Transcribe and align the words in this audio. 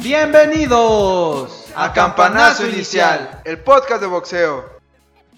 Bienvenidos 0.00 1.72
a 1.74 1.92
Campanazo 1.92 2.68
Inicial, 2.68 3.42
el 3.44 3.58
podcast 3.58 4.00
de 4.00 4.06
boxeo. 4.06 4.64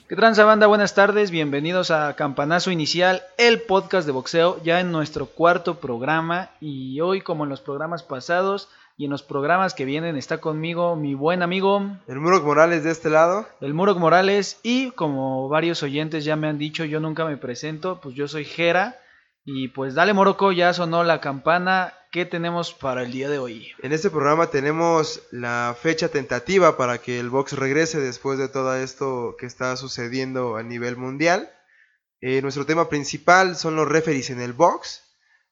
¿Qué 0.06 0.16
tranza 0.16 0.44
banda? 0.44 0.66
Buenas 0.66 0.94
tardes, 0.94 1.30
bienvenidos 1.30 1.90
a 1.90 2.14
Campanazo 2.14 2.70
Inicial, 2.70 3.22
el 3.38 3.62
podcast 3.62 4.06
de 4.06 4.12
boxeo, 4.12 4.62
ya 4.62 4.80
en 4.80 4.92
nuestro 4.92 5.24
cuarto 5.24 5.76
programa 5.76 6.50
y 6.60 7.00
hoy 7.00 7.22
como 7.22 7.44
en 7.44 7.50
los 7.50 7.62
programas 7.62 8.02
pasados 8.02 8.68
y 8.96 9.06
en 9.06 9.10
los 9.10 9.22
programas 9.22 9.74
que 9.74 9.84
vienen 9.84 10.16
está 10.16 10.38
conmigo 10.38 10.96
mi 10.96 11.14
buen 11.14 11.42
amigo 11.42 11.82
el 12.06 12.20
Murok 12.20 12.44
Morales 12.44 12.84
de 12.84 12.90
este 12.90 13.10
lado. 13.10 13.46
El 13.60 13.74
Murok 13.74 13.98
Morales 13.98 14.58
y 14.62 14.90
como 14.92 15.48
varios 15.48 15.82
oyentes 15.82 16.24
ya 16.24 16.36
me 16.36 16.48
han 16.48 16.58
dicho, 16.58 16.84
yo 16.84 17.00
nunca 17.00 17.24
me 17.24 17.36
presento, 17.36 18.00
pues 18.00 18.14
yo 18.14 18.28
soy 18.28 18.44
Jera 18.44 18.98
y 19.44 19.68
pues 19.68 19.94
dale 19.94 20.12
Morocco, 20.12 20.52
ya 20.52 20.72
sonó 20.72 21.04
la 21.04 21.20
campana. 21.20 21.94
¿Qué 22.12 22.26
tenemos 22.26 22.74
para 22.74 23.02
el 23.02 23.10
día 23.10 23.30
de 23.30 23.38
hoy? 23.38 23.72
En 23.82 23.92
este 23.92 24.10
programa 24.10 24.48
tenemos 24.48 25.22
la 25.30 25.74
fecha 25.80 26.08
tentativa 26.08 26.76
para 26.76 26.98
que 26.98 27.18
el 27.18 27.30
box 27.30 27.54
regrese 27.54 27.98
después 27.98 28.38
de 28.38 28.48
todo 28.48 28.76
esto 28.76 29.34
que 29.38 29.46
está 29.46 29.76
sucediendo 29.76 30.56
a 30.56 30.62
nivel 30.62 30.98
mundial. 30.98 31.50
Eh, 32.20 32.42
nuestro 32.42 32.66
tema 32.66 32.88
principal 32.88 33.56
son 33.56 33.76
los 33.76 33.88
referees 33.88 34.28
en 34.28 34.40
el 34.40 34.52
box. 34.52 35.01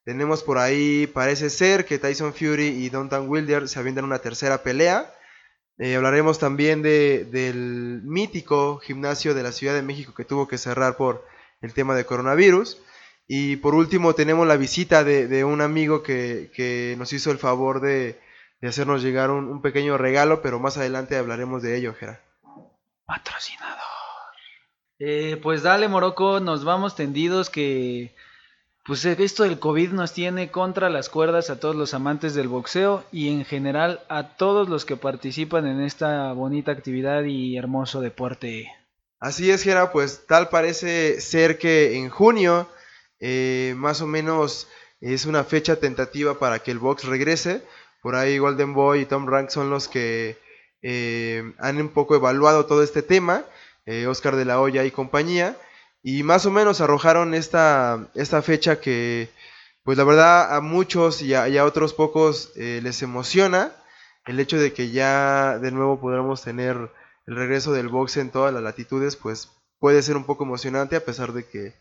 Tenemos 0.05 0.43
por 0.43 0.59
ahí, 0.59 1.07
parece 1.07 1.51
ser 1.51 1.85
que 1.85 1.99
Tyson 1.99 2.33
Fury 2.33 2.69
y 2.69 2.89
Dontan 2.89 3.29
Wilder 3.29 3.69
se 3.69 3.79
avientan 3.79 4.05
una 4.05 4.21
tercera 4.21 4.63
pelea. 4.63 5.13
Eh, 5.79 5.97
hablaremos 5.97 6.39
también 6.39 6.83
de, 6.83 7.25
del 7.25 8.01
mítico 8.05 8.79
gimnasio 8.79 9.35
de 9.35 9.43
la 9.43 9.53
Ciudad 9.53 9.75
de 9.75 9.83
México 9.83 10.15
que 10.15 10.25
tuvo 10.25 10.49
que 10.49 10.59
cerrar 10.59 10.97
por 10.97 11.27
el 11.61 11.75
tema 11.75 11.95
de 11.95 12.07
coronavirus. 12.07 12.79
Y 13.33 13.57
por 13.57 13.75
último 13.75 14.15
tenemos 14.15 14.47
la 14.49 14.57
visita 14.57 15.05
de, 15.05 15.45
un 15.45 15.61
amigo 15.61 16.03
que, 16.03 16.97
nos 16.99 17.13
hizo 17.13 17.31
el 17.31 17.39
favor 17.39 17.81
de, 17.81 18.19
hacernos 18.61 19.03
llegar 19.03 19.31
un, 19.31 19.63
pequeño 19.63 19.97
regalo, 19.97 20.43
pero 20.43 20.59
más 20.59 20.77
adelante 20.77 21.17
hablaremos 21.17 21.63
de 21.63 21.77
ello, 21.77 21.95
Gerard. 21.95 22.19
Patrocinador. 23.07 23.79
Eh, 24.99 25.39
pues 25.41 25.63
dale, 25.63 25.87
Morocco, 25.87 26.41
nos 26.41 26.65
vamos 26.65 26.97
tendidos 26.97 27.51
que 27.51 28.15
pues 28.85 29.05
esto 29.05 29.43
del 29.45 29.59
COVID 29.59 29.91
nos 29.91 30.13
tiene 30.13 30.51
contra 30.51 30.89
las 30.91 31.09
cuerdas 31.09 31.51
a 31.51 31.61
todos 31.61 31.77
los 31.77 31.95
amantes 31.95 32.35
del 32.35 32.49
boxeo 32.49 33.05
y 33.13 33.29
en 33.29 33.45
general 33.45 34.01
a 34.09 34.37
todos 34.37 34.69
los 34.69 34.85
que 34.85 34.97
participan 34.97 35.67
en 35.67 35.81
esta 35.81 36.33
bonita 36.33 36.73
actividad 36.73 37.25
y 37.25 37.57
hermoso 37.57 38.01
deporte. 38.01 38.73
Así 39.19 39.51
es, 39.51 39.63
Gera, 39.63 39.93
pues 39.93 40.27
tal 40.27 40.49
parece 40.49 41.21
ser 41.21 41.59
que 41.59 41.99
en 41.99 42.09
junio 42.09 42.69
eh, 43.21 43.75
más 43.77 44.01
o 44.01 44.07
menos 44.07 44.67
es 45.01 45.27
una 45.27 45.45
fecha 45.45 45.77
tentativa 45.77 46.39
para 46.39 46.61
que 46.61 46.71
el 46.71 46.79
box 46.79 47.05
regrese. 47.05 47.63
Por 48.03 48.15
ahí 48.15 48.39
Golden 48.39 48.73
Boy 48.73 49.01
y 49.01 49.07
Tom 49.07 49.27
Rank 49.27 49.51
son 49.51 49.69
los 49.69 49.89
que 49.89 50.39
eh, 50.83 51.53
han 51.59 51.81
un 51.81 51.91
poco 51.91 52.15
evaluado 52.15 52.65
todo 52.65 52.83
este 52.83 53.03
tema. 53.03 53.45
Eh, 53.85 54.07
Oscar 54.07 54.37
de 54.37 54.47
la 54.47 54.61
Hoya 54.61 54.85
y 54.85 54.91
compañía. 54.91 55.57
Y 56.03 56.23
más 56.23 56.47
o 56.47 56.51
menos 56.51 56.81
arrojaron 56.81 57.35
esta, 57.35 58.09
esta 58.15 58.43
fecha 58.43 58.81
que, 58.81 59.29
pues 59.83 59.99
la 59.99 60.05
verdad, 60.05 60.57
a 60.57 60.61
muchos 60.61 61.23
y 61.23 61.35
a, 61.35 61.65
otros 61.65 61.93
pocos 61.93 62.53
les 62.57 63.03
emociona 63.03 63.73
el 64.27 64.41
hecho 64.41 64.59
de 64.59 64.73
que 64.73 64.91
ya 64.91 65.59
de 65.59 65.71
nuevo 65.71 66.01
podremos 66.01 66.43
tener 66.43 66.91
el 67.27 67.37
regreso 67.37 67.73
del 67.73 67.89
box 67.89 68.17
en 68.17 68.31
todas 68.31 68.53
las 68.53 68.63
latitudes, 68.63 69.17
pues 69.17 69.51
puede 69.79 70.03
ser 70.03 70.17
un 70.17 70.25
poco 70.25 70.45
emocionante 70.45 70.97
a 70.97 71.05
pesar 71.05 71.33
de 71.33 71.47
que 71.47 71.75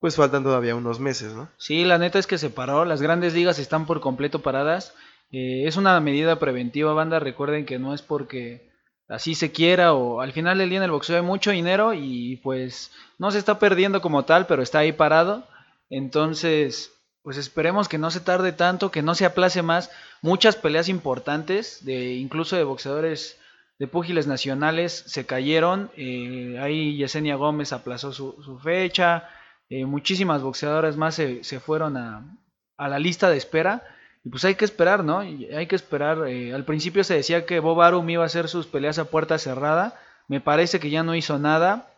pues 0.00 0.16
faltan 0.16 0.42
todavía 0.42 0.74
unos 0.74 0.98
meses, 0.98 1.32
¿no? 1.32 1.48
Sí, 1.58 1.84
la 1.84 1.96
neta 1.96 2.18
es 2.18 2.26
que 2.26 2.38
se 2.38 2.50
paró, 2.50 2.84
las 2.84 3.00
grandes 3.00 3.34
ligas 3.34 3.60
están 3.60 3.86
por 3.86 4.00
completo 4.00 4.42
paradas. 4.42 4.94
Eh, 5.30 5.66
es 5.66 5.76
una 5.76 5.98
medida 6.00 6.40
preventiva, 6.40 6.92
banda. 6.92 7.20
Recuerden 7.20 7.66
que 7.66 7.78
no 7.78 7.94
es 7.94 8.02
porque 8.02 8.71
así 9.08 9.34
se 9.34 9.52
quiera 9.52 9.94
o 9.94 10.20
al 10.20 10.32
final 10.32 10.58
del 10.58 10.70
día 10.70 10.78
en 10.78 10.84
el 10.84 10.90
boxeo 10.90 11.16
hay 11.16 11.22
mucho 11.22 11.50
dinero 11.50 11.94
y 11.94 12.36
pues 12.42 12.90
no 13.18 13.30
se 13.30 13.38
está 13.38 13.58
perdiendo 13.58 14.00
como 14.00 14.24
tal, 14.24 14.46
pero 14.46 14.62
está 14.62 14.80
ahí 14.80 14.92
parado. 14.92 15.46
Entonces, 15.90 16.92
pues 17.22 17.36
esperemos 17.36 17.88
que 17.88 17.98
no 17.98 18.10
se 18.10 18.20
tarde 18.20 18.52
tanto, 18.52 18.90
que 18.90 19.02
no 19.02 19.14
se 19.14 19.24
aplace 19.24 19.62
más. 19.62 19.90
Muchas 20.22 20.56
peleas 20.56 20.88
importantes, 20.88 21.84
de 21.84 22.14
incluso 22.14 22.56
de 22.56 22.64
boxeadores 22.64 23.38
de 23.78 23.88
púgiles 23.88 24.26
nacionales, 24.26 25.04
se 25.06 25.26
cayeron. 25.26 25.90
Eh, 25.96 26.58
ahí 26.60 26.96
Yesenia 26.96 27.36
Gómez 27.36 27.72
aplazó 27.72 28.12
su, 28.12 28.58
fecha. 28.62 29.28
Eh, 29.68 29.86
muchísimas 29.86 30.42
boxeadoras 30.42 30.96
más 30.96 31.14
se, 31.14 31.42
fueron 31.60 31.96
a, 31.96 32.38
la 32.78 32.98
lista 32.98 33.28
de 33.30 33.36
espera. 33.36 33.82
Y 34.24 34.28
pues 34.28 34.44
hay 34.44 34.54
que 34.54 34.64
esperar, 34.64 35.02
¿no? 35.02 35.18
hay 35.18 35.66
que 35.66 35.76
esperar. 35.76 36.28
Eh, 36.28 36.54
al 36.54 36.64
principio 36.64 37.02
se 37.04 37.14
decía 37.14 37.44
que 37.44 37.60
Bob 37.60 37.80
Arum 37.80 38.08
iba 38.08 38.22
a 38.22 38.26
hacer 38.26 38.48
sus 38.48 38.66
peleas 38.66 38.98
a 38.98 39.06
puerta 39.06 39.38
cerrada. 39.38 39.98
Me 40.28 40.40
parece 40.40 40.78
que 40.78 40.90
ya 40.90 41.02
no 41.02 41.14
hizo 41.14 41.38
nada. 41.38 41.88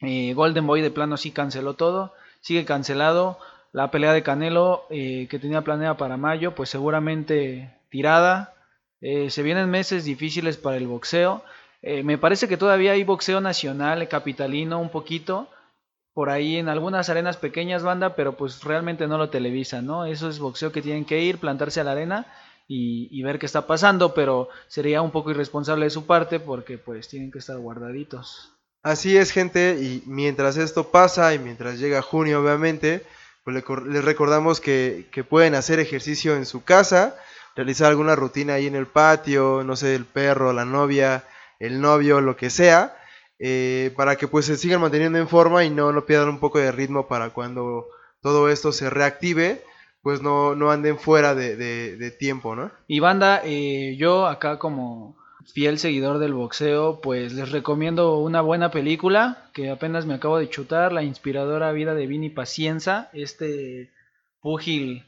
Eh, 0.00 0.32
Golden 0.34 0.66
Boy 0.66 0.80
de 0.80 0.90
plano 0.90 1.16
sí 1.16 1.30
canceló 1.30 1.74
todo. 1.74 2.14
Sigue 2.40 2.64
cancelado. 2.64 3.38
La 3.72 3.90
pelea 3.90 4.12
de 4.12 4.24
Canelo 4.24 4.86
que 4.88 5.38
tenía 5.40 5.60
planeada 5.60 5.96
para 5.96 6.16
mayo, 6.16 6.56
pues 6.56 6.70
seguramente 6.70 7.72
tirada. 7.88 8.54
se 9.00 9.42
vienen 9.44 9.70
meses 9.70 10.04
difíciles 10.04 10.56
para 10.56 10.76
el 10.76 10.88
boxeo. 10.88 11.44
me 11.80 12.18
parece 12.18 12.48
que 12.48 12.56
todavía 12.56 12.92
hay 12.92 13.04
boxeo 13.04 13.40
nacional, 13.40 14.08
capitalino, 14.08 14.80
un 14.80 14.88
poquito 14.88 15.48
por 16.14 16.30
ahí 16.30 16.56
en 16.56 16.68
algunas 16.68 17.08
arenas 17.08 17.36
pequeñas, 17.36 17.82
banda, 17.82 18.16
pero 18.16 18.36
pues 18.36 18.64
realmente 18.64 19.06
no 19.06 19.18
lo 19.18 19.30
televisan, 19.30 19.86
¿no? 19.86 20.06
Eso 20.06 20.28
es 20.28 20.38
boxeo 20.38 20.72
que 20.72 20.82
tienen 20.82 21.04
que 21.04 21.20
ir, 21.22 21.38
plantarse 21.38 21.80
a 21.80 21.84
la 21.84 21.92
arena 21.92 22.26
y, 22.66 23.22
ver 23.22 23.38
qué 23.38 23.46
está 23.46 23.66
pasando, 23.66 24.14
pero 24.14 24.48
sería 24.68 25.02
un 25.02 25.10
poco 25.10 25.32
irresponsable 25.32 25.86
de 25.86 25.90
su 25.90 26.06
parte 26.06 26.38
porque 26.38 26.78
pues 26.78 27.08
tienen 27.08 27.32
que 27.32 27.40
estar 27.40 27.58
guardaditos. 27.58 28.52
Así 28.82 29.16
es, 29.16 29.32
gente, 29.32 29.78
y 29.80 30.04
mientras 30.06 30.56
esto 30.56 30.90
pasa 30.90 31.34
y 31.34 31.38
mientras 31.38 31.80
llega 31.80 32.00
junio, 32.00 32.40
obviamente, 32.40 33.04
pues 33.44 33.64
les 33.86 34.04
recordamos 34.04 34.60
que, 34.60 35.08
que 35.10 35.24
pueden 35.24 35.54
hacer 35.54 35.80
ejercicio 35.80 36.36
en 36.36 36.46
su 36.46 36.62
casa, 36.62 37.16
realizar 37.56 37.88
alguna 37.88 38.14
rutina 38.14 38.54
ahí 38.54 38.68
en 38.68 38.76
el 38.76 38.86
patio, 38.86 39.64
no 39.64 39.74
sé, 39.74 39.96
el 39.96 40.04
perro, 40.04 40.52
la 40.52 40.64
novia, 40.64 41.24
el 41.58 41.80
novio, 41.80 42.20
lo 42.20 42.36
que 42.36 42.50
sea 42.50 42.96
eh, 43.42 43.94
para 43.96 44.16
que 44.16 44.28
pues 44.28 44.44
se 44.44 44.58
sigan 44.58 44.82
manteniendo 44.82 45.18
en 45.18 45.26
forma 45.26 45.64
y 45.64 45.70
no, 45.70 45.92
no 45.92 46.04
pierdan 46.04 46.28
un 46.28 46.40
poco 46.40 46.58
de 46.58 46.70
ritmo 46.70 47.08
para 47.08 47.30
cuando 47.30 47.86
todo 48.20 48.50
esto 48.50 48.70
se 48.70 48.90
reactive, 48.90 49.62
pues 50.02 50.20
no, 50.20 50.54
no 50.54 50.70
anden 50.70 50.98
fuera 50.98 51.34
de, 51.34 52.14
tiempo, 52.18 52.54
¿no? 52.54 52.70
Y 52.86 53.00
banda, 53.00 53.40
eh, 53.42 53.96
yo 53.98 54.26
acá 54.26 54.58
como 54.58 55.16
fiel 55.54 55.78
seguidor 55.78 56.18
del 56.18 56.34
boxeo, 56.34 57.00
pues 57.00 57.32
les 57.32 57.50
recomiendo 57.50 58.18
una 58.18 58.42
buena 58.42 58.70
película 58.70 59.48
que 59.54 59.70
apenas 59.70 60.04
me 60.04 60.12
acabo 60.12 60.38
de 60.38 60.50
chutar, 60.50 60.92
la 60.92 61.02
inspiradora 61.02 61.72
vida 61.72 61.94
de 61.94 62.06
Vini 62.06 62.28
Pacienza, 62.28 63.08
este 63.14 63.90
púgil 64.42 65.06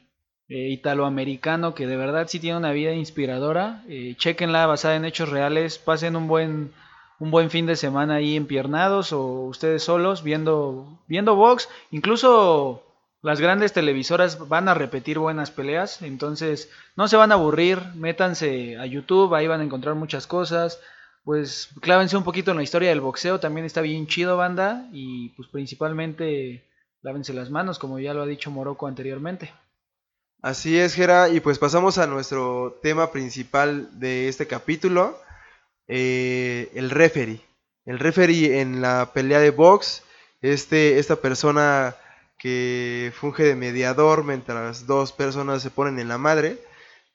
eh, 0.49 0.69
italoamericano 0.69 1.75
que 1.75 1.85
de 1.85 1.97
verdad 1.97 2.25
sí 2.27 2.39
tiene 2.39 2.57
una 2.57 2.71
vida 2.71 2.93
inspiradora. 2.93 3.83
chequenla 4.17 4.65
basada 4.65 4.95
en 4.95 5.05
hechos 5.05 5.29
reales, 5.29 5.77
pasen 5.77 6.15
un 6.15 6.27
buen 6.27 6.71
un 7.19 7.31
buen 7.31 7.49
fin 7.49 7.65
de 7.65 7.75
semana 7.75 8.15
ahí 8.15 8.35
empiernados 8.35 9.13
o 9.13 9.23
ustedes 9.45 9.83
solos 9.83 10.23
viendo, 10.23 10.99
viendo 11.07 11.35
box. 11.35 11.69
Incluso 11.91 12.83
las 13.21 13.39
grandes 13.39 13.71
televisoras 13.73 14.47
van 14.49 14.67
a 14.67 14.73
repetir 14.73 15.17
buenas 15.17 15.49
peleas, 15.49 16.01
entonces 16.01 16.69
no 16.95 17.07
se 17.07 17.15
van 17.15 17.31
a 17.31 17.35
aburrir, 17.35 17.79
métanse 17.95 18.77
a 18.77 18.85
YouTube, 18.85 19.33
ahí 19.33 19.47
van 19.47 19.61
a 19.61 19.63
encontrar 19.63 19.95
muchas 19.95 20.27
cosas. 20.27 20.79
Pues 21.23 21.69
clávense 21.79 22.17
un 22.17 22.25
poquito 22.25 22.51
en 22.51 22.57
la 22.57 22.63
historia 22.63 22.89
del 22.89 22.99
boxeo, 22.99 23.39
también 23.39 23.65
está 23.65 23.79
bien 23.79 24.07
chido 24.07 24.35
banda 24.35 24.89
y 24.91 25.29
pues 25.29 25.47
principalmente 25.47 26.67
lávense 27.01 27.33
las 27.33 27.49
manos, 27.49 27.79
como 27.79 27.97
ya 27.99 28.13
lo 28.13 28.23
ha 28.23 28.25
dicho 28.25 28.51
Morocco 28.51 28.87
anteriormente. 28.87 29.53
Así 30.41 30.77
es, 30.77 30.93
Gera, 30.93 31.29
y 31.29 31.39
pues 31.39 31.57
pasamos 31.59 31.97
a 31.97 32.07
nuestro 32.07 32.77
tema 32.83 33.13
principal 33.13 33.87
de 33.97 34.27
este 34.27 34.47
capítulo, 34.47 35.17
eh, 35.87 36.71
el 36.75 36.89
referee. 36.89 37.41
El 37.85 37.99
referee 37.99 38.61
en 38.61 38.81
la 38.81 39.11
pelea 39.13 39.39
de 39.39 39.51
box, 39.51 40.03
este, 40.41 40.99
esta 40.99 41.17
persona 41.17 41.95
que 42.37 43.11
funge 43.15 43.43
de 43.43 43.55
mediador 43.55 44.23
mientras 44.23 44.85
dos 44.85 45.11
personas 45.11 45.61
se 45.61 45.69
ponen 45.69 45.99
en 45.99 46.07
la 46.07 46.17
madre, 46.17 46.57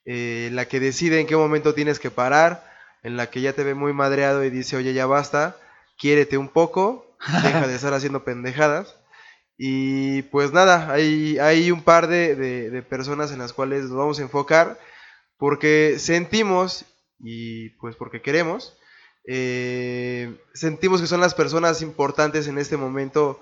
eh, 0.05 0.51
la 0.53 0.67
que 0.67 0.81
decide 0.81 1.21
en 1.21 1.27
qué 1.27 1.37
momento 1.37 1.75
tienes 1.75 1.99
que 1.99 2.11
parar, 2.11 2.65
en 3.03 3.17
la 3.17 3.31
que 3.31 3.41
ya 3.41 3.53
te 3.53 3.65
ve 3.65 3.75
muy 3.75 3.93
madreado 3.93 4.45
y 4.45 4.51
dice, 4.51 4.77
oye, 4.77 4.95
ya 4.95 5.07
basta, 5.07 5.57
quiérete 5.99 6.39
un 6.39 6.49
poco, 6.49 7.07
deja 7.43 7.67
de 7.67 7.75
estar 7.75 7.95
haciendo 7.95 8.25
pendejadas. 8.25 8.97
Y 9.59 10.23
pues 10.23 10.53
nada, 10.53 10.93
hay, 10.93 11.39
hay 11.39 11.71
un 11.73 11.83
par 11.83 12.07
de, 12.07 12.37
de 12.37 12.83
personas 12.83 13.33
en 13.33 13.39
las 13.39 13.53
cuales 13.53 13.85
nos 13.85 13.97
vamos 13.97 14.19
a 14.19 14.23
enfocar 14.23 14.79
porque 15.37 15.97
sentimos 15.99 16.85
y 17.21 17.71
pues 17.81 17.97
porque 17.97 18.21
queremos 18.23 18.77
eh, 19.31 20.37
sentimos 20.55 21.01
que 21.01 21.07
son 21.07 21.21
las 21.21 21.35
personas 21.35 21.83
importantes 21.83 22.49
en 22.49 22.57
este 22.59 22.77
momento, 22.77 23.41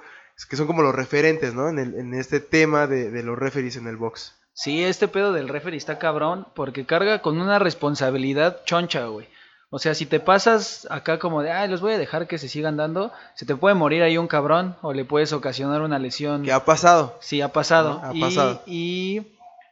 que 0.51 0.57
son 0.57 0.67
como 0.67 0.83
los 0.83 0.95
referentes, 0.95 1.55
¿no? 1.55 1.69
En, 1.69 1.79
el- 1.79 1.95
en 1.95 2.13
este 2.15 2.41
tema 2.41 2.87
de, 2.87 3.11
de 3.11 3.23
los 3.23 3.39
referees 3.39 3.77
en 3.77 3.87
el 3.87 3.97
box. 3.97 4.35
Sí, 4.53 4.83
este 4.83 5.07
pedo 5.07 5.33
del 5.33 5.49
referee 5.49 5.77
está 5.77 5.99
cabrón 5.99 6.47
porque 6.55 6.87
carga 6.87 7.21
con 7.23 7.39
una 7.41 7.59
responsabilidad 7.59 8.63
choncha, 8.65 9.07
güey. 9.07 9.29
O 9.71 9.79
sea, 9.79 9.95
si 9.95 10.07
te 10.07 10.19
pasas 10.21 10.87
acá 10.91 11.19
como 11.19 11.43
de, 11.43 11.51
ay, 11.53 11.69
los 11.69 11.81
voy 11.81 11.93
a 11.93 11.99
dejar 11.99 12.27
que 12.27 12.39
se 12.39 12.49
sigan 12.49 12.77
dando, 12.77 13.13
se 13.35 13.47
te 13.47 13.57
puede 13.57 13.75
morir 13.75 14.03
ahí 14.03 14.17
un 14.17 14.29
cabrón 14.29 14.77
o 14.81 14.93
le 14.93 15.05
puedes 15.05 15.33
ocasionar 15.33 15.83
una 15.83 15.99
lesión. 15.99 16.43
¿Qué 16.45 16.53
ha 16.53 16.65
pasado? 16.65 17.19
Sí, 17.21 17.41
ha 17.43 17.53
pasado. 17.53 18.01
Ha 18.03 18.15
y, 18.15 18.21
pasado. 18.21 18.63
y, 18.67 19.23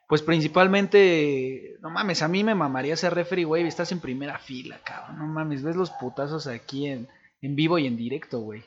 pues 0.09 0.23
principalmente, 0.23 1.77
no 1.81 1.91
mames, 1.91 2.23
a 2.23 2.29
mí 2.29 2.45
me 2.45 2.55
mamaría 2.55 2.97
ser 2.97 3.15
referee, 3.15 3.45
güey, 3.45 3.67
estás 3.67 3.93
en 3.93 4.01
primera 4.01 4.39
fila, 4.39 4.81
cabrón. 4.85 5.19
No 5.19 5.27
mames, 5.27 5.63
ves 5.63 5.77
los 5.77 5.91
putazos 5.91 6.47
aquí 6.47 6.87
en, 6.87 7.09
en 7.41 7.57
vivo 7.57 7.79
y 7.79 7.87
en 7.87 7.97
directo, 7.97 8.41
güey. 8.41 8.65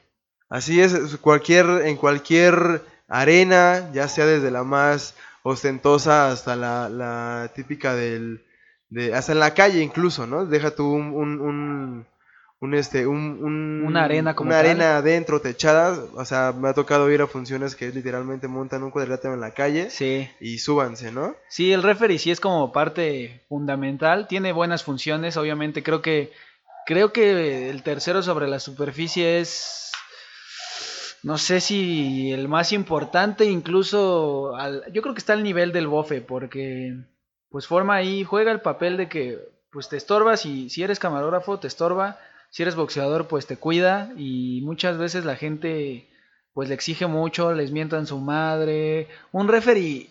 Así 0.49 0.79
es, 0.81 1.17
cualquier, 1.17 1.65
en 1.85 1.97
cualquier 1.97 2.81
arena, 3.07 3.91
ya 3.93 4.07
sea 4.07 4.25
desde 4.25 4.51
la 4.51 4.63
más 4.63 5.15
ostentosa 5.43 6.31
hasta 6.31 6.55
la, 6.55 7.51
típica 7.55 7.95
del, 7.95 8.45
de, 8.89 9.13
hasta 9.13 9.33
en 9.33 9.39
la 9.39 9.53
calle 9.53 9.81
incluso, 9.81 10.25
¿no? 10.25 10.45
Deja 10.45 10.71
tú 10.71 10.91
un, 10.91 11.13
un, 11.13 11.41
un, 11.41 12.07
un, 12.59 12.73
este, 12.73 13.05
un, 13.05 13.43
un- 13.43 13.83
Una 13.85 14.05
arena 14.05 14.35
como 14.35 14.49
una 14.49 14.57
tal. 14.57 14.65
arena 14.65 14.97
adentro 14.97 15.39
techada, 15.41 16.05
o 16.15 16.25
sea, 16.25 16.53
me 16.57 16.69
ha 16.69 16.73
tocado 16.73 17.11
ir 17.11 17.21
a 17.21 17.27
funciones 17.27 17.75
que 17.75 17.89
literalmente 17.89 18.47
montan 18.47 18.81
un 18.83 18.89
cuadrilátero 18.91 19.33
en 19.35 19.41
la 19.41 19.51
calle 19.51 19.89
Sí. 19.91 20.27
y 20.39 20.57
súbanse, 20.57 21.11
¿no? 21.11 21.35
Sí, 21.49 21.71
el 21.71 21.83
referee 21.83 22.17
sí 22.17 22.31
es 22.31 22.39
como 22.39 22.71
parte 22.71 23.43
fundamental, 23.47 24.27
tiene 24.27 24.53
buenas 24.53 24.83
funciones, 24.83 25.37
obviamente 25.37 25.83
creo 25.83 26.01
que 26.01 26.31
creo 26.87 27.11
que 27.13 27.69
el 27.69 27.83
tercero 27.83 28.23
sobre 28.23 28.47
la 28.47 28.59
superficie 28.59 29.39
es 29.39 29.91
no 31.23 31.37
sé 31.37 31.59
si 31.61 32.31
el 32.31 32.47
más 32.47 32.71
importante, 32.71 33.45
incluso 33.45 34.55
al- 34.55 34.83
yo 34.93 35.01
creo 35.01 35.13
que 35.13 35.19
está 35.19 35.33
al 35.33 35.43
nivel 35.43 35.71
del 35.73 35.87
bofe 35.87 36.21
porque 36.21 36.95
pues 37.49 37.67
forma 37.67 37.95
ahí, 37.95 38.23
juega 38.23 38.51
el 38.51 38.61
papel 38.61 38.97
de 38.97 39.09
que 39.09 39.37
pues 39.71 39.89
te 39.89 39.97
estorba 39.97 40.37
si 40.37 40.69
si 40.69 40.83
eres 40.83 40.99
camarógrafo 40.99 41.59
te 41.59 41.67
estorba, 41.67 42.17
si 42.49 42.63
eres 42.63 42.75
boxeador 42.75 43.27
pues 43.27 43.45
te 43.47 43.57
cuida 43.57 44.11
y 44.17 44.61
muchas 44.63 44.97
veces 44.97 45.25
la 45.25 45.35
gente 45.35 46.07
pues 46.53 46.69
le 46.69 46.75
exige 46.75 47.05
mucho, 47.07 47.53
les 47.53 47.71
mientan 47.71 48.07
su 48.07 48.17
madre, 48.19 49.07
un 49.31 49.47
referee 49.47 50.09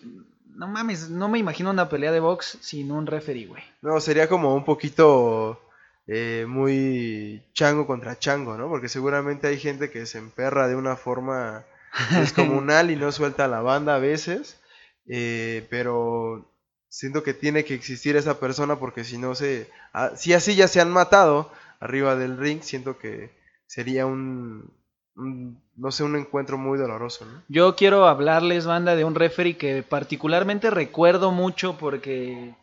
no 0.57 0.67
mames, 0.67 1.09
no 1.09 1.29
me 1.29 1.37
imagino 1.37 1.69
una 1.69 1.87
pelea 1.87 2.11
de 2.11 2.19
box 2.19 2.57
sin 2.61 2.91
un 2.91 3.05
referee, 3.05 3.45
güey. 3.45 3.63
No, 3.81 3.99
sería 4.01 4.27
como 4.27 4.55
un 4.55 4.65
poquito 4.65 5.61
eh, 6.07 6.45
muy 6.47 7.43
chango 7.53 7.85
contra 7.85 8.17
chango, 8.17 8.57
¿no? 8.57 8.67
Porque 8.67 8.89
seguramente 8.89 9.47
hay 9.47 9.59
gente 9.59 9.91
que 9.91 10.07
se 10.07 10.17
emperra 10.17 10.67
de 10.67 10.75
una 10.75 10.95
forma 10.95 11.63
descomunal 12.11 12.89
y 12.89 12.95
no 12.95 13.11
suelta 13.11 13.47
la 13.47 13.61
banda 13.61 13.95
a 13.95 13.99
veces, 13.99 14.59
eh, 15.07 15.65
pero 15.69 16.49
siento 16.89 17.21
que 17.21 17.35
tiene 17.35 17.63
que 17.63 17.75
existir 17.75 18.15
esa 18.15 18.39
persona 18.39 18.77
porque 18.77 19.03
si 19.03 19.19
no 19.19 19.35
se... 19.35 19.69
ah, 19.93 20.11
si 20.15 20.33
así 20.33 20.55
ya 20.55 20.67
se 20.67 20.81
han 20.81 20.89
matado 20.89 21.51
arriba 21.79 22.15
del 22.15 22.37
ring, 22.37 22.61
siento 22.61 22.97
que 22.97 23.31
sería 23.65 24.05
un, 24.05 24.71
no 25.15 25.91
sé, 25.91 26.03
un 26.03 26.15
encuentro 26.15 26.57
muy 26.57 26.77
doloroso. 26.77 27.25
Yo 27.47 27.75
quiero 27.75 28.07
hablarles, 28.07 28.65
banda, 28.65 28.95
de 28.95 29.03
un 29.03 29.15
referee 29.15 29.57
que 29.57 29.83
particularmente 29.83 30.69
recuerdo 30.69 31.31
mucho 31.31 31.77
porque 31.77 32.55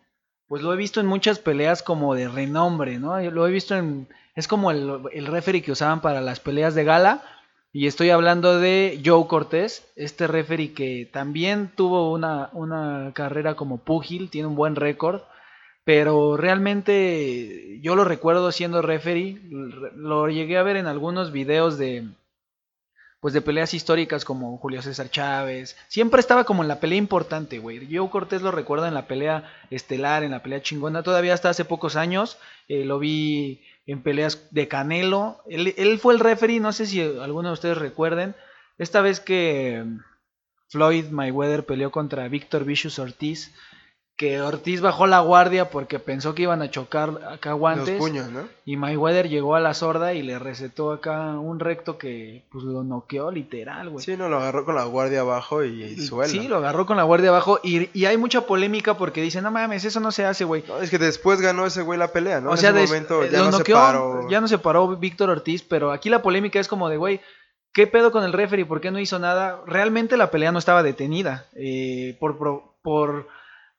pues 0.46 0.62
lo 0.62 0.72
he 0.72 0.76
visto 0.76 1.00
en 1.00 1.06
muchas 1.06 1.38
peleas 1.38 1.82
como 1.82 2.14
de 2.14 2.28
renombre, 2.28 2.98
¿no? 2.98 3.20
Lo 3.30 3.46
he 3.46 3.50
visto 3.50 3.74
en... 3.76 4.08
Es 4.34 4.48
como 4.48 4.70
el, 4.70 5.00
el 5.12 5.26
referee 5.26 5.62
que 5.62 5.72
usaban 5.72 6.00
para 6.00 6.20
las 6.20 6.40
peleas 6.40 6.74
de 6.74 6.84
gala. 6.84 7.22
Y 7.72 7.88
estoy 7.88 8.10
hablando 8.10 8.60
de 8.60 9.02
Joe 9.04 9.26
Cortés, 9.26 9.90
este 9.96 10.28
referee 10.28 10.74
que 10.74 11.10
también 11.12 11.72
tuvo 11.74 12.12
una, 12.12 12.50
una 12.52 13.10
carrera 13.14 13.56
como 13.56 13.78
púgil, 13.78 14.30
tiene 14.30 14.46
un 14.46 14.54
buen 14.54 14.76
récord. 14.76 15.22
Pero 15.84 16.36
realmente 16.36 17.78
yo 17.82 17.94
lo 17.94 18.04
recuerdo 18.04 18.50
siendo 18.52 18.80
referee, 18.80 19.38
lo 19.94 20.28
llegué 20.28 20.56
a 20.56 20.62
ver 20.62 20.76
en 20.76 20.86
algunos 20.86 21.30
videos 21.30 21.76
de, 21.76 22.08
pues 23.24 23.32
de 23.32 23.40
peleas 23.40 23.72
históricas 23.72 24.22
como 24.22 24.58
Julio 24.58 24.82
César 24.82 25.10
Chávez. 25.10 25.78
Siempre 25.88 26.20
estaba 26.20 26.44
como 26.44 26.62
en 26.62 26.68
la 26.68 26.78
pelea 26.78 26.98
importante, 26.98 27.58
güey. 27.58 27.88
Joe 27.90 28.10
Cortés 28.10 28.42
lo 28.42 28.50
recuerdo 28.50 28.86
en 28.86 28.92
la 28.92 29.06
pelea 29.06 29.50
estelar, 29.70 30.24
en 30.24 30.32
la 30.32 30.42
pelea 30.42 30.60
chingona. 30.60 31.02
Todavía 31.02 31.32
hasta 31.32 31.48
hace 31.48 31.64
pocos 31.64 31.96
años 31.96 32.36
eh, 32.68 32.84
lo 32.84 32.98
vi 32.98 33.62
en 33.86 34.02
peleas 34.02 34.48
de 34.50 34.68
Canelo. 34.68 35.42
Él, 35.48 35.98
fue 35.98 36.12
el 36.12 36.20
referee, 36.20 36.60
no 36.60 36.72
sé 36.74 36.84
si 36.84 37.00
alguno 37.00 37.48
de 37.48 37.54
ustedes 37.54 37.78
recuerden. 37.78 38.34
Esta 38.76 39.00
vez 39.00 39.20
que 39.20 39.84
Floyd 40.68 41.06
Mayweather 41.06 41.64
peleó 41.64 41.90
contra 41.90 42.28
Víctor 42.28 42.64
Vicious 42.66 42.98
Ortiz. 42.98 43.54
Que 44.16 44.40
Ortiz 44.40 44.80
bajó 44.80 45.08
la 45.08 45.18
guardia 45.18 45.70
porque 45.70 45.98
pensó 45.98 46.36
que 46.36 46.42
iban 46.42 46.62
a 46.62 46.70
chocar 46.70 47.18
acá 47.32 47.52
guantes. 47.54 47.98
Los 47.98 47.98
puños, 47.98 48.30
¿no? 48.30 48.42
Y 48.64 48.76
Mayweather 48.76 49.28
llegó 49.28 49.56
a 49.56 49.60
la 49.60 49.74
sorda 49.74 50.14
y 50.14 50.22
le 50.22 50.38
recetó 50.38 50.92
acá 50.92 51.36
un 51.36 51.58
recto 51.58 51.98
que 51.98 52.44
pues 52.52 52.62
lo 52.62 52.84
noqueó 52.84 53.32
literal, 53.32 53.90
güey. 53.90 54.04
Sí, 54.04 54.16
no, 54.16 54.28
lo 54.28 54.36
agarró 54.38 54.64
con 54.64 54.76
la 54.76 54.84
guardia 54.84 55.22
abajo 55.22 55.64
y, 55.64 55.82
y 55.82 55.96
suelo. 55.98 56.30
Sí, 56.30 56.46
lo 56.46 56.58
agarró 56.58 56.86
con 56.86 56.96
la 56.96 57.02
guardia 57.02 57.30
abajo 57.30 57.58
y, 57.64 57.90
y 57.92 58.04
hay 58.04 58.16
mucha 58.16 58.42
polémica 58.46 58.96
porque 58.96 59.20
dicen, 59.20 59.42
no 59.42 59.50
mames, 59.50 59.84
eso 59.84 59.98
no 59.98 60.12
se 60.12 60.24
hace, 60.24 60.44
güey. 60.44 60.62
No, 60.68 60.78
es 60.78 60.90
que 60.90 60.98
después 60.98 61.40
ganó 61.40 61.66
ese 61.66 61.82
güey 61.82 61.98
la 61.98 62.12
pelea, 62.12 62.40
¿no? 62.40 62.50
o 62.50 62.52
en 62.52 62.58
sea, 62.58 62.70
ese 62.70 62.78
des- 62.78 62.90
momento 62.90 63.24
eh, 63.24 63.30
ya 63.32 63.38
lo 63.40 63.50
no 63.50 63.56
se 63.58 63.64
paró. 63.64 64.28
ya 64.30 64.40
no 64.40 64.46
se 64.46 64.58
paró 64.58 64.96
Víctor 64.96 65.28
Ortiz, 65.30 65.62
pero 65.64 65.90
aquí 65.90 66.08
la 66.08 66.22
polémica 66.22 66.60
es 66.60 66.68
como 66.68 66.88
de, 66.88 66.98
güey, 66.98 67.20
¿qué 67.72 67.88
pedo 67.88 68.12
con 68.12 68.22
el 68.22 68.32
referee? 68.32 68.64
¿Por 68.64 68.80
qué 68.80 68.92
no 68.92 69.00
hizo 69.00 69.18
nada? 69.18 69.60
Realmente 69.66 70.16
la 70.16 70.30
pelea 70.30 70.52
no 70.52 70.60
estaba 70.60 70.84
detenida. 70.84 71.46
eh, 71.56 72.16
por 72.20 72.38
pro- 72.38 72.76
por 72.80 73.26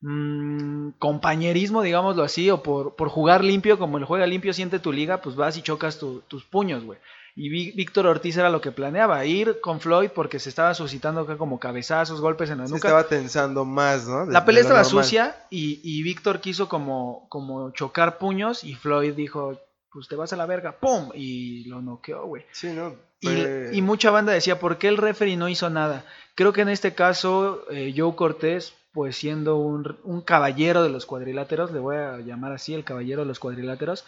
mm, 0.09 0.89
compañerismo, 0.99 1.81
digámoslo 1.81 2.23
así, 2.23 2.49
o 2.51 2.61
por, 2.61 2.95
por 2.95 3.09
jugar 3.09 3.43
limpio, 3.43 3.79
como 3.79 3.97
el 3.97 4.05
juega 4.05 4.27
limpio 4.27 4.53
siente 4.53 4.79
tu 4.79 4.91
liga, 4.91 5.21
pues 5.21 5.35
vas 5.35 5.57
y 5.57 5.61
chocas 5.61 5.97
tu- 5.99 6.21
tus 6.27 6.43
puños, 6.45 6.83
güey. 6.83 6.99
Y 7.37 7.49
Víctor 7.49 8.07
Ortiz 8.07 8.37
era 8.37 8.49
lo 8.49 8.61
que 8.61 8.71
planeaba, 8.71 9.25
ir 9.25 9.59
con 9.59 9.81
Floyd 9.81 10.09
porque 10.15 10.39
se 10.39 10.47
estaba 10.47 10.73
suscitando 10.73 11.21
acá 11.21 11.37
como 11.37 11.59
cabezazos, 11.59 12.21
golpes 12.21 12.49
en 12.49 12.59
la 12.59 12.67
Se 12.67 12.73
nuca. 12.75 12.87
estaba 12.87 13.07
tensando 13.07 13.65
más, 13.65 14.07
¿no? 14.07 14.25
De- 14.25 14.31
La 14.31 14.45
pelea 14.45 14.61
estaba 14.61 14.83
normal. 14.83 15.03
sucia 15.03 15.35
y, 15.49 15.81
y 15.83 16.01
Víctor 16.03 16.39
quiso 16.39 16.69
como, 16.69 17.25
como 17.27 17.71
chocar 17.71 18.19
puños 18.19 18.63
y 18.63 18.75
Floyd 18.75 19.13
dijo, 19.15 19.59
pues 19.91 20.07
te 20.07 20.15
vas 20.15 20.31
a 20.31 20.37
la 20.37 20.45
verga, 20.45 20.77
¡pum! 20.79 21.09
Y 21.13 21.65
lo 21.65 21.81
noqueó, 21.81 22.25
güey. 22.25 22.45
Sí, 22.53 22.67
¿no? 22.67 22.93
Y, 23.19 23.77
y 23.77 23.81
mucha 23.81 24.11
banda 24.11 24.31
decía, 24.31 24.59
¿por 24.59 24.77
qué 24.77 24.87
el 24.87 24.97
referee 24.97 25.35
no 25.35 25.49
hizo 25.49 25.69
nada? 25.69 26.05
Creo 26.35 26.53
que 26.53 26.61
en 26.61 26.69
este 26.69 26.93
caso, 26.93 27.63
eh, 27.71 27.93
Joe 27.97 28.15
Cortés, 28.15 28.73
pues 28.95 29.17
siendo 29.17 29.57
un, 29.57 29.97
un 30.05 30.21
caballero 30.21 30.81
de 30.81 30.89
los 30.89 31.05
cuadriláteros, 31.05 31.73
le 31.73 31.79
voy 31.79 31.97
a 31.97 32.19
llamar 32.19 32.53
así, 32.53 32.73
el 32.73 32.85
caballero 32.85 33.23
de 33.23 33.27
los 33.27 33.39
cuadriláteros, 33.39 34.05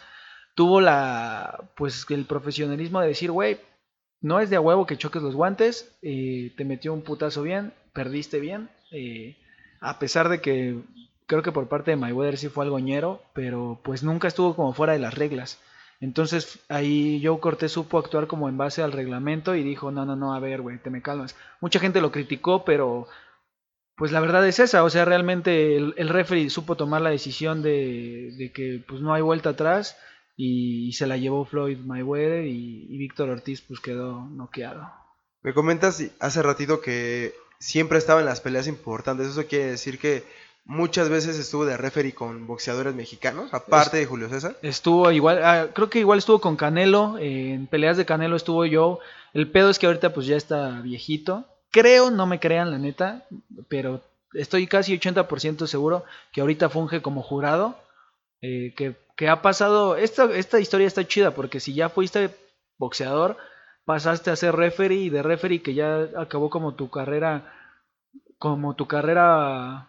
tuvo 0.54 0.80
la, 0.80 1.62
pues 1.76 2.06
el 2.08 2.24
profesionalismo 2.24 3.00
de 3.00 3.08
decir, 3.08 3.30
güey, 3.30 3.60
no 4.22 4.40
es 4.40 4.48
de 4.48 4.56
a 4.56 4.62
huevo 4.62 4.86
que 4.86 4.96
choques 4.96 5.22
los 5.22 5.34
guantes, 5.34 5.94
eh, 6.00 6.54
te 6.56 6.64
metió 6.64 6.94
un 6.94 7.02
putazo 7.02 7.42
bien, 7.42 7.74
perdiste 7.92 8.40
bien, 8.40 8.70
eh, 8.90 9.36
a 9.80 9.98
pesar 9.98 10.30
de 10.30 10.40
que 10.40 10.80
creo 11.26 11.42
que 11.42 11.52
por 11.52 11.68
parte 11.68 11.90
de 11.90 11.98
Mayweather 11.98 12.38
sí 12.38 12.48
fue 12.48 12.64
algo 12.64 12.78
ñero, 12.78 13.20
pero 13.34 13.78
pues 13.84 14.02
nunca 14.02 14.26
estuvo 14.26 14.56
como 14.56 14.72
fuera 14.72 14.94
de 14.94 15.00
las 15.00 15.12
reglas. 15.14 15.60
Entonces 16.00 16.60
ahí 16.70 17.20
Joe 17.22 17.40
Cortés 17.40 17.72
supo 17.72 17.98
actuar 17.98 18.26
como 18.26 18.48
en 18.48 18.56
base 18.56 18.82
al 18.82 18.92
reglamento 18.92 19.54
y 19.54 19.62
dijo, 19.62 19.90
no, 19.90 20.06
no, 20.06 20.16
no, 20.16 20.32
a 20.34 20.40
ver, 20.40 20.62
güey, 20.62 20.78
te 20.78 20.88
me 20.88 21.02
calmas. 21.02 21.36
Mucha 21.60 21.78
gente 21.78 22.00
lo 22.00 22.10
criticó, 22.10 22.64
pero 22.64 23.06
pues 23.98 24.12
la 24.12 24.20
verdad 24.20 24.46
es 24.46 24.60
esa, 24.60 24.84
o 24.84 24.90
sea, 24.90 25.04
realmente 25.04 25.76
el, 25.76 25.92
el 25.96 26.08
referee 26.08 26.50
supo 26.50 26.76
tomar 26.76 27.02
la 27.02 27.10
decisión 27.10 27.62
de, 27.62 28.32
de 28.38 28.52
que 28.52 28.82
pues 28.86 29.00
no 29.00 29.12
hay 29.12 29.22
vuelta 29.22 29.50
atrás 29.50 29.96
y, 30.36 30.92
se 30.92 31.08
la 31.08 31.16
llevó 31.16 31.44
Floyd 31.44 31.78
Mayweather 31.78 32.44
y, 32.44 32.86
y 32.88 32.96
Víctor 32.96 33.28
Ortiz 33.28 33.60
pues 33.60 33.80
quedó 33.80 34.20
noqueado. 34.30 34.88
Me 35.42 35.52
comentas 35.52 36.02
hace 36.20 36.42
ratito 36.42 36.80
que 36.80 37.34
siempre 37.58 37.98
estaba 37.98 38.20
en 38.20 38.26
las 38.26 38.40
peleas 38.40 38.68
importantes. 38.68 39.28
Eso 39.28 39.46
quiere 39.46 39.66
decir 39.66 39.98
que 39.98 40.24
muchas 40.64 41.08
veces 41.08 41.38
estuvo 41.38 41.64
de 41.64 41.76
referee 41.76 42.14
con 42.14 42.46
boxeadores 42.46 42.94
mexicanos, 42.94 43.52
aparte 43.52 43.96
de 43.96 44.06
Julio 44.06 44.28
César. 44.28 44.56
Estuvo 44.62 45.10
igual, 45.10 45.42
ah, 45.42 45.68
creo 45.74 45.90
que 45.90 45.98
igual 45.98 46.18
estuvo 46.18 46.40
con 46.40 46.56
Canelo, 46.56 47.18
eh, 47.18 47.54
en 47.54 47.66
peleas 47.66 47.96
de 47.96 48.06
Canelo 48.06 48.36
estuvo 48.36 48.64
yo. 48.64 49.00
El 49.34 49.50
pedo 49.50 49.70
es 49.70 49.78
que 49.78 49.86
ahorita 49.86 50.14
pues 50.14 50.26
ya 50.26 50.36
está 50.36 50.80
viejito. 50.82 51.46
Creo, 51.78 52.10
no 52.10 52.26
me 52.26 52.40
crean 52.40 52.70
la 52.72 52.78
neta, 52.78 53.08
pero 53.68 54.00
estoy 54.34 54.66
casi 54.66 54.92
80% 54.98 55.66
seguro 55.66 56.04
que 56.32 56.40
ahorita 56.40 56.68
funge 56.68 57.02
como 57.02 57.22
jurado. 57.22 57.76
eh, 58.42 58.72
que, 58.76 58.96
que 59.16 59.28
ha 59.28 59.42
pasado, 59.42 59.96
esta, 59.96 60.24
esta 60.34 60.60
historia 60.60 60.86
está 60.88 61.06
chida 61.06 61.32
porque 61.32 61.60
si 61.60 61.74
ya 61.74 61.88
fuiste 61.88 62.30
boxeador, 62.78 63.36
pasaste 63.84 64.30
a 64.30 64.36
ser 64.36 64.54
referee 64.56 65.04
y 65.04 65.10
de 65.10 65.22
referee 65.22 65.62
que 65.62 65.74
ya 65.74 66.08
acabó 66.16 66.50
como 66.50 66.74
tu 66.74 66.90
carrera, 66.90 67.52
como 68.38 68.74
tu 68.76 68.86
carrera 68.86 69.88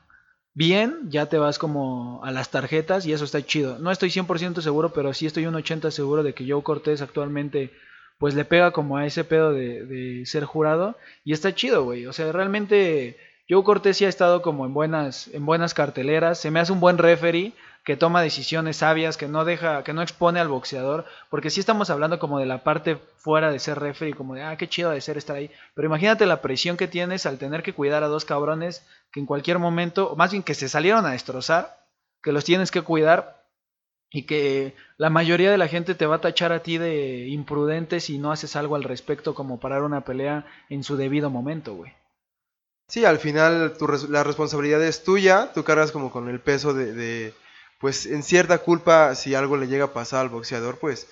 bien, 0.54 1.10
ya 1.10 1.28
te 1.28 1.38
vas 1.38 1.58
como 1.60 2.22
a 2.24 2.32
las 2.32 2.50
tarjetas 2.52 3.06
y 3.06 3.14
eso 3.14 3.26
está 3.26 3.42
chido. 3.46 3.80
No 3.80 3.92
estoy 3.92 4.10
100% 4.10 4.62
seguro, 4.62 4.92
pero 4.94 5.14
sí 5.14 5.26
estoy 5.26 5.46
un 5.48 5.56
80% 5.56 5.92
seguro 5.92 6.24
de 6.24 6.34
que 6.34 6.50
Joe 6.50 6.64
Cortés 6.64 7.02
actualmente 7.02 7.72
pues 8.20 8.36
le 8.36 8.46
pega 8.46 8.72
como 8.72 8.98
a 8.98 9.06
ese 9.06 9.24
pedo 9.24 9.54
de, 9.54 10.24
ser 10.26 10.44
jurado 10.46 10.98
y 11.24 11.34
está 11.34 11.56
chido, 11.56 11.86
güey. 11.86 12.06
O 12.06 12.14
sea, 12.14 12.32
realmente 12.32 13.18
Joe 13.50 13.64
Cortés 13.64 13.98
sí 13.98 14.06
ha 14.06 14.10
estado 14.10 14.42
como 14.42 14.66
en 14.66 14.74
buenas, 14.74 15.30
en 15.34 15.46
buenas 15.46 15.74
carteleras, 15.74 16.38
se 16.38 16.52
me 16.52 16.60
hace 16.60 16.74
un 16.74 16.82
buen 16.82 16.98
referee 16.98 17.54
que 17.86 17.96
toma 17.96 18.22
decisiones 18.22 18.78
sabias, 18.78 19.16
que 19.16 19.30
no 19.30 19.46
deja, 19.46 19.84
que 19.84 19.94
no 19.94 20.02
expone 20.02 20.42
al 20.42 20.50
boxeador, 20.50 21.06
porque 21.30 21.50
sí 21.50 21.62
estamos 21.62 21.90
hablando 21.90 22.20
como 22.20 22.38
de 22.38 22.46
la 22.46 22.62
parte 22.62 22.98
fuera 23.18 23.52
de 23.52 23.60
ser 23.60 23.80
referee, 23.80 24.14
como 24.14 24.36
de, 24.36 24.44
ah, 24.44 24.58
qué 24.58 24.68
chido 24.68 24.92
de 24.92 25.00
ser 25.00 25.18
estar 25.18 25.38
ahí, 25.38 25.50
pero 25.74 25.88
imagínate 25.88 26.26
la 26.26 26.42
presión 26.42 26.76
que 26.76 26.90
tienes 26.90 27.26
al 27.26 27.38
tener 27.38 27.64
que 27.64 27.74
cuidar 27.74 28.04
a 28.04 28.08
dos 28.08 28.26
cabrones 28.26 28.86
que 29.14 29.22
en 29.22 29.26
cualquier 29.26 29.60
momento, 29.60 30.12
o 30.12 30.16
más 30.18 30.32
bien 30.32 30.44
que 30.44 30.56
se 30.56 30.68
salieron 30.68 31.06
a 31.06 31.12
destrozar, 31.12 31.80
que 32.22 32.34
los 32.34 32.44
tienes 32.44 32.70
que 32.70 32.82
cuidar 32.82 33.39
y 34.12 34.24
que 34.24 34.76
la 34.98 35.10
mayoría 35.10 35.52
de 35.52 35.58
la 35.58 35.68
gente 35.68 35.96
te 35.96 36.06
va 36.06 36.16
a 36.16 36.22
tachar 36.22 36.52
a 36.52 36.64
ti 36.64 36.78
de 36.78 37.28
imprudente 37.28 38.00
si 38.00 38.18
no 38.18 38.32
haces 38.32 38.56
algo 38.56 38.76
al 38.76 38.84
respecto 38.84 39.36
como 39.36 39.60
parar 39.60 39.84
una 39.84 40.02
pelea 40.04 40.46
en 40.70 40.84
su 40.84 40.98
debido 40.98 41.30
momento, 41.30 41.76
güey. 41.76 41.94
Sí, 42.88 43.06
al 43.06 43.20
final 43.20 43.76
tu 43.78 43.88
la 44.10 44.24
responsabilidad 44.24 44.84
es 44.84 45.04
tuya, 45.04 45.52
tú 45.54 45.64
cargas 45.64 45.92
como 45.92 46.12
con 46.12 46.28
el 46.28 46.40
peso 46.40 46.74
de 46.74 47.34
pues 47.80 48.06
en 48.06 48.24
cierta 48.24 48.60
culpa, 48.60 49.16
si 49.16 49.36
algo 49.36 49.58
le 49.58 49.68
llega 49.68 49.86
a 49.86 49.94
pasar 49.94 50.22
al 50.22 50.30
boxeador, 50.30 50.78
pues 50.80 51.08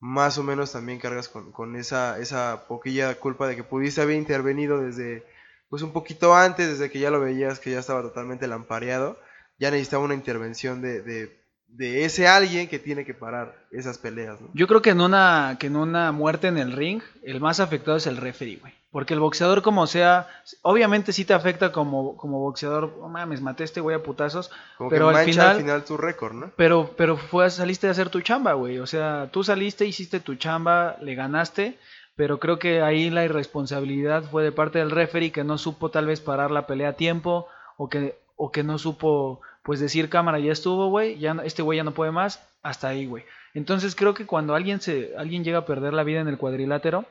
más 0.00 0.38
o 0.38 0.42
menos 0.42 0.72
también 0.72 0.98
cargas 0.98 1.28
con, 1.28 1.76
esa, 1.76 2.18
esa 2.18 2.66
poquilla 2.68 3.14
culpa 3.16 3.48
de 3.48 3.56
que 3.56 3.64
pudiste 3.64 4.02
haber 4.02 4.16
intervenido 4.16 4.80
desde, 4.80 5.24
pues 5.68 5.82
un 5.82 5.92
poquito 5.92 6.34
antes, 6.34 6.68
desde 6.68 6.90
que 6.90 7.00
ya 7.00 7.10
lo 7.10 7.20
veías 7.20 7.58
que 7.58 7.70
ya 7.70 7.80
estaba 7.80 8.02
totalmente 8.02 8.46
lampareado, 8.46 9.18
ya 9.58 9.70
necesitaba 9.70 10.04
una 10.04 10.14
intervención 10.14 10.82
de, 10.82 11.02
de, 11.02 11.39
de 11.72 12.04
ese 12.04 12.28
alguien 12.28 12.68
que 12.68 12.78
tiene 12.78 13.04
que 13.04 13.14
parar 13.14 13.54
esas 13.70 13.98
peleas. 13.98 14.40
¿no? 14.40 14.48
Yo 14.54 14.66
creo 14.66 14.82
que 14.82 14.90
en, 14.90 15.00
una, 15.00 15.56
que 15.58 15.68
en 15.68 15.76
una 15.76 16.12
muerte 16.12 16.48
en 16.48 16.58
el 16.58 16.72
ring, 16.72 17.02
el 17.22 17.40
más 17.40 17.60
afectado 17.60 17.96
es 17.96 18.06
el 18.06 18.16
referee, 18.16 18.56
güey. 18.56 18.72
Porque 18.90 19.14
el 19.14 19.20
boxeador, 19.20 19.62
como 19.62 19.86
sea, 19.86 20.26
obviamente 20.62 21.12
sí 21.12 21.24
te 21.24 21.32
afecta 21.32 21.70
como, 21.70 22.16
como 22.16 22.40
boxeador. 22.40 22.92
Oh, 23.00 23.08
mames, 23.08 23.40
maté 23.40 23.62
a 23.62 23.66
este 23.66 23.80
güey 23.80 23.94
a 23.94 24.02
putazos. 24.02 24.50
pero 24.88 25.10
al 25.10 25.24
final, 25.24 25.50
al 25.50 25.56
final 25.58 25.84
tu 25.84 25.96
récord, 25.96 26.34
¿no? 26.34 26.50
Pero, 26.56 26.90
pero 26.96 27.16
fue, 27.16 27.48
saliste 27.50 27.86
a 27.86 27.92
hacer 27.92 28.10
tu 28.10 28.20
chamba, 28.20 28.54
güey. 28.54 28.80
O 28.80 28.88
sea, 28.88 29.28
tú 29.30 29.44
saliste, 29.44 29.86
hiciste 29.86 30.18
tu 30.18 30.34
chamba, 30.34 30.96
le 31.00 31.14
ganaste. 31.14 31.78
Pero 32.16 32.40
creo 32.40 32.58
que 32.58 32.82
ahí 32.82 33.10
la 33.10 33.24
irresponsabilidad 33.24 34.24
fue 34.24 34.42
de 34.42 34.50
parte 34.50 34.80
del 34.80 34.90
referee 34.90 35.30
que 35.30 35.44
no 35.44 35.56
supo 35.56 35.90
tal 35.90 36.06
vez 36.06 36.20
parar 36.20 36.50
la 36.50 36.66
pelea 36.66 36.90
a 36.90 36.94
tiempo. 36.94 37.46
O 37.76 37.88
que, 37.88 38.18
o 38.34 38.50
que 38.50 38.64
no 38.64 38.76
supo, 38.76 39.40
pues 39.62 39.80
decir 39.80 40.08
cámara, 40.08 40.38
ya 40.38 40.52
estuvo, 40.52 40.88
güey. 40.88 41.18
Ya, 41.18 41.36
este 41.44 41.62
güey 41.62 41.76
ya 41.76 41.84
no 41.84 41.92
puede 41.92 42.12
más. 42.12 42.46
Hasta 42.62 42.88
ahí, 42.88 43.06
güey. 43.06 43.24
Entonces 43.54 43.94
creo 43.94 44.14
que 44.14 44.26
cuando 44.26 44.54
alguien, 44.54 44.80
se, 44.80 45.12
alguien 45.16 45.44
llega 45.44 45.58
a 45.58 45.66
perder 45.66 45.92
la 45.92 46.04
vida 46.04 46.20
en 46.20 46.28
el 46.28 46.38
cuadrilátero 46.38 47.06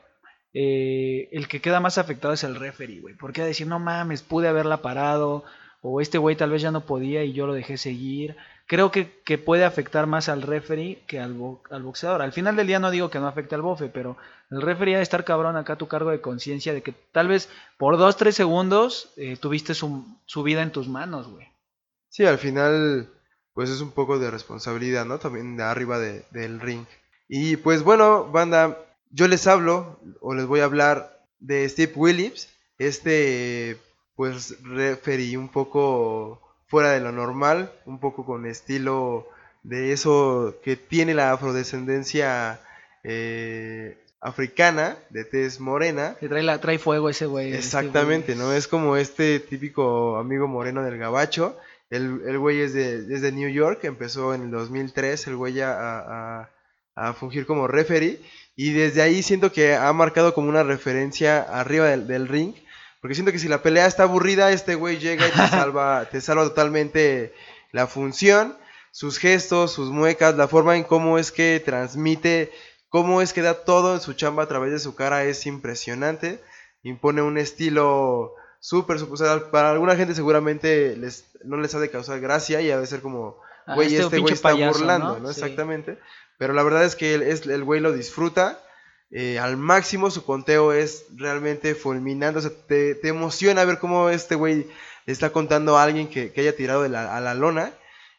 eh, 0.54 1.30
el 1.32 1.48
que 1.48 1.62
queda 1.62 1.80
más 1.80 1.98
afectado 1.98 2.34
es 2.34 2.44
el 2.44 2.56
referee, 2.56 3.02
güey. 3.02 3.16
Porque 3.16 3.42
a 3.42 3.46
decir, 3.46 3.68
no 3.68 3.80
mames, 3.80 4.24
pude 4.24 4.48
haberla 4.48 4.82
parado, 4.82 5.44
o 5.82 6.02
este 6.02 6.18
güey 6.18 6.36
tal 6.36 6.52
vez 6.52 6.62
ya 6.62 6.72
no 6.72 6.86
podía 6.86 7.24
y 7.24 7.34
yo 7.34 7.48
lo 7.48 7.54
dejé 7.54 7.78
seguir. 7.78 8.36
Creo 8.68 8.92
que, 8.92 9.06
puede 9.38 9.66
afectar 9.66 10.06
más 10.06 10.30
al 10.30 10.44
referee 10.44 11.02
que 11.08 11.20
al, 11.20 11.36
al, 11.72 11.84
boxeador. 11.84 12.22
Al 12.22 12.34
final 12.34 12.56
del 12.56 12.68
día 12.68 12.80
no 12.80 12.92
digo 12.92 13.10
que 13.10 13.20
no 13.20 13.28
afecte 13.28 13.56
al 13.56 13.64
bofe, 13.64 13.90
pero 13.90 14.18
el 14.52 14.62
referee 14.62 14.96
ha 14.96 14.98
de 14.98 15.04
estar 15.04 15.24
cabrón 15.24 15.56
acá 15.56 15.74
a 15.74 15.78
tu 15.78 15.88
cargo 15.88 16.12
de 16.12 16.22
conciencia 16.22 16.74
de 16.74 16.84
que 16.84 16.94
tal 17.12 17.28
vez 17.28 17.50
por 17.78 17.98
dos, 17.98 18.18
tres 18.18 18.36
segundos 18.36 19.12
eh, 19.18 19.38
tuviste 19.38 19.74
su, 19.74 20.06
vida 20.44 20.62
en 20.62 20.72
tus 20.72 20.88
manos, 20.88 21.28
güey. 21.28 21.49
Sí, 22.10 22.26
al 22.26 22.38
final, 22.38 23.10
pues 23.54 23.70
es 23.70 23.82
un 23.82 23.92
poco 23.92 24.20
de 24.20 24.32
responsabilidad, 24.32 25.06
¿no? 25.06 25.20
También 25.20 25.58
de 25.58 25.64
arriba 25.64 26.00
del 26.00 26.60
ring. 26.60 26.86
Y 27.28 27.58
pues 27.58 27.84
bueno, 27.84 28.26
banda, 28.26 28.78
yo 29.12 29.28
les 29.28 29.46
hablo 29.48 30.00
o 30.22 30.34
les 30.34 30.46
voy 30.46 30.62
a 30.62 30.66
hablar 30.66 31.24
de 31.40 31.68
Steve 31.70 31.94
Williams, 31.96 32.50
este 32.78 33.78
pues 34.16 34.62
referí 34.64 35.38
un 35.38 35.48
poco 35.48 36.42
fuera 36.68 36.92
de 36.92 37.00
lo 37.00 37.12
normal, 37.12 37.72
un 37.86 38.00
poco 38.00 38.26
con 38.26 38.46
estilo 38.46 39.28
de 39.64 39.94
eso 39.94 40.56
que 40.64 40.76
tiene 40.76 41.14
la 41.14 41.32
afrodescendencia 41.32 42.60
eh, 43.04 43.98
africana, 44.22 44.98
de 45.10 45.24
tez 45.24 45.60
morena. 45.60 46.16
Que 46.20 46.28
trae, 46.28 46.44
la, 46.44 46.60
trae 46.60 46.80
fuego 46.80 47.10
ese 47.10 47.28
güey. 47.28 47.54
Exactamente, 47.54 48.36
¿no? 48.36 48.52
Es 48.54 48.68
como 48.68 48.98
este 48.98 49.40
típico 49.40 50.18
amigo 50.18 50.48
moreno 50.48 50.84
del 50.84 50.98
gabacho. 50.98 51.58
El, 51.90 52.38
güey 52.38 52.62
es 52.62 52.74
de, 52.74 53.02
de 53.02 53.32
New 53.32 53.50
York, 53.50 53.84
empezó 53.84 54.34
en 54.34 54.44
el 54.44 54.52
2003 54.52 55.28
el 55.28 55.36
güey 55.36 55.60
a, 55.62 55.74
a, 55.74 56.50
a 56.96 57.14
fungir 57.14 57.46
como 57.46 57.68
referee 57.68 58.22
y 58.62 58.74
desde 58.74 59.02
ahí 59.02 59.24
siento 59.24 59.54
que 59.54 59.74
ha 59.74 59.94
marcado 59.94 60.34
como 60.34 60.50
una 60.50 60.64
referencia 60.64 61.42
arriba 61.42 61.86
del, 61.86 62.28
ring. 62.28 62.56
Porque 63.00 63.16
siento 63.16 63.32
que 63.32 63.40
si 63.40 63.48
la 63.48 63.64
pelea 63.64 63.86
está 63.86 64.04
aburrida, 64.04 64.52
este 64.52 64.76
güey 64.76 65.00
llega 65.00 65.26
y 65.26 65.32
te 65.32 65.48
salva, 65.50 66.10
te 66.12 66.20
salva 66.20 66.44
totalmente 66.44 67.34
la 67.72 67.88
función, 67.88 68.58
sus 68.92 69.18
gestos, 69.18 69.72
sus 69.72 69.92
muecas, 69.92 70.36
la 70.36 70.50
forma 70.50 70.76
en 70.76 70.84
cómo 70.84 71.18
es 71.18 71.32
que 71.32 71.62
transmite, 71.64 72.52
cómo 72.90 73.22
es 73.22 73.32
que 73.32 73.42
da 73.42 73.64
todo 73.64 73.94
en 73.94 74.02
su 74.02 74.12
chamba 74.12 74.44
a 74.44 74.50
través 74.50 74.74
de 74.74 74.80
su 74.80 74.94
cara 74.94 75.24
es 75.24 75.46
impresionante. 75.46 76.42
Impone 76.84 77.22
un 77.22 77.38
estilo 77.38 78.36
súper, 78.60 79.00
súper, 79.00 79.50
para 79.52 79.72
alguna 79.72 79.96
gente 79.96 80.16
seguramente 80.16 80.96
les, 80.98 81.26
no 81.44 81.58
les 81.58 81.74
ha 81.76 81.80
de 81.80 81.90
causar 81.90 82.20
gracia 82.20 82.62
y 82.62 82.72
ha 82.72 82.80
de 82.80 82.88
ser 82.88 83.02
como, 83.02 83.38
ah, 83.66 83.76
güey, 83.76 83.88
este, 83.88 84.04
este 84.04 84.20
güey 84.20 84.34
está 84.34 84.54
burlando, 84.54 85.20
¿no? 85.20 85.30
Exactamente. 85.30 86.00
Pero 86.38 86.54
la 86.54 86.64
verdad 86.64 86.86
es 86.86 86.96
que 86.96 87.16
el, 87.16 87.22
es, 87.22 87.46
el 87.46 87.64
güey 87.64 87.82
lo 87.82 87.92
disfruta 87.92 88.60
eh, 89.12 89.40
al 89.40 89.58
máximo. 89.58 90.10
Su 90.10 90.24
conteo 90.24 90.72
es 90.74 91.06
realmente 91.16 91.76
fulminante. 91.76 92.40
O 92.40 92.42
sea, 92.42 92.52
te, 92.68 93.08
emociona 93.08 93.66
ver 93.66 93.78
cómo 93.78 94.10
este 94.10 94.36
güey 94.36 94.68
está 95.06 95.32
contando 95.32 95.78
a 95.78 95.84
alguien 95.84 96.08
que, 96.08 96.34
haya 96.38 96.56
tirado 96.56 96.84
de 96.84 96.90
la, 96.90 97.16
a 97.16 97.20
la 97.20 97.34
lona. 97.34 97.74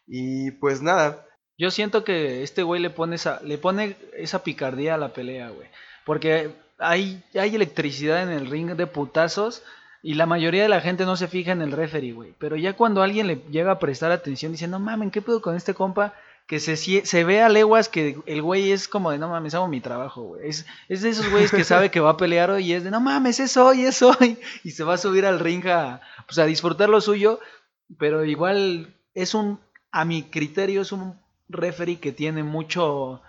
Y 0.07 0.51
pues 0.53 0.83
nada. 0.83 1.27
Yo 1.57 1.71
siento 1.71 2.05
que 2.05 2.43
este 2.43 2.63
güey 2.63 2.81
le 2.81 2.91
pone 2.91 3.17
esa, 3.17 3.41
le 3.43 3.57
pone 3.57 3.97
esa 4.15 4.43
picardía 4.43 4.95
a 4.95 4.99
la 4.99 5.15
pelea, 5.15 5.49
güey. 5.49 5.69
Porque 6.05 6.51
hay, 6.79 7.23
hay 7.35 7.55
electricidad 7.55 8.23
en 8.23 8.31
el 8.31 8.51
ring 8.51 8.75
de 8.75 8.87
putazos. 8.87 9.63
Y 10.03 10.15
la 10.15 10.27
mayoría 10.27 10.63
de 10.63 10.69
la 10.69 10.81
gente 10.81 11.05
no 11.05 11.17
se 11.17 11.29
fija 11.29 11.53
en 11.53 11.63
el 11.63 11.73
referee, 11.73 12.13
güey. 12.13 12.35
Pero 12.39 12.57
ya 12.57 12.75
cuando 12.75 13.03
alguien 13.03 13.27
le 13.27 13.43
llega 13.51 13.73
a 13.73 13.79
prestar 13.79 14.13
atención, 14.13 14.53
dice, 14.53 14.67
no 14.67 14.79
mames, 14.79 15.13
¿qué 15.13 15.21
puedo 15.21 15.43
con 15.43 15.57
este 15.57 15.75
compa? 15.75 16.15
que 16.51 16.59
se, 16.59 16.77
se 16.77 17.23
ve 17.23 17.43
a 17.43 17.49
leguas 17.49 17.89
que 17.89 18.19
el 18.27 18.43
güey 18.43 18.73
es 18.73 18.89
como 18.89 19.13
de 19.13 19.19
no 19.19 19.29
mames, 19.29 19.55
hago 19.55 19.69
mi 19.69 19.81
trabajo, 19.81 20.23
güey. 20.23 20.49
Es, 20.49 20.67
es 20.89 21.01
de 21.01 21.11
esos 21.11 21.31
güeyes 21.31 21.53
que 21.53 21.63
sabe 21.63 21.93
que 21.93 22.01
va 22.01 22.11
a 22.11 22.17
pelear 22.17 22.51
hoy 22.51 22.65
y 22.65 22.73
es 22.73 22.83
de 22.83 22.91
no 22.91 23.01
mames, 23.01 23.39
es 23.39 23.57
hoy, 23.57 23.85
es 23.85 24.03
hoy. 24.03 24.37
Y 24.65 24.73
se 24.73 24.83
va 24.83 24.95
a 24.95 24.99
subir 24.99 25.25
al 25.25 25.39
ring 25.39 25.65
a, 25.69 26.01
pues, 26.27 26.41
a 26.41 26.47
disfrutar 26.47 26.89
lo 26.89 27.01
suyo, 27.01 27.39
pero 27.99 28.25
igual 28.25 28.97
es 29.15 29.35
un, 29.35 29.61
a 29.93 30.05
mi 30.05 30.25
criterio, 30.25 30.83
es 30.83 30.91
un 30.91 31.21
referee 31.49 32.01
que 32.01 32.11
tiene 32.11 32.43
mucho, 32.43 33.23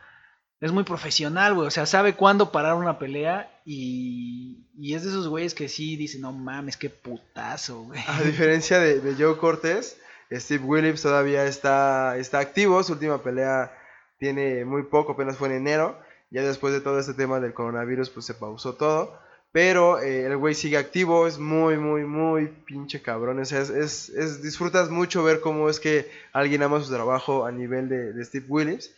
es 0.59 0.71
muy 0.71 0.83
profesional, 0.83 1.53
güey. 1.53 1.67
O 1.67 1.71
sea, 1.71 1.85
sabe 1.85 2.15
cuándo 2.15 2.51
parar 2.51 2.73
una 2.73 2.97
pelea 2.97 3.51
y, 3.73 4.93
es 4.93 5.03
de 5.03 5.09
esos 5.09 5.27
güeyes 5.27 5.53
que 5.53 5.69
sí 5.69 5.95
dicen, 5.95 6.21
no 6.21 6.31
mames, 6.31 6.77
qué 6.77 6.89
putazo, 6.89 7.83
güey. 7.83 8.01
A 8.07 8.21
diferencia 8.23 8.79
de, 8.79 8.99
de 8.99 9.15
Joe 9.15 9.37
Cortés 9.37 9.97
Steve 10.39 10.63
Williams 10.63 11.01
todavía 11.01 11.45
está, 11.45 12.17
está 12.17 12.39
activo, 12.39 12.81
su 12.83 12.93
última 12.93 13.21
pelea 13.21 13.77
tiene 14.17 14.63
muy 14.65 14.83
poco, 14.83 15.13
apenas 15.13 15.37
fue 15.37 15.49
en 15.49 15.55
enero. 15.55 15.99
Ya 16.29 16.43
después 16.43 16.73
de 16.73 16.79
todo 16.79 16.99
este 16.99 17.13
tema 17.13 17.41
del 17.41 17.53
coronavirus, 17.53 18.09
pues 18.09 18.25
se 18.25 18.33
pausó 18.33 18.75
todo. 18.75 19.19
Pero 19.51 19.99
eh, 19.99 20.25
el 20.25 20.37
güey 20.37 20.55
sigue 20.55 20.77
activo, 20.77 21.27
es 21.27 21.37
muy, 21.37 21.77
muy, 21.77 22.05
muy 22.05 22.47
pinche 22.65 23.01
cabrón. 23.01 23.41
Es, 23.41 23.51
es, 23.51 24.41
disfrutas 24.41 24.89
mucho 24.89 25.23
ver 25.23 25.41
cómo 25.41 25.69
es 25.69 25.81
que 25.81 26.09
alguien 26.31 26.63
ama 26.63 26.81
su 26.81 26.89
trabajo 26.89 27.45
a 27.45 27.51
nivel 27.51 27.89
de, 27.89 28.23
Steve 28.23 28.45
Williams. 28.47 28.91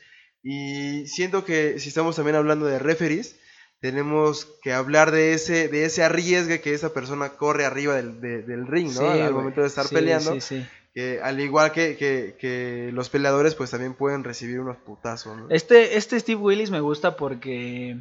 Y 0.44 1.08
siento 1.08 1.44
que 1.44 1.80
si 1.80 1.90
estamos 1.90 2.16
también 2.16 2.36
hablando 2.36 2.68
de 2.68 2.78
referees, 2.78 3.36
tenemos 3.84 4.46
que 4.62 4.72
hablar 4.72 5.12
de 5.12 5.34
ese, 5.34 5.68
de 5.68 5.84
ese 5.84 6.04
arriesgue 6.04 6.62
que 6.62 6.74
esa 6.74 6.94
persona 6.94 7.34
corre 7.34 7.66
arriba 7.66 7.96
del, 7.96 8.22
del 8.22 8.66
ring, 8.66 8.90
¿no? 8.94 9.10
Al 9.10 9.34
momento 9.34 9.60
de 9.60 9.68
estar 9.68 9.90
peleando. 9.90 10.40
Sí, 10.40 10.66
que 10.94 11.20
al 11.22 11.42
igual 11.42 11.74
que, 11.74 11.98
que, 11.98 12.92
los 12.94 13.10
peleadores, 13.10 13.56
pues 13.56 13.72
también 13.72 13.94
pueden 13.94 14.24
recibir 14.24 14.62
unos 14.62 14.78
putazos. 14.78 15.38
Este, 15.50 15.98
este 15.98 16.18
Steve 16.18 16.40
Willis 16.40 16.72
me 16.72 16.80
gusta 16.80 17.18
porque 17.18 17.98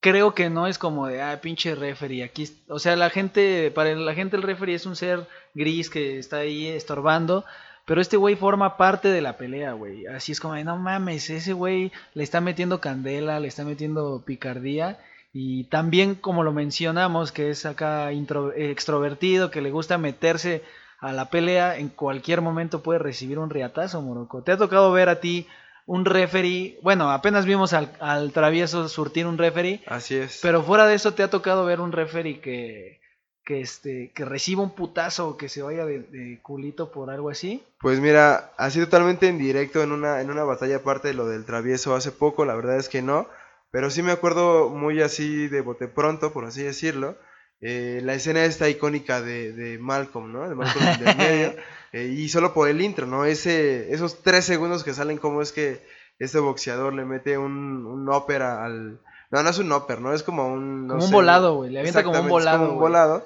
creo 0.00 0.34
que 0.34 0.50
no 0.50 0.66
es 0.66 0.76
como 0.76 1.06
de, 1.06 1.22
ah, 1.22 1.40
pinche 1.40 1.74
referee. 1.74 2.22
Aquí, 2.22 2.50
o 2.68 2.78
sea, 2.78 2.94
la 2.94 3.08
gente, 3.08 3.70
para 3.70 3.94
la 3.94 4.12
gente 4.12 4.36
el 4.36 4.42
referee 4.42 4.74
es 4.74 4.84
un 4.84 4.96
ser 4.96 5.26
gris 5.54 5.88
que 5.88 6.18
está 6.18 6.36
ahí 6.36 6.66
estorbando. 6.66 7.46
Pero 7.84 8.00
este 8.00 8.16
güey 8.16 8.36
forma 8.36 8.76
parte 8.76 9.08
de 9.08 9.20
la 9.20 9.36
pelea, 9.36 9.72
güey. 9.72 10.06
Así 10.06 10.32
es 10.32 10.40
como 10.40 10.54
de, 10.54 10.64
no 10.64 10.76
mames, 10.76 11.30
ese 11.30 11.52
güey 11.52 11.92
le 12.14 12.22
está 12.22 12.40
metiendo 12.40 12.80
candela, 12.80 13.40
le 13.40 13.48
está 13.48 13.64
metiendo 13.64 14.22
picardía. 14.24 14.98
Y 15.32 15.64
también, 15.64 16.14
como 16.14 16.44
lo 16.44 16.52
mencionamos, 16.52 17.32
que 17.32 17.50
es 17.50 17.66
acá 17.66 18.10
extrovertido, 18.12 19.50
que 19.50 19.62
le 19.62 19.70
gusta 19.70 19.98
meterse 19.98 20.62
a 21.00 21.12
la 21.12 21.30
pelea, 21.30 21.78
en 21.78 21.88
cualquier 21.88 22.40
momento 22.42 22.82
puede 22.82 23.00
recibir 23.00 23.38
un 23.38 23.50
riatazo, 23.50 24.00
Morocco. 24.02 24.42
¿Te 24.42 24.52
ha 24.52 24.56
tocado 24.56 24.92
ver 24.92 25.08
a 25.08 25.20
ti 25.20 25.48
un 25.86 26.04
referee? 26.04 26.78
Bueno, 26.82 27.10
apenas 27.10 27.44
vimos 27.44 27.72
al, 27.72 27.90
al 27.98 28.30
travieso 28.30 28.88
surtir 28.88 29.26
un 29.26 29.38
referee. 29.38 29.82
Así 29.86 30.14
es. 30.14 30.38
Pero 30.40 30.62
fuera 30.62 30.86
de 30.86 30.94
eso, 30.94 31.14
¿te 31.14 31.24
ha 31.24 31.30
tocado 31.30 31.64
ver 31.64 31.80
un 31.80 31.90
referee 31.90 32.40
que, 32.40 33.01
que, 33.44 33.60
este, 33.60 34.12
que 34.14 34.24
reciba 34.24 34.62
un 34.62 34.74
putazo 34.74 35.28
o 35.28 35.36
que 35.36 35.48
se 35.48 35.62
vaya 35.62 35.84
de, 35.86 36.00
de 36.00 36.40
culito 36.42 36.90
por 36.92 37.10
algo 37.10 37.30
así? 37.30 37.62
Pues 37.80 37.98
mira, 38.00 38.52
así 38.56 38.78
totalmente 38.80 39.26
en 39.28 39.38
directo 39.38 39.82
en 39.82 39.90
una, 39.92 40.20
en 40.20 40.30
una 40.30 40.44
batalla 40.44 40.76
aparte 40.76 41.08
de 41.08 41.14
lo 41.14 41.26
del 41.26 41.44
travieso 41.44 41.94
hace 41.96 42.12
poco, 42.12 42.44
la 42.44 42.54
verdad 42.54 42.76
es 42.78 42.88
que 42.88 43.02
no. 43.02 43.26
Pero 43.70 43.90
sí 43.90 44.02
me 44.02 44.12
acuerdo 44.12 44.68
muy 44.68 45.00
así 45.02 45.48
de 45.48 45.62
bote 45.62 45.88
pronto, 45.88 46.32
por 46.32 46.44
así 46.44 46.62
decirlo. 46.62 47.16
eh, 47.60 48.00
la 48.04 48.14
escena 48.14 48.44
esta 48.44 48.68
icónica 48.68 49.20
de, 49.22 49.52
de 49.52 49.78
Malcolm, 49.78 50.32
¿no? 50.32 50.48
De 50.48 50.54
Malcolm 50.54 50.84
del 50.98 51.16
medio. 51.16 51.54
eh, 51.92 52.06
y 52.06 52.28
solo 52.28 52.52
por 52.54 52.68
el 52.68 52.80
intro, 52.80 53.06
¿no? 53.06 53.24
Ese, 53.24 53.92
esos 53.92 54.22
tres 54.22 54.44
segundos 54.44 54.84
que 54.84 54.94
salen, 54.94 55.18
como 55.18 55.42
es 55.42 55.52
que 55.52 55.80
este 56.18 56.38
boxeador 56.38 56.92
le 56.92 57.04
mete 57.04 57.38
un, 57.38 57.86
un 57.86 58.08
ópera 58.10 58.64
al. 58.64 59.00
No, 59.32 59.42
no 59.42 59.48
es 59.48 59.58
un 59.58 59.72
óper, 59.72 60.00
¿no? 60.00 60.12
Es 60.12 60.22
como 60.22 60.46
un. 60.46 60.86
no 60.86 60.94
Como 60.94 61.06
un 61.06 61.10
volado, 61.10 61.56
güey. 61.56 61.70
Le 61.70 61.80
avienta 61.80 62.04
como 62.04 62.20
un 62.20 62.26
es 62.26 62.30
volado. 62.30 62.62
un 62.62 62.68
güey. 62.68 62.78
volado. 62.78 63.24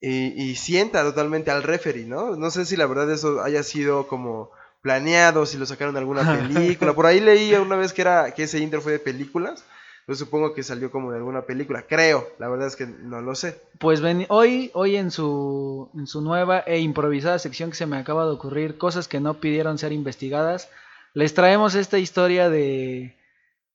Y, 0.00 0.40
y 0.40 0.54
sienta 0.54 1.02
totalmente 1.02 1.50
al 1.50 1.64
referee, 1.64 2.06
¿no? 2.06 2.36
No 2.36 2.50
sé 2.50 2.64
si 2.64 2.76
la 2.76 2.86
verdad 2.86 3.10
eso 3.10 3.42
haya 3.42 3.62
sido 3.64 4.06
como 4.06 4.50
planeado, 4.80 5.44
si 5.44 5.58
lo 5.58 5.66
sacaron 5.66 5.94
de 5.94 6.00
alguna 6.00 6.22
película. 6.48 6.92
Por 6.92 7.06
ahí 7.06 7.18
leí 7.18 7.52
una 7.54 7.74
vez 7.74 7.92
que 7.92 8.02
era 8.02 8.32
que 8.32 8.44
ese 8.44 8.60
intro 8.60 8.80
fue 8.80 8.92
de 8.92 8.98
películas. 9.00 9.64
Yo 10.06 10.14
supongo 10.14 10.54
que 10.54 10.62
salió 10.62 10.90
como 10.90 11.10
de 11.10 11.16
alguna 11.16 11.42
película. 11.42 11.82
Creo, 11.88 12.28
la 12.38 12.48
verdad 12.48 12.68
es 12.68 12.76
que 12.76 12.86
no 12.86 13.20
lo 13.20 13.34
sé. 13.34 13.60
Pues 13.80 14.02
ven, 14.02 14.26
hoy, 14.28 14.70
hoy 14.74 14.96
en 14.96 15.10
su, 15.10 15.88
en 15.94 16.06
su 16.06 16.20
nueva 16.20 16.60
e 16.60 16.78
improvisada 16.78 17.38
sección 17.40 17.70
que 17.70 17.76
se 17.76 17.86
me 17.86 17.96
acaba 17.96 18.24
de 18.26 18.32
ocurrir, 18.32 18.78
cosas 18.78 19.08
que 19.08 19.18
no 19.18 19.34
pidieron 19.34 19.78
ser 19.78 19.92
investigadas, 19.92 20.68
les 21.14 21.34
traemos 21.34 21.74
esta 21.74 21.98
historia 21.98 22.50
de, 22.50 23.16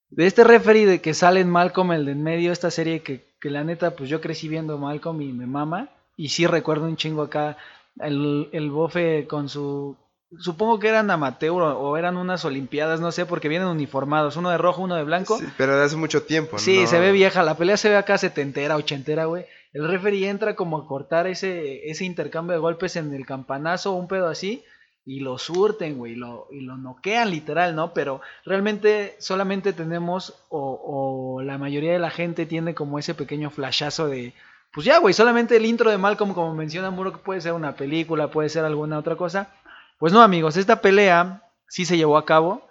de 0.09 0.25
este 0.25 0.43
referee 0.43 0.85
de 0.85 1.01
que 1.01 1.13
sale 1.13 1.39
en 1.39 1.49
Malcolm, 1.49 1.91
el 1.91 2.05
de 2.05 2.13
en 2.13 2.23
medio, 2.23 2.51
esta 2.51 2.71
serie 2.71 3.01
que, 3.01 3.25
que 3.39 3.49
la 3.49 3.63
neta, 3.63 3.91
pues 3.91 4.09
yo 4.09 4.21
crecí 4.21 4.47
viendo 4.47 4.77
Malcolm 4.77 5.21
y 5.21 5.31
me 5.33 5.45
mama, 5.45 5.89
y 6.17 6.29
sí 6.29 6.47
recuerdo 6.47 6.85
un 6.85 6.97
chingo 6.97 7.21
acá, 7.23 7.57
el, 7.99 8.49
el 8.51 8.71
bofe 8.71 9.27
con 9.27 9.49
su... 9.49 9.95
Supongo 10.37 10.77
que 10.77 10.89
eran 10.89 11.09
amateur 11.09 11.61
o, 11.63 11.79
o 11.79 11.97
eran 11.97 12.15
unas 12.15 12.45
olimpiadas, 12.45 13.01
no 13.01 13.11
sé, 13.11 13.25
porque 13.25 13.49
vienen 13.49 13.67
uniformados, 13.67 14.37
uno 14.37 14.51
de 14.51 14.59
rojo, 14.59 14.83
uno 14.83 14.95
de 14.95 15.03
blanco. 15.03 15.39
Sí, 15.39 15.45
pero 15.57 15.75
de 15.75 15.85
hace 15.85 15.95
mucho 15.95 16.21
tiempo, 16.21 16.59
Sí, 16.59 16.81
¿no? 16.81 16.87
se 16.87 16.99
ve 16.99 17.11
vieja, 17.11 17.41
la 17.41 17.57
pelea 17.57 17.77
se 17.77 17.89
ve 17.89 17.95
acá 17.95 18.17
setentera, 18.19 18.75
ochentera, 18.75 19.25
güey. 19.25 19.45
El 19.73 19.87
referee 19.87 20.27
entra 20.29 20.55
como 20.55 20.77
a 20.77 20.87
cortar 20.87 21.25
ese, 21.25 21.89
ese 21.89 22.05
intercambio 22.05 22.53
de 22.53 22.59
golpes 22.59 22.95
en 22.95 23.11
el 23.13 23.25
campanazo, 23.25 23.93
un 23.93 24.07
pedo 24.07 24.27
así, 24.27 24.63
y 25.05 25.21
lo 25.21 25.37
surten, 25.37 25.97
güey, 25.97 26.13
y 26.13 26.15
lo, 26.15 26.47
y 26.51 26.61
lo 26.61 26.77
noquean 26.77 27.31
literal, 27.31 27.75
¿no? 27.75 27.93
Pero 27.93 28.21
realmente 28.45 29.15
solamente 29.19 29.73
tenemos, 29.73 30.45
o, 30.49 30.79
o 31.37 31.41
la 31.41 31.57
mayoría 31.57 31.93
de 31.93 31.99
la 31.99 32.11
gente 32.11 32.45
tiene 32.45 32.75
como 32.75 32.99
ese 32.99 33.15
pequeño 33.15 33.49
flashazo 33.49 34.07
de, 34.07 34.33
pues 34.71 34.85
ya, 34.85 34.99
güey, 34.99 35.13
solamente 35.13 35.57
el 35.57 35.65
intro 35.65 35.89
de 35.89 35.97
Malcolm, 35.97 36.33
como 36.33 36.53
menciona 36.53 36.91
Muro, 36.91 37.11
que 37.11 37.19
puede 37.19 37.41
ser 37.41 37.53
una 37.53 37.75
película, 37.75 38.29
puede 38.29 38.49
ser 38.49 38.65
alguna 38.65 38.99
otra 38.99 39.15
cosa. 39.15 39.51
Pues 39.97 40.13
no, 40.13 40.21
amigos, 40.21 40.57
esta 40.57 40.81
pelea 40.81 41.43
sí 41.67 41.85
se 41.85 41.97
llevó 41.97 42.17
a 42.17 42.25
cabo. 42.25 42.67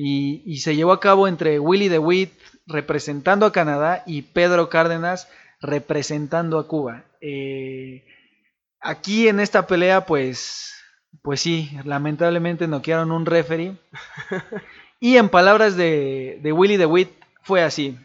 Y, 0.00 0.44
y 0.46 0.58
se 0.58 0.76
llevó 0.76 0.92
a 0.92 1.00
cabo 1.00 1.26
entre 1.26 1.58
Willy 1.58 1.88
DeWitt 1.88 2.32
representando 2.68 3.46
a 3.46 3.52
Canadá 3.52 4.04
y 4.06 4.22
Pedro 4.22 4.68
Cárdenas 4.68 5.28
representando 5.60 6.60
a 6.60 6.68
Cuba. 6.68 7.04
Eh, 7.20 8.04
aquí 8.80 9.26
en 9.26 9.40
esta 9.40 9.66
pelea, 9.66 10.06
pues, 10.06 10.77
pues 11.22 11.40
sí, 11.40 11.70
lamentablemente 11.84 12.68
noquearon 12.68 13.12
un 13.12 13.26
referee. 13.26 13.76
y 15.00 15.16
en 15.16 15.28
palabras 15.28 15.76
de, 15.76 16.38
de 16.42 16.52
Willy 16.52 16.76
DeWitt 16.76 17.10
fue 17.42 17.62
así. 17.62 17.98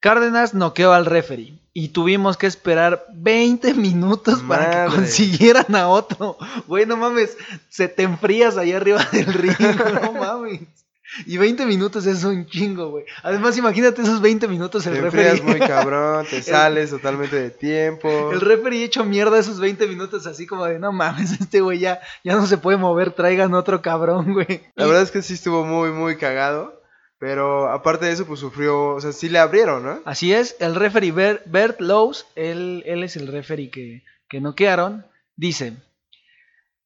Cárdenas 0.00 0.54
noqueó 0.54 0.92
al 0.92 1.06
referee 1.06 1.58
y 1.72 1.88
tuvimos 1.88 2.38
que 2.38 2.46
esperar 2.46 3.04
20 3.12 3.74
minutos 3.74 4.40
para 4.42 4.86
que 4.86 4.94
consiguieran 4.94 5.74
a 5.74 5.88
otro. 5.88 6.38
Güey, 6.66 6.86
no 6.86 6.96
mames, 6.96 7.36
se 7.68 7.88
te 7.88 8.04
enfrías 8.04 8.56
allá 8.56 8.78
arriba 8.78 9.06
del 9.12 9.26
ring, 9.26 9.56
no 10.02 10.12
mames. 10.12 10.85
Y 11.26 11.36
20 11.38 11.66
minutos 11.66 12.04
es 12.06 12.24
un 12.24 12.46
chingo, 12.46 12.90
güey. 12.90 13.04
Además, 13.22 13.56
imagínate 13.56 14.02
esos 14.02 14.20
20 14.20 14.48
minutos 14.48 14.86
el 14.86 14.94
Te 14.94 15.00
referee. 15.02 15.40
muy 15.42 15.58
cabrón, 15.66 16.26
te 16.28 16.42
sales 16.42 16.90
totalmente 16.90 17.36
de 17.36 17.50
tiempo. 17.50 18.32
El 18.32 18.40
referee 18.40 18.84
hecho 18.84 19.04
mierda 19.04 19.38
esos 19.38 19.60
20 19.60 19.86
minutos 19.86 20.26
así 20.26 20.46
como 20.46 20.64
de, 20.66 20.78
no 20.78 20.92
mames, 20.92 21.32
este 21.40 21.60
güey 21.60 21.78
ya, 21.78 22.00
ya 22.24 22.34
no 22.34 22.46
se 22.46 22.58
puede 22.58 22.76
mover, 22.78 23.12
traigan 23.12 23.54
otro 23.54 23.80
cabrón, 23.82 24.32
güey. 24.34 24.62
La 24.74 24.86
verdad 24.86 25.02
es 25.02 25.10
que 25.10 25.22
sí 25.22 25.34
estuvo 25.34 25.64
muy, 25.64 25.90
muy 25.90 26.16
cagado. 26.16 26.74
Pero 27.18 27.70
aparte 27.72 28.04
de 28.04 28.12
eso, 28.12 28.26
pues 28.26 28.40
sufrió, 28.40 28.88
o 28.88 29.00
sea, 29.00 29.10
sí 29.10 29.30
le 29.30 29.38
abrieron, 29.38 29.82
¿no? 29.82 30.00
Así 30.04 30.34
es, 30.34 30.54
el 30.60 30.74
referee 30.74 31.12
Ber- 31.12 31.42
Bert 31.46 31.80
Lowe's, 31.80 32.26
él, 32.34 32.82
él 32.84 33.02
es 33.02 33.16
el 33.16 33.28
referee 33.28 33.70
que, 33.70 34.02
que 34.28 34.42
noquearon, 34.42 35.06
dice, 35.34 35.78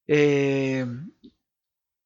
eh, 0.07 0.85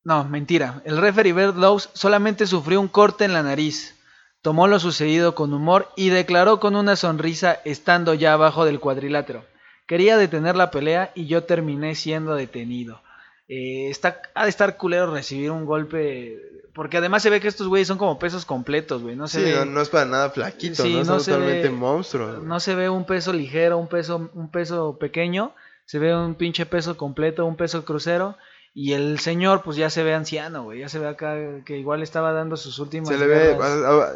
no, 0.05 0.23
mentira, 0.23 0.81
el 0.85 0.97
referee 0.97 1.33
Bert 1.33 1.57
Lowe's 1.57 1.89
solamente 1.93 2.47
sufrió 2.47 2.79
un 2.79 2.87
corte 2.87 3.25
en 3.25 3.33
la 3.33 3.43
nariz, 3.43 3.95
tomó 4.41 4.67
lo 4.67 4.79
sucedido 4.79 5.35
con 5.35 5.53
humor 5.53 5.89
y 5.97 6.09
declaró 6.09 6.59
con 6.61 6.75
una 6.77 6.95
sonrisa 6.95 7.59
estando 7.65 8.13
ya 8.13 8.33
abajo 8.33 8.63
del 8.65 8.79
cuadrilátero. 8.79 9.43
Quería 9.87 10.17
detener 10.17 10.55
la 10.55 10.71
pelea 10.71 11.11
y 11.15 11.25
yo 11.27 11.43
terminé 11.43 11.95
siendo 11.95 12.35
detenido. 12.35 13.01
Eh, 13.47 13.89
está, 13.89 14.21
ha 14.33 14.43
de 14.45 14.49
estar 14.49 14.77
culero 14.77 15.11
recibir 15.11 15.51
un 15.51 15.65
golpe, 15.65 16.39
porque 16.73 16.97
además 16.97 17.21
se 17.21 17.29
ve 17.29 17.39
que 17.39 17.47
estos 17.47 17.67
güeyes 17.67 17.87
son 17.87 17.97
como 17.99 18.17
pesos 18.17 18.45
completos, 18.45 19.03
güey, 19.03 19.15
no 19.15 19.27
se 19.27 19.39
Sí, 19.39 19.45
ve... 19.45 19.55
no, 19.55 19.65
no 19.65 19.81
es 19.81 19.89
para 19.89 20.05
nada 20.05 20.29
flaquito, 20.31 20.81
Sí, 20.83 20.93
¿no? 20.93 20.99
no 20.99 21.05
Son 21.05 21.21
se 21.21 21.31
totalmente 21.31 21.69
ve- 21.69 21.75
monstruos. 21.75 22.43
No 22.43 22.59
se 22.59 22.73
ve 22.73 22.89
un 22.89 23.05
peso 23.05 23.33
ligero, 23.33 23.77
un 23.77 23.87
peso, 23.87 24.29
un 24.33 24.49
peso 24.49 24.97
pequeño, 24.99 25.53
se 25.85 25.99
ve 25.99 26.15
un 26.15 26.33
pinche 26.35 26.65
peso 26.65 26.97
completo, 26.97 27.45
un 27.45 27.55
peso 27.55 27.85
crucero. 27.85 28.37
Y 28.77 28.91
el 28.91 29.19
señor, 29.19 29.63
pues 29.63 29.77
ya 29.77 29.89
se 29.89 30.03
ve 30.03 30.13
anciano, 30.13 30.63
güey. 30.63 30.81
Ya 30.81 30.89
se 30.89 30.99
ve 30.99 31.07
acá 31.07 31.33
que 31.63 31.77
igual 31.77 32.03
estaba 32.03 32.33
dando 32.33 32.57
sus 32.57 32.77
últimas. 32.77 33.07
Se 33.07 33.17
le 33.17 33.25
ve, 33.25 33.57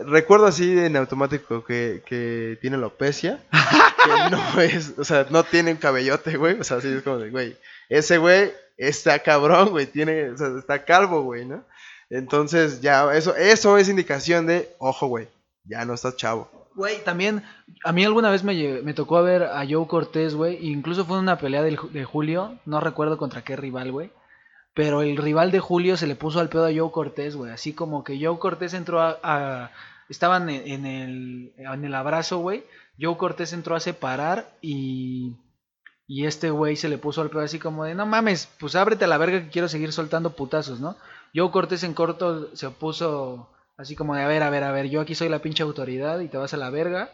recuerdo 0.03 0.47
así 0.47 0.77
en 0.77 0.97
automático 0.97 1.63
que, 1.63 2.03
que 2.05 2.57
tiene 2.59 2.75
alopecia, 2.75 3.41
que 3.53 4.29
no 4.29 4.61
es, 4.61 4.95
o 4.97 5.05
sea, 5.05 5.25
no 5.29 5.45
tiene 5.45 5.71
un 5.71 5.77
cabellote, 5.77 6.35
güey, 6.35 6.59
o 6.59 6.63
sea, 6.65 6.77
así 6.77 6.89
es 6.89 7.03
como 7.03 7.19
de, 7.19 7.29
güey, 7.29 7.55
ese 7.87 8.17
güey 8.17 8.51
está 8.75 9.19
cabrón, 9.19 9.69
güey, 9.69 9.85
tiene, 9.85 10.31
o 10.31 10.37
sea, 10.37 10.49
está 10.59 10.83
calvo, 10.83 11.23
güey, 11.23 11.45
¿no? 11.45 11.63
Entonces, 12.09 12.81
ya, 12.81 13.13
eso, 13.13 13.37
eso 13.37 13.77
es 13.77 13.87
indicación 13.87 14.45
de, 14.45 14.75
ojo, 14.77 15.07
güey, 15.07 15.29
ya 15.63 15.85
no 15.85 15.93
estás 15.93 16.17
chavo. 16.17 16.51
Güey, 16.75 17.01
también, 17.05 17.43
a 17.85 17.93
mí 17.93 18.03
alguna 18.03 18.29
vez 18.29 18.43
me, 18.43 18.81
me 18.81 18.93
tocó 18.93 19.23
ver 19.23 19.43
a 19.43 19.65
Joe 19.69 19.87
Cortés, 19.87 20.35
güey. 20.35 20.67
Incluso 20.67 21.05
fue 21.05 21.17
en 21.17 21.23
una 21.23 21.37
pelea 21.37 21.61
del 21.61 21.79
de 21.91 22.05
Julio. 22.05 22.57
No 22.65 22.79
recuerdo 22.79 23.17
contra 23.17 23.41
qué 23.41 23.57
rival, 23.57 23.91
güey. 23.91 24.11
Pero 24.79 25.01
el 25.01 25.17
rival 25.17 25.51
de 25.51 25.59
Julio 25.59 25.97
se 25.97 26.07
le 26.07 26.15
puso 26.15 26.39
al 26.39 26.47
pedo 26.47 26.65
a 26.65 26.71
Joe 26.73 26.89
Cortés, 26.89 27.35
güey. 27.35 27.51
Así 27.51 27.73
como 27.73 28.05
que 28.05 28.17
Joe 28.17 28.39
Cortés 28.39 28.73
entró 28.73 29.01
a. 29.01 29.19
a- 29.21 29.71
estaban 30.07 30.49
en, 30.49 30.85
el, 30.85 31.51
en 31.57 31.83
el 31.83 31.93
abrazo, 31.93 32.37
güey. 32.37 32.63
Joe 32.97 33.17
Cortés 33.17 33.51
entró 33.51 33.75
a 33.75 33.81
separar 33.81 34.49
y. 34.61 35.33
Y 36.07 36.27
este 36.27 36.49
güey 36.49 36.77
se 36.77 36.87
le 36.87 36.97
puso 36.97 37.21
al 37.21 37.29
pedo 37.29 37.41
así 37.41 37.59
como 37.59 37.83
de: 37.83 37.93
No 37.93 38.05
mames, 38.05 38.47
pues 38.57 38.75
ábrete 38.77 39.03
a 39.03 39.09
la 39.09 39.17
verga 39.17 39.41
que 39.41 39.49
quiero 39.49 39.67
seguir 39.67 39.91
soltando 39.91 40.29
putazos, 40.37 40.79
¿no? 40.79 40.95
Joe 41.35 41.51
Cortés 41.51 41.83
en 41.83 41.93
corto 41.93 42.55
se 42.55 42.69
puso 42.69 43.49
así 43.75 43.97
como 43.97 44.15
de: 44.15 44.21
A 44.23 44.27
ver, 44.29 44.43
a 44.43 44.49
ver, 44.49 44.63
a 44.63 44.71
ver, 44.71 44.87
yo 44.89 45.01
aquí 45.01 45.13
soy 45.13 45.27
la 45.27 45.39
pinche 45.39 45.61
autoridad 45.61 46.21
y 46.21 46.29
te 46.29 46.37
vas 46.37 46.53
a 46.53 46.57
la 46.57 46.69
verga. 46.69 47.09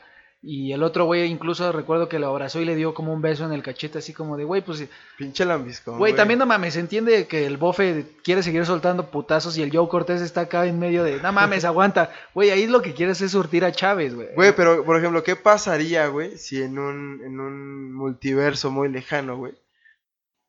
Y 0.47 0.73
el 0.73 0.83
otro 0.83 1.05
güey 1.05 1.25
incluso 1.25 1.71
recuerdo 1.71 2.07
que 2.07 2.19
lo 2.19 2.27
abrazó 2.27 2.61
y 2.61 2.65
le 2.65 2.75
dio 2.75 2.93
como 2.93 3.11
un 3.11 3.21
beso 3.21 3.45
en 3.45 3.51
el 3.51 3.63
cachete, 3.63 3.97
así 3.97 4.13
como 4.13 4.37
de, 4.37 4.43
güey, 4.43 4.61
pues 4.61 4.87
Pinche 5.17 5.43
lambiscón. 5.43 5.97
Güey, 5.97 6.13
también 6.13 6.37
no 6.37 6.45
mames, 6.45 6.75
se 6.75 6.81
entiende 6.81 7.25
que 7.25 7.47
el 7.47 7.57
bofe 7.57 8.05
quiere 8.23 8.43
seguir 8.43 8.63
soltando 8.63 9.09
putazos 9.09 9.57
y 9.57 9.63
el 9.63 9.75
Joe 9.75 9.89
Cortés 9.89 10.21
está 10.21 10.41
acá 10.41 10.67
en 10.67 10.77
medio 10.77 11.03
de, 11.03 11.19
no 11.19 11.33
mames, 11.33 11.65
aguanta. 11.65 12.11
Güey, 12.35 12.51
ahí 12.51 12.67
lo 12.67 12.83
que 12.83 12.93
quieres 12.93 13.21
es 13.21 13.31
surtir 13.31 13.65
a 13.65 13.71
Chávez, 13.71 14.13
güey. 14.13 14.27
Güey, 14.35 14.55
pero, 14.55 14.85
por 14.85 14.97
ejemplo, 14.97 15.23
¿qué 15.23 15.35
pasaría, 15.35 16.05
güey, 16.09 16.37
si 16.37 16.61
en 16.61 16.77
un, 16.77 17.21
en 17.25 17.39
un 17.39 17.91
multiverso 17.95 18.69
muy 18.69 18.87
lejano, 18.87 19.37
güey, 19.37 19.53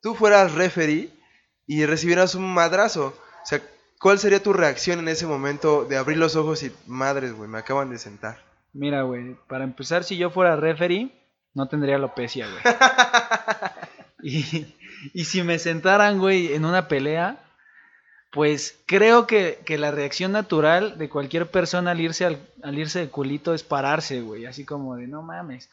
tú 0.03 0.13
fueras 0.13 0.53
referee 0.53 1.09
y 1.65 1.87
recibieras 1.87 2.35
un 2.35 2.53
madrazo? 2.53 3.15
O 3.41 3.45
sea, 3.47 3.63
¿cuál 3.99 4.19
sería 4.19 4.43
tu 4.43 4.53
reacción 4.53 4.99
en 4.99 5.07
ese 5.07 5.25
momento 5.25 5.85
de 5.85 5.97
abrir 5.97 6.19
los 6.19 6.35
ojos 6.35 6.61
y, 6.61 6.71
madres, 6.85 7.33
güey, 7.33 7.49
me 7.49 7.57
acaban 7.57 7.89
de 7.89 7.97
sentar? 7.97 8.46
Mira, 8.73 9.03
güey, 9.03 9.35
para 9.47 9.63
empezar, 9.63 10.03
si 10.03 10.17
yo 10.17 10.29
fuera 10.29 10.55
referee, 10.55 11.11
no 11.53 11.67
tendría 11.67 11.95
alopecia, 11.95 12.47
güey. 12.47 12.63
y, 14.23 14.75
y 15.13 15.25
si 15.25 15.43
me 15.43 15.59
sentaran, 15.59 16.19
güey, 16.19 16.53
en 16.53 16.65
una 16.65 16.87
pelea, 16.87 17.43
pues 18.31 18.79
creo 18.85 19.25
que, 19.25 19.61
que 19.65 19.77
la 19.77 19.91
reacción 19.91 20.31
natural 20.31 20.97
de 20.97 21.09
cualquier 21.09 21.49
persona 21.49 21.91
al 21.91 22.01
irse, 22.01 22.25
al, 22.25 22.39
al 22.61 22.77
irse 22.77 22.99
de 22.99 23.09
culito 23.09 23.53
es 23.53 23.63
pararse, 23.63 24.21
güey. 24.21 24.45
Así 24.45 24.65
como 24.65 24.95
de, 24.95 25.07
no 25.07 25.21
mames. 25.21 25.69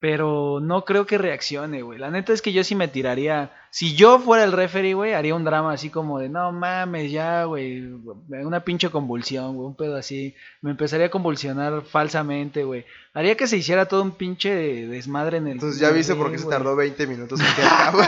Pero 0.00 0.60
no 0.62 0.84
creo 0.84 1.06
que 1.06 1.18
reaccione, 1.18 1.82
güey. 1.82 1.98
La 1.98 2.10
neta 2.10 2.32
es 2.32 2.40
que 2.40 2.52
yo 2.52 2.62
sí 2.62 2.76
me 2.76 2.86
tiraría. 2.86 3.52
Si 3.70 3.96
yo 3.96 4.20
fuera 4.20 4.44
el 4.44 4.52
referee, 4.52 4.94
güey, 4.94 5.12
haría 5.12 5.34
un 5.34 5.44
drama 5.44 5.72
así 5.72 5.90
como 5.90 6.20
de 6.20 6.28
no 6.28 6.52
mames, 6.52 7.10
ya, 7.10 7.44
güey. 7.44 7.82
Una 8.28 8.62
pinche 8.62 8.90
convulsión, 8.90 9.56
güey. 9.56 9.66
Un 9.66 9.74
pedo 9.74 9.96
así. 9.96 10.36
Me 10.62 10.70
empezaría 10.70 11.06
a 11.06 11.10
convulsionar 11.10 11.82
falsamente, 11.82 12.62
güey. 12.62 12.86
Haría 13.12 13.36
que 13.36 13.48
se 13.48 13.56
hiciera 13.56 13.86
todo 13.86 14.02
un 14.02 14.12
pinche 14.12 14.54
desmadre 14.86 15.38
en 15.38 15.48
el. 15.48 15.52
Entonces 15.54 15.80
ya 15.80 15.90
viste 15.90 16.14
por 16.14 16.30
qué 16.30 16.38
se 16.38 16.46
tardó 16.46 16.76
20 16.76 17.06
minutos 17.08 17.40
en 17.40 17.46
cabrón. 17.56 18.06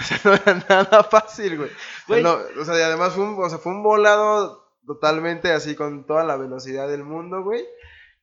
o 0.00 0.02
sea, 0.04 0.20
no 0.24 0.34
era 0.34 0.64
nada 0.68 1.04
fácil, 1.04 1.56
güey. 1.56 1.70
O 2.06 2.12
sea, 2.12 2.22
no, 2.22 2.38
o 2.60 2.64
sea, 2.66 2.78
y 2.78 2.82
además 2.82 3.14
fue 3.14 3.24
un, 3.24 3.42
o 3.42 3.48
sea, 3.48 3.58
fue 3.58 3.72
un 3.72 3.82
volado 3.82 4.68
totalmente 4.86 5.52
así 5.52 5.74
con 5.74 6.04
toda 6.04 6.22
la 6.24 6.36
velocidad 6.36 6.86
del 6.86 7.02
mundo, 7.02 7.42
güey. 7.42 7.64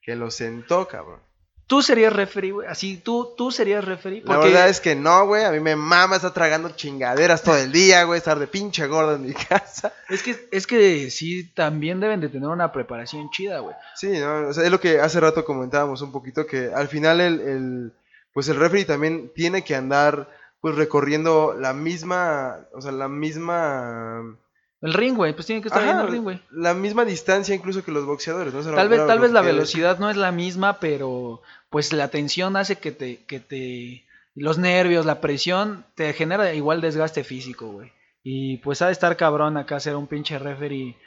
Que 0.03 0.15
lo 0.15 0.29
sentó, 0.29 0.87
cabrón. 0.87 1.30
Tú 1.71 1.81
serías 1.81 2.11
referee, 2.11 2.51
güey. 2.51 2.67
Así, 2.67 2.97
tú, 2.97 3.33
tú 3.37 3.49
serías 3.49 3.85
referee. 3.85 4.21
La 4.25 4.39
verdad 4.39 4.67
es 4.67 4.81
que 4.81 4.93
no, 4.93 5.25
güey. 5.25 5.45
A 5.45 5.51
mí 5.51 5.61
me 5.61 5.77
mama 5.77 6.17
estar 6.17 6.33
tragando 6.33 6.71
chingaderas 6.71 7.43
todo 7.43 7.55
el 7.55 7.71
día, 7.71 8.03
güey. 8.03 8.17
Estar 8.17 8.37
de 8.37 8.47
pinche 8.47 8.87
gordo 8.87 9.15
en 9.15 9.21
mi 9.21 9.33
casa. 9.49 9.93
Es 10.09 10.21
que, 10.21 10.49
es 10.51 10.67
que 10.67 11.09
sí, 11.09 11.45
también 11.53 12.01
deben 12.01 12.19
de 12.19 12.27
tener 12.27 12.49
una 12.49 12.73
preparación 12.73 13.29
chida, 13.29 13.59
güey. 13.59 13.73
Sí, 13.95 14.09
no, 14.19 14.49
o 14.49 14.53
sea, 14.53 14.65
es 14.65 14.69
lo 14.69 14.81
que 14.81 14.99
hace 14.99 15.21
rato 15.21 15.45
comentábamos 15.45 16.01
un 16.01 16.11
poquito, 16.11 16.45
que 16.45 16.71
al 16.75 16.89
final 16.89 17.21
el, 17.21 17.39
el 17.39 17.93
pues 18.33 18.49
el 18.49 18.57
referee 18.57 18.83
también 18.83 19.31
tiene 19.33 19.63
que 19.63 19.73
andar, 19.73 20.27
pues 20.59 20.75
recorriendo 20.75 21.55
la 21.57 21.71
misma, 21.71 22.67
o 22.73 22.81
sea, 22.81 22.91
la 22.91 23.07
misma 23.07 24.35
el 24.81 24.93
ring, 24.93 25.15
güey, 25.15 25.33
pues 25.33 25.45
tiene 25.45 25.61
que 25.61 25.67
estar 25.67 25.83
en 25.83 25.99
el 25.99 26.07
ring, 26.07 26.23
güey. 26.23 26.41
La 26.49 26.73
misma 26.73 27.05
distancia 27.05 27.53
incluso 27.53 27.85
que 27.85 27.91
los 27.91 28.03
boxeadores, 28.03 28.51
¿no? 28.51 28.63
Tal 28.63 28.89
vez, 28.89 29.05
tal 29.05 29.19
vez 29.19 29.31
la 29.31 29.41
velocidad 29.41 29.99
no 29.99 30.09
es 30.09 30.17
la 30.17 30.31
misma, 30.31 30.79
pero 30.79 31.43
pues 31.71 31.93
la 31.93 32.09
tensión 32.09 32.57
hace 32.57 32.75
que 32.75 32.91
te, 32.91 33.23
que 33.25 33.39
te, 33.39 34.05
los 34.35 34.59
nervios, 34.59 35.05
la 35.05 35.21
presión, 35.21 35.85
te 35.95 36.11
genera 36.13 36.53
igual 36.53 36.81
desgaste 36.81 37.23
físico, 37.23 37.71
güey. 37.71 37.91
Y 38.23 38.57
pues 38.57 38.81
ha 38.81 38.87
de 38.87 38.91
estar 38.91 39.15
cabrón 39.17 39.57
acá 39.57 39.79
ser 39.79 39.95
un 39.95 40.05
pinche 40.05 40.37
referee. 40.37 40.97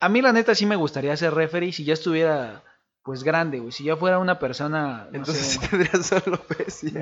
A 0.00 0.08
mí 0.08 0.22
la 0.22 0.32
neta 0.32 0.54
sí 0.54 0.64
me 0.64 0.76
gustaría 0.76 1.16
ser 1.16 1.34
referee 1.34 1.72
si 1.72 1.84
ya 1.84 1.92
estuviera 1.92 2.64
pues 3.02 3.22
grande, 3.22 3.58
güey. 3.58 3.70
Si 3.70 3.84
ya 3.84 3.96
fuera 3.96 4.18
una 4.18 4.38
persona. 4.38 5.08
Entonces 5.12 5.46
sí 5.46 5.58
tendrías 5.68 6.06
solo 6.06 6.42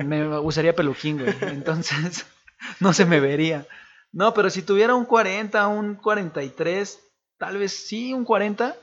Me 0.05 0.37
usaría 0.39 0.75
peluquín, 0.75 1.19
güey. 1.19 1.33
Entonces 1.41 2.25
no 2.81 2.91
se 2.91 3.05
me 3.05 3.21
vería. 3.21 3.65
No, 4.11 4.33
pero 4.33 4.49
si 4.49 4.61
tuviera 4.63 4.95
un 4.95 5.05
40, 5.05 5.65
un 5.69 5.95
43, 5.95 6.99
tal 7.37 7.57
vez 7.57 7.71
sí, 7.71 8.13
un 8.13 8.25
40, 8.25 8.75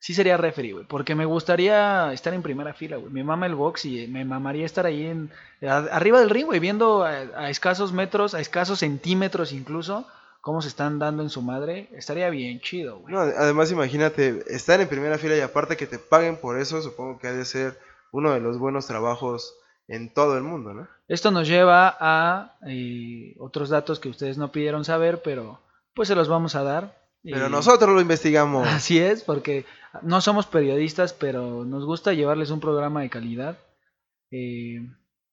sí 0.00 0.14
sería 0.14 0.36
referee, 0.36 0.72
güey. 0.72 0.84
Porque 0.86 1.14
me 1.14 1.26
gustaría 1.26 2.12
estar 2.12 2.34
en 2.34 2.42
primera 2.42 2.74
fila, 2.74 2.96
güey. 2.96 3.12
Me 3.12 3.22
mama 3.22 3.46
el 3.46 3.54
box 3.54 3.84
y 3.84 4.08
me 4.08 4.24
mamaría 4.24 4.66
estar 4.66 4.86
ahí 4.86 5.06
en, 5.06 5.30
arriba 5.62 6.18
del 6.18 6.30
ring, 6.30 6.46
güey, 6.46 6.58
viendo 6.58 7.04
a, 7.04 7.48
escasos 7.50 7.92
metros, 7.92 8.34
a 8.34 8.40
escasos 8.40 8.80
centímetros 8.80 9.52
incluso, 9.52 10.06
cómo 10.40 10.62
se 10.62 10.68
están 10.68 10.98
dando 10.98 11.22
en 11.22 11.30
su 11.30 11.42
madre. 11.42 11.88
Estaría 11.92 12.30
bien 12.30 12.60
chido, 12.60 12.98
güey. 12.98 13.14
No, 13.14 13.20
además 13.20 13.70
imagínate, 13.70 14.42
estar 14.48 14.80
en 14.80 14.88
primera 14.88 15.18
fila 15.18 15.36
y 15.36 15.40
aparte 15.40 15.76
que 15.76 15.86
te 15.86 15.98
paguen 15.98 16.38
por 16.38 16.58
eso, 16.58 16.82
supongo 16.82 17.18
que 17.18 17.28
ha 17.28 17.32
de 17.32 17.44
ser 17.44 17.78
uno 18.10 18.32
de 18.32 18.40
los 18.40 18.58
buenos 18.58 18.86
trabajos 18.86 19.54
en 19.86 20.12
todo 20.12 20.36
el 20.36 20.42
mundo, 20.42 20.72
¿no? 20.72 20.88
Esto 21.08 21.30
nos 21.30 21.46
lleva 21.46 21.96
a 22.00 22.56
eh, 22.66 23.34
otros 23.38 23.68
datos 23.68 23.98
que 23.98 24.08
ustedes 24.08 24.38
no 24.38 24.52
pidieron 24.52 24.84
saber, 24.84 25.20
pero 25.22 25.60
pues 25.94 26.08
se 26.08 26.14
los 26.14 26.28
vamos 26.28 26.54
a 26.54 26.62
dar. 26.62 26.99
Pero 27.22 27.48
nosotros 27.48 27.90
lo 27.90 28.00
investigamos. 28.00 28.66
Así 28.68 28.98
es, 28.98 29.22
porque 29.22 29.66
no 30.02 30.20
somos 30.20 30.46
periodistas, 30.46 31.12
pero 31.12 31.64
nos 31.64 31.84
gusta 31.84 32.12
llevarles 32.12 32.50
un 32.50 32.60
programa 32.60 33.02
de 33.02 33.10
calidad. 33.10 33.58
Eh, 34.30 34.80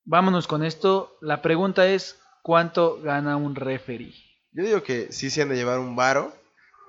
vámonos 0.03 0.47
con 0.47 0.63
esto. 0.63 1.17
La 1.21 1.41
pregunta 1.41 1.87
es, 1.87 2.19
¿cuánto 2.43 3.01
gana 3.01 3.37
un 3.37 3.55
referee? 3.55 4.13
Yo 4.51 4.63
digo 4.63 4.83
que 4.83 5.11
sí 5.11 5.29
se 5.29 5.41
han 5.41 5.49
de 5.49 5.55
llevar 5.55 5.79
un 5.79 5.95
varo, 5.95 6.33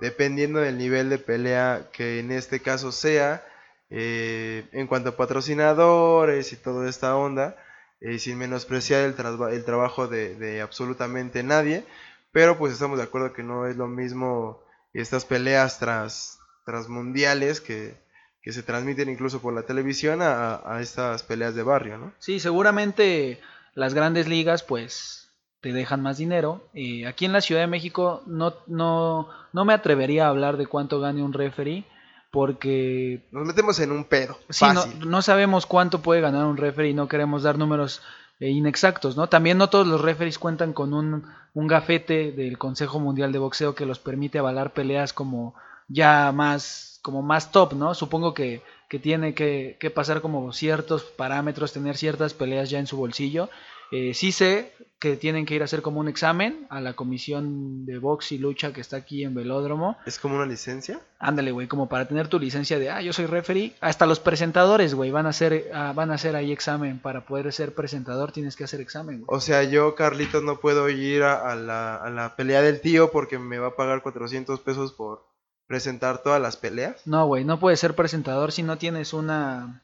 dependiendo 0.01 0.59
del 0.59 0.77
nivel 0.77 1.09
de 1.09 1.19
pelea 1.19 1.89
que 1.93 2.19
en 2.19 2.31
este 2.31 2.61
caso 2.61 2.91
sea 2.91 3.43
eh, 3.89 4.67
en 4.71 4.87
cuanto 4.87 5.09
a 5.09 5.17
patrocinadores 5.17 6.53
y 6.53 6.57
toda 6.57 6.87
esta 6.89 7.15
onda, 7.15 7.55
eh, 8.01 8.19
sin 8.19 8.37
menospreciar 8.37 9.01
el, 9.01 9.15
el 9.51 9.65
trabajo 9.65 10.07
de, 10.07 10.61
absolutamente 10.61 11.43
nadie, 11.43 11.85
pero 12.31 12.57
pues 12.57 12.73
estamos 12.73 12.97
de 12.97 13.03
acuerdo 13.03 13.33
que 13.33 13.43
no 13.43 13.67
es 13.67 13.77
lo 13.77 13.87
mismo 13.87 14.61
estas 14.93 15.25
peleas 15.25 15.79
tras, 15.79 16.39
tras 16.65 16.89
mundiales 16.89 17.61
que, 17.61 17.97
que 18.41 18.51
se 18.51 18.63
transmiten 18.63 19.09
incluso 19.09 19.41
por 19.41 19.53
la 19.53 19.63
televisión 19.63 20.21
a, 20.21 20.61
a, 20.65 20.81
estas 20.81 21.23
peleas 21.23 21.55
de 21.55 21.63
barrio, 21.63 21.97
¿no? 21.97 22.13
Sí, 22.19 22.39
seguramente 22.39 23.39
las 23.75 23.93
grandes 23.93 24.27
ligas 24.27 24.63
pues 24.63 25.29
te 25.61 25.73
dejan 25.73 26.01
más 26.01 26.17
dinero. 26.17 26.67
Eh, 26.73 27.05
aquí 27.05 27.25
en 27.25 27.33
la 27.33 27.41
Ciudad 27.41 27.61
de 27.61 27.67
México 27.67 28.23
no, 28.25 28.53
no, 28.67 29.29
no 29.53 29.65
me 29.65 29.73
atrevería 29.73 30.25
a 30.25 30.29
hablar 30.29 30.57
de 30.57 30.67
cuánto 30.67 30.99
gane 30.99 31.23
un 31.23 31.33
referee 31.33 31.85
porque 32.31 33.27
nos 33.31 33.45
metemos 33.45 33.79
en 33.79 33.91
un 33.91 34.05
pedo. 34.05 34.37
Sí, 34.49 34.65
no, 35.05 35.21
sabemos 35.21 35.65
cuánto 35.65 36.01
puede 36.01 36.21
ganar 36.21 36.45
un 36.45 36.57
referee 36.57 36.93
no 36.93 37.07
queremos 37.07 37.43
dar 37.43 37.57
números 37.57 38.01
inexactos, 38.47 39.17
¿no? 39.17 39.27
También 39.27 39.57
no 39.57 39.69
todos 39.69 39.87
los 39.87 40.01
referees 40.01 40.39
cuentan 40.39 40.73
con 40.73 40.93
un, 40.93 41.25
un 41.53 41.67
gafete 41.67 42.31
del 42.31 42.57
Consejo 42.57 42.99
Mundial 42.99 43.31
de 43.31 43.39
Boxeo 43.39 43.75
que 43.75 43.85
los 43.85 43.99
permite 43.99 44.39
avalar 44.39 44.73
peleas 44.73 45.13
como 45.13 45.55
ya 45.87 46.31
más 46.31 46.99
como 47.01 47.21
más 47.21 47.51
top, 47.51 47.73
¿no? 47.73 47.93
Supongo 47.93 48.33
que, 48.33 48.61
que 48.89 48.99
tiene 48.99 49.33
que, 49.33 49.77
que, 49.79 49.89
pasar 49.89 50.21
como 50.21 50.51
ciertos 50.51 51.03
parámetros, 51.03 51.71
tener 51.71 51.97
ciertas 51.97 52.33
peleas 52.33 52.69
ya 52.69 52.79
en 52.79 52.87
su 52.87 52.97
bolsillo 52.97 53.49
eh, 53.91 54.13
sí 54.13 54.31
sé 54.31 54.73
que 54.99 55.15
tienen 55.15 55.45
que 55.45 55.55
ir 55.55 55.61
a 55.61 55.65
hacer 55.65 55.81
como 55.81 56.01
un 56.01 56.09
examen 56.09 56.67
a 56.69 56.81
la 56.81 56.93
comisión 56.93 57.85
de 57.85 57.99
box 57.99 58.33
y 58.33 58.37
lucha 58.37 58.73
que 58.73 58.81
está 58.81 58.97
aquí 58.97 59.23
en 59.23 59.33
Velódromo. 59.33 59.97
¿Es 60.05 60.19
como 60.19 60.35
una 60.35 60.45
licencia? 60.45 60.99
Ándale, 61.19 61.51
güey, 61.51 61.67
como 61.67 61.87
para 61.87 62.05
tener 62.05 62.27
tu 62.27 62.37
licencia 62.37 62.77
de, 62.79 62.89
ah, 62.89 63.01
yo 63.01 63.13
soy 63.13 63.25
referee. 63.25 63.73
Hasta 63.79 64.05
los 64.05 64.19
presentadores, 64.19 64.93
güey, 64.93 65.09
van 65.09 65.25
a 65.25 65.29
hacer, 65.29 65.71
ah, 65.73 65.93
van 65.95 66.11
a 66.11 66.15
hacer 66.15 66.35
ahí 66.35 66.51
examen. 66.51 66.99
Para 66.99 67.25
poder 67.25 67.51
ser 67.53 67.73
presentador 67.73 68.33
tienes 68.33 68.57
que 68.57 68.65
hacer 68.65 68.81
examen, 68.81 69.23
O 69.27 69.39
sea, 69.39 69.63
yo, 69.63 69.95
Carlitos, 69.95 70.43
no 70.43 70.59
puedo 70.59 70.89
ir 70.89 71.23
a, 71.23 71.55
la, 71.55 71.95
a 71.95 72.09
la 72.09 72.35
pelea 72.35 72.61
del 72.61 72.81
tío 72.81 73.09
porque 73.09 73.39
me 73.39 73.57
va 73.57 73.67
a 73.67 73.75
pagar 73.77 74.01
400 74.01 74.59
pesos 74.59 74.91
por 74.91 75.25
presentar 75.65 76.23
todas 76.23 76.41
las 76.41 76.57
peleas. 76.57 77.07
No, 77.07 77.25
güey, 77.25 77.45
no 77.45 77.57
puedes 77.57 77.79
ser 77.79 77.95
presentador 77.95 78.51
si 78.51 78.63
no 78.63 78.77
tienes 78.77 79.13
una, 79.13 79.81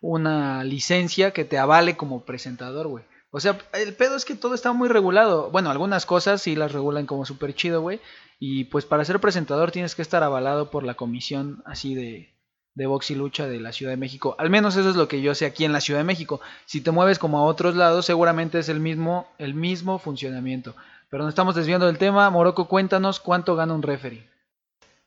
una 0.00 0.64
licencia 0.64 1.32
que 1.32 1.44
te 1.44 1.58
avale 1.58 1.96
como 1.96 2.24
presentador, 2.24 2.86
güey. 2.86 3.04
O 3.36 3.40
sea, 3.40 3.58
el 3.74 3.92
pedo 3.92 4.16
es 4.16 4.24
que 4.24 4.34
todo 4.34 4.54
está 4.54 4.72
muy 4.72 4.88
regulado. 4.88 5.50
Bueno, 5.50 5.70
algunas 5.70 6.06
cosas 6.06 6.40
sí 6.40 6.56
las 6.56 6.72
regulan 6.72 7.04
como 7.04 7.26
súper 7.26 7.54
chido, 7.54 7.82
güey. 7.82 8.00
Y 8.38 8.64
pues 8.64 8.86
para 8.86 9.04
ser 9.04 9.20
presentador 9.20 9.72
tienes 9.72 9.94
que 9.94 10.00
estar 10.00 10.22
avalado 10.22 10.70
por 10.70 10.84
la 10.84 10.94
comisión 10.94 11.62
así 11.66 11.94
de, 11.94 12.34
de 12.72 12.86
box 12.86 13.10
y 13.10 13.14
lucha 13.14 13.46
de 13.46 13.60
la 13.60 13.74
Ciudad 13.74 13.92
de 13.92 13.98
México. 13.98 14.36
Al 14.38 14.48
menos 14.48 14.74
eso 14.76 14.88
es 14.88 14.96
lo 14.96 15.06
que 15.06 15.20
yo 15.20 15.34
sé 15.34 15.44
aquí 15.44 15.66
en 15.66 15.74
la 15.74 15.82
Ciudad 15.82 16.00
de 16.00 16.04
México. 16.04 16.40
Si 16.64 16.80
te 16.80 16.92
mueves 16.92 17.18
como 17.18 17.38
a 17.38 17.44
otros 17.44 17.76
lados, 17.76 18.06
seguramente 18.06 18.58
es 18.58 18.70
el 18.70 18.80
mismo, 18.80 19.28
el 19.36 19.52
mismo 19.52 19.98
funcionamiento. 19.98 20.74
Pero 21.10 21.24
nos 21.24 21.32
estamos 21.32 21.54
desviando 21.54 21.84
del 21.84 21.98
tema. 21.98 22.30
Morocco, 22.30 22.68
cuéntanos 22.68 23.20
cuánto 23.20 23.54
gana 23.54 23.74
un 23.74 23.82
referee. 23.82 24.26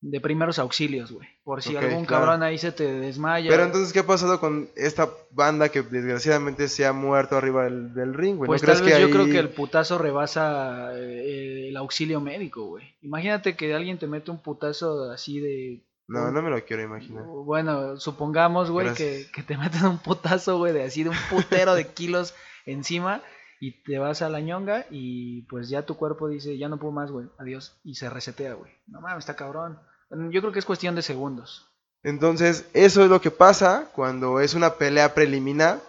de 0.00 0.20
primeros 0.20 0.58
auxilios, 0.60 1.10
güey. 1.10 1.26
Por 1.42 1.60
si 1.62 1.76
algún 1.76 2.04
claro. 2.04 2.24
cabrón 2.26 2.42
ahí 2.44 2.56
se 2.58 2.70
te 2.70 2.84
desmaya. 2.84 3.50
Pero 3.50 3.64
entonces, 3.64 3.92
¿qué 3.92 3.98
ha 4.00 4.06
pasado 4.06 4.38
con 4.38 4.68
esta 4.76 5.08
banda 5.32 5.70
que 5.70 5.82
desgraciadamente 5.82 6.68
se 6.68 6.86
ha 6.86 6.92
muerto 6.92 7.36
arriba 7.36 7.64
del, 7.64 7.92
del 7.94 8.14
ring, 8.14 8.36
güey? 8.36 8.46
¿No 8.46 8.52
Pues 8.52 8.62
crees 8.62 8.78
tal 8.78 8.86
vez 8.86 8.98
yo 9.00 9.06
ahí- 9.06 9.12
creo 9.12 9.26
que 9.26 9.38
el 9.38 9.48
putazo 9.50 9.98
rebasa 9.98 10.90
eh, 10.94 11.68
el 11.68 11.76
auxilio 11.76 12.20
médico, 12.20 12.64
güey. 12.66 12.94
Imagínate 13.02 13.56
que 13.56 13.74
alguien 13.74 13.98
te 13.98 14.06
mete 14.06 14.30
un 14.30 14.40
putazo 14.42 15.10
así 15.10 15.40
de... 15.40 15.84
No, 16.06 16.30
no 16.30 16.40
me 16.42 16.50
lo 16.50 16.64
quiero 16.64 16.82
imaginar. 16.84 17.24
Bueno, 17.26 17.98
supongamos, 17.98 18.70
güey, 18.70 18.94
que, 18.94 19.26
que 19.34 19.42
te 19.42 19.58
meten 19.58 19.84
un 19.84 19.98
putazo, 19.98 20.58
güey, 20.58 20.72
de 20.72 20.84
así 20.84 21.02
de 21.02 21.10
un 21.10 21.16
putero 21.28 21.74
de 21.74 21.86
kilos 21.88 22.34
encima 22.64 23.20
y 23.60 23.82
te 23.82 23.98
vas 23.98 24.22
a 24.22 24.28
la 24.28 24.40
ñonga 24.40 24.86
y 24.90 25.42
pues 25.48 25.68
ya 25.68 25.82
tu 25.84 25.96
cuerpo 25.96 26.28
dice, 26.28 26.56
ya 26.56 26.68
no 26.68 26.78
puedo 26.78 26.92
más, 26.92 27.10
güey, 27.10 27.26
adiós, 27.38 27.78
y 27.84 27.96
se 27.96 28.08
resetea, 28.08 28.54
güey. 28.54 28.70
No 28.86 29.00
mames, 29.00 29.18
está 29.18 29.34
cabrón. 29.36 29.78
Yo 30.10 30.40
creo 30.40 30.52
que 30.52 30.58
es 30.58 30.64
cuestión 30.64 30.94
de 30.94 31.02
segundos. 31.02 31.68
Entonces, 32.02 32.66
eso 32.74 33.02
es 33.02 33.10
lo 33.10 33.20
que 33.20 33.30
pasa 33.30 33.88
cuando 33.92 34.40
es 34.40 34.54
una 34.54 34.74
pelea 34.74 35.14
preliminar. 35.14 35.80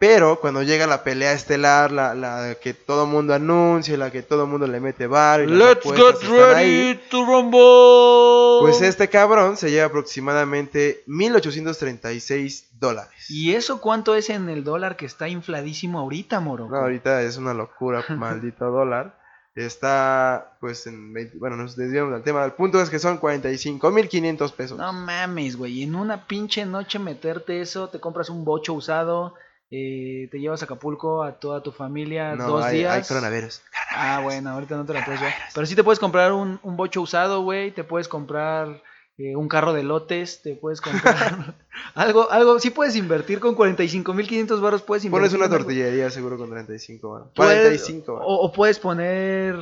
Pero 0.00 0.40
cuando 0.40 0.62
llega 0.62 0.86
la 0.86 1.04
pelea 1.04 1.34
estelar, 1.34 1.92
la, 1.92 2.14
la 2.14 2.54
que 2.54 2.72
todo 2.72 3.04
mundo 3.04 3.34
anuncia, 3.34 3.98
la 3.98 4.10
que 4.10 4.22
todo 4.22 4.46
mundo 4.46 4.66
le 4.66 4.80
mete 4.80 5.06
bar 5.06 5.46
y 5.46 5.62
apuestas 5.62 6.22
están 6.22 6.54
ahí, 6.54 6.98
to 7.10 7.22
rumble. 7.26 8.62
pues 8.62 8.80
este 8.80 9.10
cabrón 9.10 9.58
se 9.58 9.70
lleva 9.70 9.88
aproximadamente 9.88 11.02
1836 11.06 12.78
dólares. 12.80 13.26
¿Y 13.28 13.52
eso 13.52 13.82
cuánto 13.82 14.14
es 14.14 14.30
en 14.30 14.48
el 14.48 14.64
dólar 14.64 14.96
que 14.96 15.04
está 15.04 15.28
infladísimo 15.28 15.98
ahorita, 15.98 16.40
moro? 16.40 16.70
No, 16.70 16.78
ahorita 16.78 17.20
es 17.20 17.36
una 17.36 17.52
locura, 17.52 18.02
maldito 18.16 18.70
dólar. 18.70 19.19
Está, 19.66 20.56
pues, 20.60 20.86
en 20.86 21.12
20 21.12 21.38
bueno, 21.38 21.56
nos 21.56 21.76
desviamos 21.76 22.12
del 22.12 22.22
tema. 22.22 22.44
El 22.44 22.52
punto 22.52 22.80
es 22.80 22.90
que 22.90 22.98
son 22.98 23.20
45.500 23.20 24.52
pesos. 24.52 24.78
No 24.78 24.92
mames, 24.92 25.56
güey. 25.56 25.82
En 25.82 25.94
una 25.94 26.26
pinche 26.26 26.64
noche 26.66 26.98
meterte 26.98 27.60
eso, 27.60 27.88
te 27.88 28.00
compras 28.00 28.30
un 28.30 28.44
bocho 28.44 28.72
usado, 28.74 29.34
eh, 29.70 30.28
te 30.30 30.38
llevas 30.40 30.62
a 30.62 30.64
Acapulco 30.64 31.22
a 31.22 31.38
toda 31.38 31.62
tu 31.62 31.72
familia 31.72 32.34
No, 32.34 32.48
dos 32.48 32.64
hay, 32.64 32.78
días. 32.78 32.94
hay 32.96 33.02
coronavirus. 33.02 33.62
Ah, 33.92 34.20
bueno, 34.22 34.50
ahorita 34.50 34.76
no 34.76 34.84
te 34.84 34.94
la 34.94 35.04
puedes 35.04 35.20
ver. 35.20 35.32
Pero 35.54 35.66
sí 35.66 35.74
te 35.74 35.84
puedes 35.84 35.98
comprar 35.98 36.32
un, 36.32 36.58
un 36.62 36.76
bocho 36.76 37.00
usado, 37.00 37.42
güey. 37.42 37.70
Te 37.70 37.84
puedes 37.84 38.08
comprar 38.08 38.82
eh, 39.20 39.36
un 39.36 39.48
carro 39.48 39.72
de 39.72 39.82
lotes. 39.82 40.42
Te 40.42 40.54
puedes 40.54 40.80
comprar 40.80 41.54
algo, 41.94 42.30
algo. 42.30 42.58
Sí 42.58 42.70
puedes 42.70 42.96
invertir 42.96 43.38
con 43.40 43.54
45.500 43.56 44.60
baros. 44.60 44.82
Puedes 44.82 45.04
invertir. 45.04 45.30
Pones 45.30 45.46
una 45.48 45.54
tortillería 45.56 46.10
seguro 46.10 46.36
con 46.38 46.50
35 46.50 47.10
baros. 47.10 47.28
Puedes- 47.34 47.60
45 47.82 48.12
baros. 48.14 48.26
o, 48.28 48.34
o 48.40 48.52
puedes 48.52 48.78
poner 48.78 49.56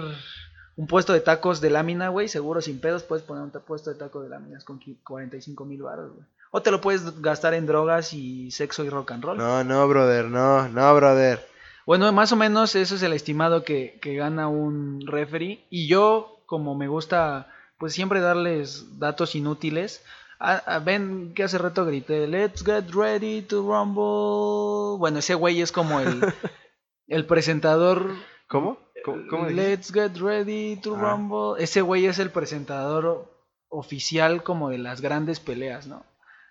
un 0.77 0.87
puesto 0.87 1.12
de 1.12 1.21
tacos 1.21 1.61
de 1.61 1.71
lámina, 1.71 2.09
güey. 2.09 2.29
Seguro 2.29 2.61
sin 2.61 2.81
pedos 2.81 3.03
puedes 3.03 3.25
poner 3.25 3.42
un 3.42 3.51
puesto 3.51 3.90
de 3.90 3.97
tacos 3.97 4.23
de 4.23 4.29
láminas 4.29 4.64
con 4.64 4.79
qui- 4.81 4.97
45 5.05 5.64
mil 5.64 5.83
baros, 5.83 6.12
güey. 6.12 6.25
O 6.51 6.62
te 6.62 6.71
lo 6.71 6.81
puedes 6.81 7.21
gastar 7.21 7.53
en 7.55 7.66
drogas 7.66 8.14
y 8.14 8.51
sexo 8.51 8.83
y 8.85 8.88
rock 8.88 9.11
and 9.12 9.23
roll. 9.25 9.37
No, 9.37 9.64
no, 9.64 9.87
brother, 9.87 10.25
no, 10.27 10.66
no, 10.68 10.94
brother. 10.94 11.47
Bueno, 11.85 12.11
más 12.12 12.33
o 12.33 12.37
menos 12.37 12.75
eso 12.75 12.94
es 12.94 13.03
el 13.03 13.12
estimado 13.12 13.64
que, 13.64 13.99
que 14.01 14.14
gana 14.14 14.49
un 14.49 15.03
referee. 15.07 15.64
Y 15.68 15.88
yo, 15.88 16.38
como 16.47 16.75
me 16.75 16.87
gusta, 16.88 17.49
pues 17.79 17.95
siempre 17.95 18.21
darles 18.21 18.99
datos 18.99 19.35
inútiles. 19.35 20.03
Ah, 20.41 20.62
ah, 20.67 20.79
ven 20.79 21.33
que 21.35 21.43
hace 21.43 21.59
rato 21.59 21.85
grité, 21.85 22.29
let's 22.29 22.62
get 22.64 22.91
ready 22.95 23.43
to 23.43 23.62
rumble. 23.62 24.99
Bueno, 24.99 25.19
ese 25.19 25.35
güey 25.35 25.61
es 25.61 25.73
como 25.73 25.99
el, 26.01 26.21
el 27.09 27.27
presentador. 27.27 28.14
¿Cómo? 28.49 28.79
¿Cómo, 29.05 29.23
cómo 29.29 29.47
dijiste? 29.47 29.71
let's 29.71 29.93
get 29.93 30.17
ready 30.19 30.77
to 30.77 30.95
Ah. 30.97 31.01
rumble. 31.01 31.62
Ese 31.62 31.81
güey 31.83 32.07
es 32.07 32.19
el 32.19 32.31
presentador 32.31 33.33
oficial 33.69 34.43
como 34.43 34.71
de 34.71 34.79
las 34.79 35.01
grandes 35.01 35.41
peleas, 35.41 35.87
¿no? 35.87 36.05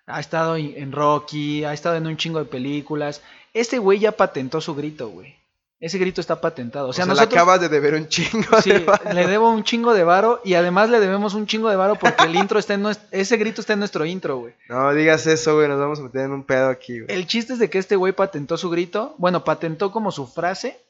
Ha 0.06 0.20
estado 0.20 0.56
en 0.56 0.74
en 0.76 0.92
Rocky, 0.92 1.64
ha 1.64 1.72
estado 1.72 1.96
en 1.96 2.06
un 2.06 2.16
chingo 2.16 2.38
de 2.38 2.44
películas. 2.46 3.22
Este 3.54 3.78
güey 3.78 3.98
ya 3.98 4.12
patentó 4.12 4.60
su 4.60 4.74
grito, 4.74 5.08
güey. 5.08 5.37
Ese 5.80 5.98
grito 5.98 6.20
está 6.20 6.40
patentado. 6.40 6.88
O 6.88 6.92
sea, 6.92 7.04
le 7.04 7.10
nosotros 7.10 7.34
acabas 7.34 7.60
de 7.60 7.68
deber 7.68 7.94
un 7.94 8.08
chingo 8.08 8.60
sí, 8.62 8.72
de 8.72 8.80
varo. 8.80 9.12
le 9.12 9.26
debo 9.28 9.48
un 9.50 9.62
chingo 9.62 9.94
de 9.94 10.02
varo 10.02 10.40
y 10.44 10.54
además 10.54 10.90
le 10.90 10.98
debemos 10.98 11.34
un 11.34 11.46
chingo 11.46 11.70
de 11.70 11.76
varo 11.76 11.94
porque 11.94 12.24
el 12.24 12.34
intro 12.34 12.58
está 12.58 12.74
en 12.74 12.82
nuestro, 12.82 13.06
ese 13.12 13.36
grito 13.36 13.60
está 13.60 13.74
en 13.74 13.78
nuestro 13.78 14.04
intro, 14.04 14.38
güey. 14.38 14.54
No 14.68 14.92
digas 14.92 15.26
eso, 15.28 15.54
güey, 15.54 15.68
nos 15.68 15.78
vamos 15.78 16.00
a 16.00 16.02
meter 16.02 16.22
en 16.22 16.32
un 16.32 16.42
pedo 16.42 16.68
aquí, 16.68 16.98
güey. 17.00 17.16
El 17.16 17.28
chiste 17.28 17.52
es 17.52 17.60
de 17.60 17.70
que 17.70 17.78
este 17.78 17.94
güey 17.94 18.12
patentó 18.12 18.56
su 18.56 18.70
grito, 18.70 19.14
bueno, 19.18 19.44
patentó 19.44 19.92
como 19.92 20.10
su 20.10 20.26
frase 20.26 20.80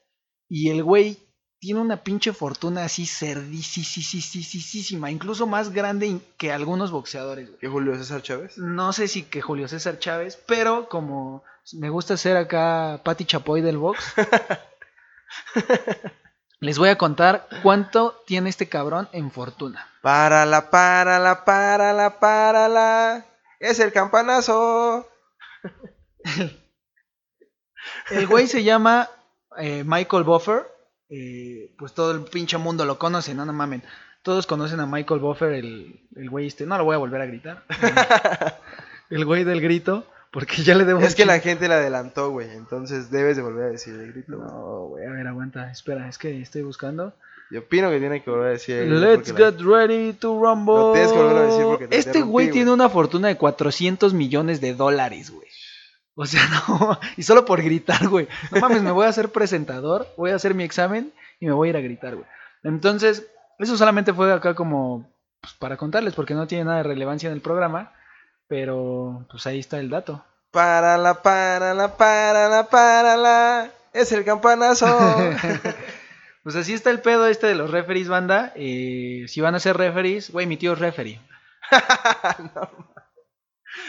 y 0.48 0.70
el 0.70 0.82
güey 0.82 1.18
tiene 1.60 1.80
una 1.80 2.02
pinche 2.02 2.32
fortuna 2.32 2.84
así 2.84 3.04
cerdísima, 3.04 5.10
incluso 5.10 5.46
más 5.46 5.72
grande 5.72 6.18
que 6.36 6.52
algunos 6.52 6.92
boxeadores, 6.92 7.48
güey. 7.48 7.58
¿Qué 7.58 7.68
Julio 7.68 7.96
César 7.98 8.22
Chávez? 8.22 8.56
No 8.58 8.92
sé 8.92 9.08
si 9.08 9.24
que 9.24 9.42
Julio 9.42 9.66
César 9.68 9.98
Chávez, 9.98 10.38
pero 10.46 10.88
como 10.88 11.42
me 11.74 11.90
gusta 11.90 12.16
ser 12.16 12.36
acá 12.36 13.00
Pati 13.04 13.24
Chapoy 13.24 13.60
del 13.60 13.78
box, 13.78 14.14
les 16.60 16.78
voy 16.78 16.88
a 16.88 16.98
contar 16.98 17.48
cuánto 17.62 18.22
tiene 18.26 18.50
este 18.50 18.68
cabrón 18.68 19.08
en 19.12 19.30
fortuna. 19.30 19.86
Párala, 20.02 20.70
párala, 20.70 21.44
párala, 21.44 22.18
párala. 22.20 23.26
Es 23.60 23.80
el 23.80 23.92
campanazo. 23.92 25.08
El 28.10 28.26
güey 28.26 28.46
se 28.46 28.64
llama 28.64 29.08
eh, 29.56 29.82
Michael 29.84 30.24
Buffer. 30.24 30.66
eh, 31.08 31.74
pues 31.78 31.94
todo 31.94 32.10
el 32.12 32.22
pinche 32.24 32.58
mundo 32.58 32.84
lo 32.84 32.98
conoce, 32.98 33.34
no, 33.34 33.44
no 33.44 33.52
mamen. 33.52 33.82
Todos 34.22 34.46
conocen 34.46 34.80
a 34.80 34.86
Michael 34.86 35.20
Buffer, 35.20 35.52
el, 35.52 36.06
el 36.16 36.28
güey 36.30 36.48
este. 36.48 36.66
No 36.66 36.76
lo 36.76 36.84
voy 36.84 36.94
a 36.94 36.98
volver 36.98 37.20
a 37.20 37.26
gritar. 37.26 37.64
el 39.10 39.24
güey 39.24 39.44
del 39.44 39.60
grito, 39.60 40.06
porque 40.32 40.62
ya 40.62 40.74
le 40.74 40.84
debo. 40.84 41.00
Es 41.00 41.14
que 41.14 41.24
la 41.26 41.40
gente 41.40 41.68
le 41.68 41.74
adelantó, 41.74 42.30
güey. 42.30 42.50
Entonces 42.50 43.10
debes 43.10 43.36
de 43.36 43.42
volver 43.42 43.64
a 43.64 43.70
decir 43.70 43.94
el 43.94 44.12
grito. 44.12 44.32
No, 44.36 44.86
güey, 44.88 45.06
a 45.06 45.10
ver, 45.10 45.26
aguanta. 45.26 45.70
Espera, 45.70 46.08
es 46.08 46.18
que 46.18 46.40
estoy 46.40 46.62
buscando. 46.62 47.14
Yo 47.50 47.60
opino 47.60 47.88
que 47.90 47.98
tiene 47.98 48.22
que 48.22 48.30
volver 48.30 48.48
a 48.48 48.50
decir 48.50 48.76
el. 48.76 49.00
Let's 49.00 49.32
porque 49.32 49.42
la- 49.42 49.52
get 49.52 49.60
ready 49.62 50.12
to 50.12 50.38
rumble. 50.38 50.74
Lo 50.74 50.92
tienes 50.92 51.12
que 51.12 51.18
volver 51.18 51.36
a 51.36 51.42
decir 51.42 51.62
porque 51.64 51.88
te 51.88 51.96
Este 51.96 52.22
güey. 52.22 52.50
tiene 52.50 52.70
una 52.70 52.88
fortuna 52.90 53.28
de 53.28 53.36
400 53.36 54.12
millones 54.12 54.60
de 54.60 54.74
dólares, 54.74 55.30
güey. 55.30 55.48
O 56.14 56.26
sea, 56.26 56.42
no. 56.68 56.98
Y 57.16 57.22
solo 57.22 57.44
por 57.44 57.62
gritar, 57.62 58.08
güey. 58.08 58.28
No 58.50 58.60
mames, 58.60 58.82
me 58.82 58.90
voy 58.90 59.06
a 59.06 59.08
hacer 59.08 59.30
presentador, 59.30 60.06
voy 60.16 60.32
a 60.32 60.34
hacer 60.34 60.52
mi 60.54 60.64
examen 60.64 61.12
y 61.40 61.46
me 61.46 61.52
voy 61.52 61.68
a 61.68 61.70
ir 61.70 61.76
a 61.76 61.80
gritar, 61.80 62.16
güey. 62.16 62.26
Entonces, 62.64 63.26
eso 63.58 63.76
solamente 63.78 64.12
fue 64.12 64.30
acá 64.32 64.54
como 64.54 65.08
pues, 65.40 65.54
para 65.54 65.76
contarles, 65.76 66.14
porque 66.14 66.34
no 66.34 66.46
tiene 66.46 66.64
nada 66.64 66.78
de 66.78 66.82
relevancia 66.82 67.28
en 67.28 67.32
el 67.34 67.40
programa. 67.40 67.92
Pero, 68.48 69.26
pues 69.30 69.46
ahí 69.46 69.60
está 69.60 69.78
el 69.78 69.90
dato. 69.90 70.24
Párala, 70.50 71.22
párala, 71.22 71.96
párala, 71.96 72.64
párala. 72.64 73.70
Es 73.92 74.12
el 74.12 74.24
campanazo. 74.24 74.86
Pues 76.48 76.56
así 76.56 76.72
está 76.72 76.90
el 76.90 77.00
pedo 77.00 77.26
este 77.26 77.46
de 77.46 77.54
los 77.54 77.70
referees, 77.70 78.08
banda. 78.08 78.54
Eh, 78.56 79.26
si 79.28 79.42
van 79.42 79.54
a 79.54 79.60
ser 79.60 79.76
referees, 79.76 80.30
güey, 80.30 80.46
mi 80.46 80.56
tío 80.56 80.72
es 80.72 80.78
referee. 80.78 81.20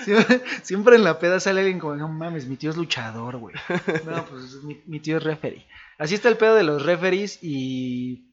Siempre, 0.03 0.41
siempre 0.61 0.95
en 0.97 1.03
la 1.03 1.19
peda 1.19 1.39
sale 1.39 1.61
alguien 1.61 1.79
como, 1.79 1.95
no 1.95 2.09
mames, 2.09 2.47
mi 2.47 2.57
tío 2.57 2.69
es 2.69 2.75
luchador, 2.77 3.37
güey. 3.37 3.55
No, 4.05 4.25
pues 4.25 4.61
mi, 4.63 4.81
mi 4.87 4.99
tío 4.99 5.17
es 5.17 5.23
referee. 5.23 5.65
Así 5.97 6.15
está 6.15 6.27
el 6.27 6.37
pedo 6.37 6.55
de 6.55 6.63
los 6.63 6.85
referees 6.85 7.39
y 7.41 8.28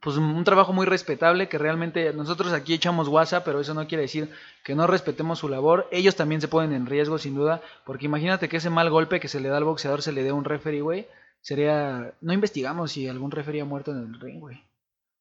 pues 0.00 0.16
un, 0.16 0.44
trabajo 0.44 0.72
muy 0.72 0.86
respetable 0.86 1.48
que 1.48 1.58
realmente 1.58 2.12
nosotros 2.12 2.52
aquí 2.52 2.74
echamos 2.74 3.08
WhatsApp, 3.08 3.44
pero 3.44 3.60
eso 3.60 3.74
no 3.74 3.86
quiere 3.86 4.02
decir 4.02 4.30
que 4.64 4.74
no 4.74 4.86
respetemos 4.86 5.38
su 5.38 5.48
labor. 5.48 5.88
Ellos 5.90 6.16
también 6.16 6.40
se 6.40 6.48
ponen 6.48 6.72
en 6.72 6.86
riesgo, 6.86 7.18
sin 7.18 7.34
duda, 7.34 7.62
porque 7.84 8.06
imagínate 8.06 8.48
que 8.48 8.58
ese 8.58 8.70
mal 8.70 8.90
golpe 8.90 9.20
que 9.20 9.28
se 9.28 9.40
le 9.40 9.48
da 9.48 9.56
al 9.56 9.64
boxeador 9.64 10.02
se 10.02 10.12
le 10.12 10.22
dé 10.22 10.30
a 10.30 10.34
un 10.34 10.44
referee, 10.44 10.82
güey. 10.82 11.06
Sería... 11.40 12.12
No 12.20 12.32
investigamos 12.32 12.92
si 12.92 13.08
algún 13.08 13.30
referee 13.30 13.60
ha 13.60 13.64
muerto 13.64 13.92
en 13.92 13.98
el 13.98 14.20
ring, 14.20 14.40
güey. 14.40 14.64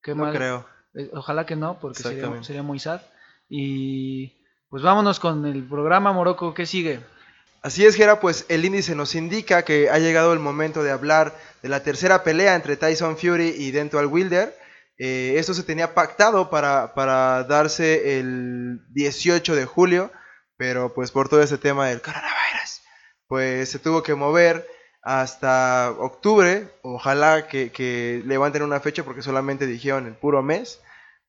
Qué 0.01 0.15
no 0.15 0.23
mal. 0.23 0.35
creo. 0.35 0.65
Eh, 0.93 1.09
Ojalá 1.13 1.45
que 1.45 1.55
no, 1.55 1.79
porque 1.79 2.03
sería, 2.03 2.43
sería 2.43 2.63
muy 2.63 2.79
sad. 2.79 3.01
Y 3.49 4.33
pues 4.69 4.83
vámonos 4.83 5.19
con 5.19 5.45
el 5.45 5.63
programa 5.63 6.11
Morocco, 6.11 6.53
¿qué 6.53 6.65
sigue? 6.65 6.99
Así 7.61 7.85
es, 7.85 7.95
Gera, 7.95 8.19
pues 8.19 8.45
el 8.49 8.65
índice 8.65 8.95
nos 8.95 9.15
indica 9.15 9.63
que 9.63 9.89
ha 9.89 9.99
llegado 9.99 10.31
el 10.33 10.39
momento 10.39 10.83
de 10.83 10.91
hablar 10.91 11.35
de 11.61 11.69
la 11.69 11.83
tercera 11.83 12.23
pelea 12.23 12.55
entre 12.55 12.77
Tyson 12.77 13.17
Fury 13.17 13.55
y 13.57 13.71
Dental 13.71 14.05
Wilder. 14.05 14.55
Eh, 14.97 15.35
esto 15.37 15.53
se 15.53 15.63
tenía 15.63 15.93
pactado 15.93 16.49
para, 16.49 16.93
para, 16.95 17.43
darse 17.43 18.19
el 18.19 18.81
18 18.93 19.55
de 19.55 19.65
julio, 19.65 20.11
pero 20.57 20.93
pues 20.93 21.11
por 21.11 21.29
todo 21.29 21.41
ese 21.41 21.57
tema 21.57 21.87
del 21.87 22.01
coronavirus, 22.01 22.81
pues 23.27 23.69
se 23.69 23.79
tuvo 23.79 24.01
que 24.01 24.15
mover 24.15 24.67
hasta 25.03 25.91
octubre. 25.99 26.69
Ojalá 26.81 27.47
que, 27.47 27.71
que 27.71 28.23
levanten 28.25 28.63
una 28.63 28.79
fecha 28.79 29.03
porque 29.03 29.21
solamente 29.21 29.67
dijeron 29.67 30.07
el 30.07 30.15
puro 30.15 30.41
mes, 30.41 30.81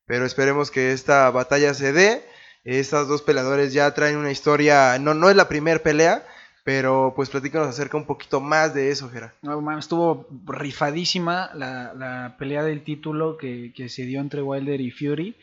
pero 0.05 0.25
esperemos 0.25 0.71
que 0.71 0.91
esta 0.91 1.29
batalla 1.29 1.73
se 1.73 1.93
dé. 1.93 2.25
Estas 2.63 3.07
dos 3.07 3.21
peleadores 3.21 3.71
ya 3.71 3.93
traen 3.93 4.17
una 4.17 4.31
historia, 4.31 4.97
no, 4.99 5.13
no 5.13 5.29
es 5.29 5.35
la 5.35 5.47
primera 5.47 5.79
pelea, 5.79 6.25
pero 6.69 7.13
pues 7.15 7.31
platícanos 7.31 7.67
acerca 7.67 7.97
un 7.97 8.05
poquito 8.05 8.41
más 8.41 8.75
de 8.75 8.91
eso, 8.91 9.09
Gera. 9.09 9.33
No, 9.41 9.79
estuvo 9.79 10.27
rifadísima 10.45 11.49
la, 11.55 11.95
la 11.95 12.35
pelea 12.37 12.61
del 12.61 12.83
título 12.83 13.37
que, 13.37 13.73
que, 13.75 13.89
se 13.89 14.03
dio 14.03 14.19
entre 14.19 14.43
Wilder 14.43 14.79
y 14.79 14.91
Fury. 14.91 15.35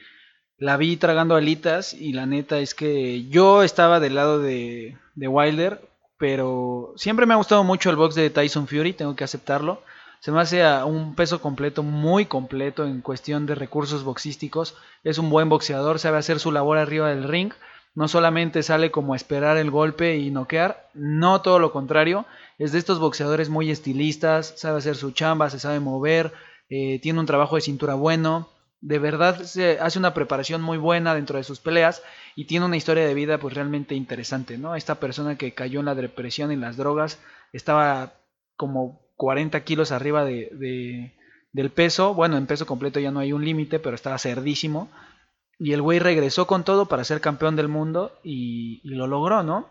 La 0.57 0.77
vi 0.77 0.97
tragando 0.97 1.35
alitas 1.35 1.95
y 1.95 2.13
la 2.13 2.27
neta 2.27 2.61
es 2.61 2.77
que 2.77 3.27
yo 3.27 3.65
estaba 3.65 3.99
del 3.99 4.15
lado 4.15 4.39
de, 4.39 4.99
de 5.17 5.27
Wilder, 5.27 5.81
pero 6.17 6.93
siempre 6.95 7.27
me 7.27 7.35
ha 7.35 7.39
gustado 7.39 7.65
mucho 7.65 7.91
el 7.91 7.97
box 7.97 8.15
de 8.15 8.31
Tyson 8.31 8.69
Fury, 8.69 8.93
tengo 8.93 9.17
que 9.17 9.25
aceptarlo. 9.25 9.83
Se 10.21 10.31
me 10.31 10.41
hace 10.41 10.63
a 10.63 10.85
un 10.85 11.17
peso 11.17 11.41
completo, 11.41 11.83
muy 11.83 12.27
completo 12.27 12.87
en 12.87 13.01
cuestión 13.01 13.47
de 13.47 13.57
recursos 13.57 14.05
boxísticos. 14.05 14.77
Es 15.03 15.19
un 15.19 15.29
buen 15.29 15.49
boxeador, 15.49 15.99
sabe 15.99 16.19
hacer 16.19 16.39
su 16.39 16.53
labor 16.53 16.79
arriba 16.79 17.09
del 17.09 17.25
ring. 17.25 17.53
No 17.97 18.07
solamente 18.07 18.63
sale 18.63 18.93
como 18.93 19.15
a 19.15 19.17
esperar 19.17 19.57
el 19.57 19.71
golpe 19.73 20.19
y 20.19 20.31
noquear, 20.31 20.89
no 20.95 21.41
todo 21.41 21.59
lo 21.59 21.73
contrario. 21.73 22.27
Es 22.59 22.71
de 22.71 22.79
estos 22.79 23.01
boxeadores 23.01 23.49
muy 23.49 23.71
estilistas, 23.71 24.55
sabe 24.57 24.79
hacer 24.79 24.97
su 24.97 25.11
chamba, 25.13 25.51
se 25.51 25.59
sabe 25.59 25.81
mover, 25.81 26.33
eh, 26.69 27.01
tiene 27.01 27.21
un 27.21 27.27
trabajo 27.27 27.57
de 27.57 27.63
cintura 27.63 27.95
bueno. 27.95 28.49
De 28.83 28.99
verdad 28.99 29.43
se 29.43 29.81
hace 29.81 29.99
una 29.99 30.13
preparación 30.13 30.61
muy 30.61 30.77
buena 30.77 31.15
dentro 31.15 31.39
de 31.39 31.45
sus 31.45 31.59
peleas 31.59 32.03
y 32.37 32.45
tiene 32.45 32.67
una 32.67 32.77
historia 32.77 33.07
de 33.07 33.15
vida 33.15 33.39
pues 33.39 33.55
realmente 33.55 33.95
interesante, 33.95 34.59
¿no? 34.59 34.77
Esta 34.77 34.97
persona 35.01 35.37
que 35.37 35.55
cayó 35.55 35.81
en 35.81 35.87
la 35.87 35.95
depresión 35.95 36.53
y 36.53 36.57
las 36.57 36.77
drogas 36.77 37.19
estaba 37.53 38.13
como 38.57 39.01
40 39.17 39.65
kilos 39.65 39.91
arriba 39.91 40.25
de, 40.25 41.15
del 41.53 41.71
peso. 41.71 42.13
Bueno, 42.13 42.37
en 42.37 42.47
peso 42.47 42.67
completo 42.67 43.01
ya 43.01 43.11
no 43.11 43.21
hay 43.21 43.33
un 43.33 43.45
límite, 43.45 43.79
pero 43.79 43.95
estaba 43.95 44.19
cerdísimo. 44.19 44.91
Y 45.59 45.73
el 45.73 45.83
güey 45.83 45.99
regresó 45.99 46.47
con 46.47 46.65
todo 46.65 46.87
para 46.87 47.05
ser 47.05 47.21
campeón 47.21 47.57
del 47.57 47.69
mundo 47.69 48.19
y, 48.23 48.81
lo 48.85 49.07
logró, 49.07 49.43
¿no? 49.43 49.69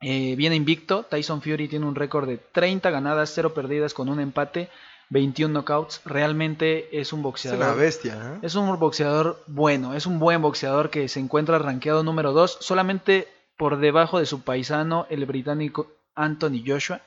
Eh, 0.00 0.34
viene 0.36 0.56
invicto. 0.56 1.04
Tyson 1.04 1.40
Fury 1.40 1.68
tiene 1.68 1.86
un 1.86 1.94
récord 1.94 2.28
de 2.28 2.36
30 2.36 2.90
ganadas, 2.90 3.32
0 3.34 3.54
perdidas 3.54 3.94
con 3.94 4.08
un 4.08 4.20
empate, 4.20 4.68
21 5.08 5.52
knockouts. 5.52 6.02
Realmente 6.04 7.00
es 7.00 7.12
un 7.12 7.22
boxeador. 7.22 7.60
Es 7.60 7.66
una 7.66 7.74
bestia, 7.74 8.14
¿eh? 8.14 8.38
Es 8.42 8.54
un 8.54 8.78
boxeador 8.78 9.42
bueno, 9.46 9.94
es 9.94 10.04
un 10.04 10.18
buen 10.18 10.42
boxeador 10.42 10.90
que 10.90 11.08
se 11.08 11.20
encuentra 11.20 11.58
rankeado 11.58 12.02
número 12.02 12.32
2, 12.32 12.58
solamente 12.60 13.26
por 13.56 13.78
debajo 13.78 14.18
de 14.18 14.26
su 14.26 14.42
paisano, 14.42 15.06
el 15.08 15.24
británico 15.24 15.90
Anthony 16.14 16.62
Joshua 16.66 17.00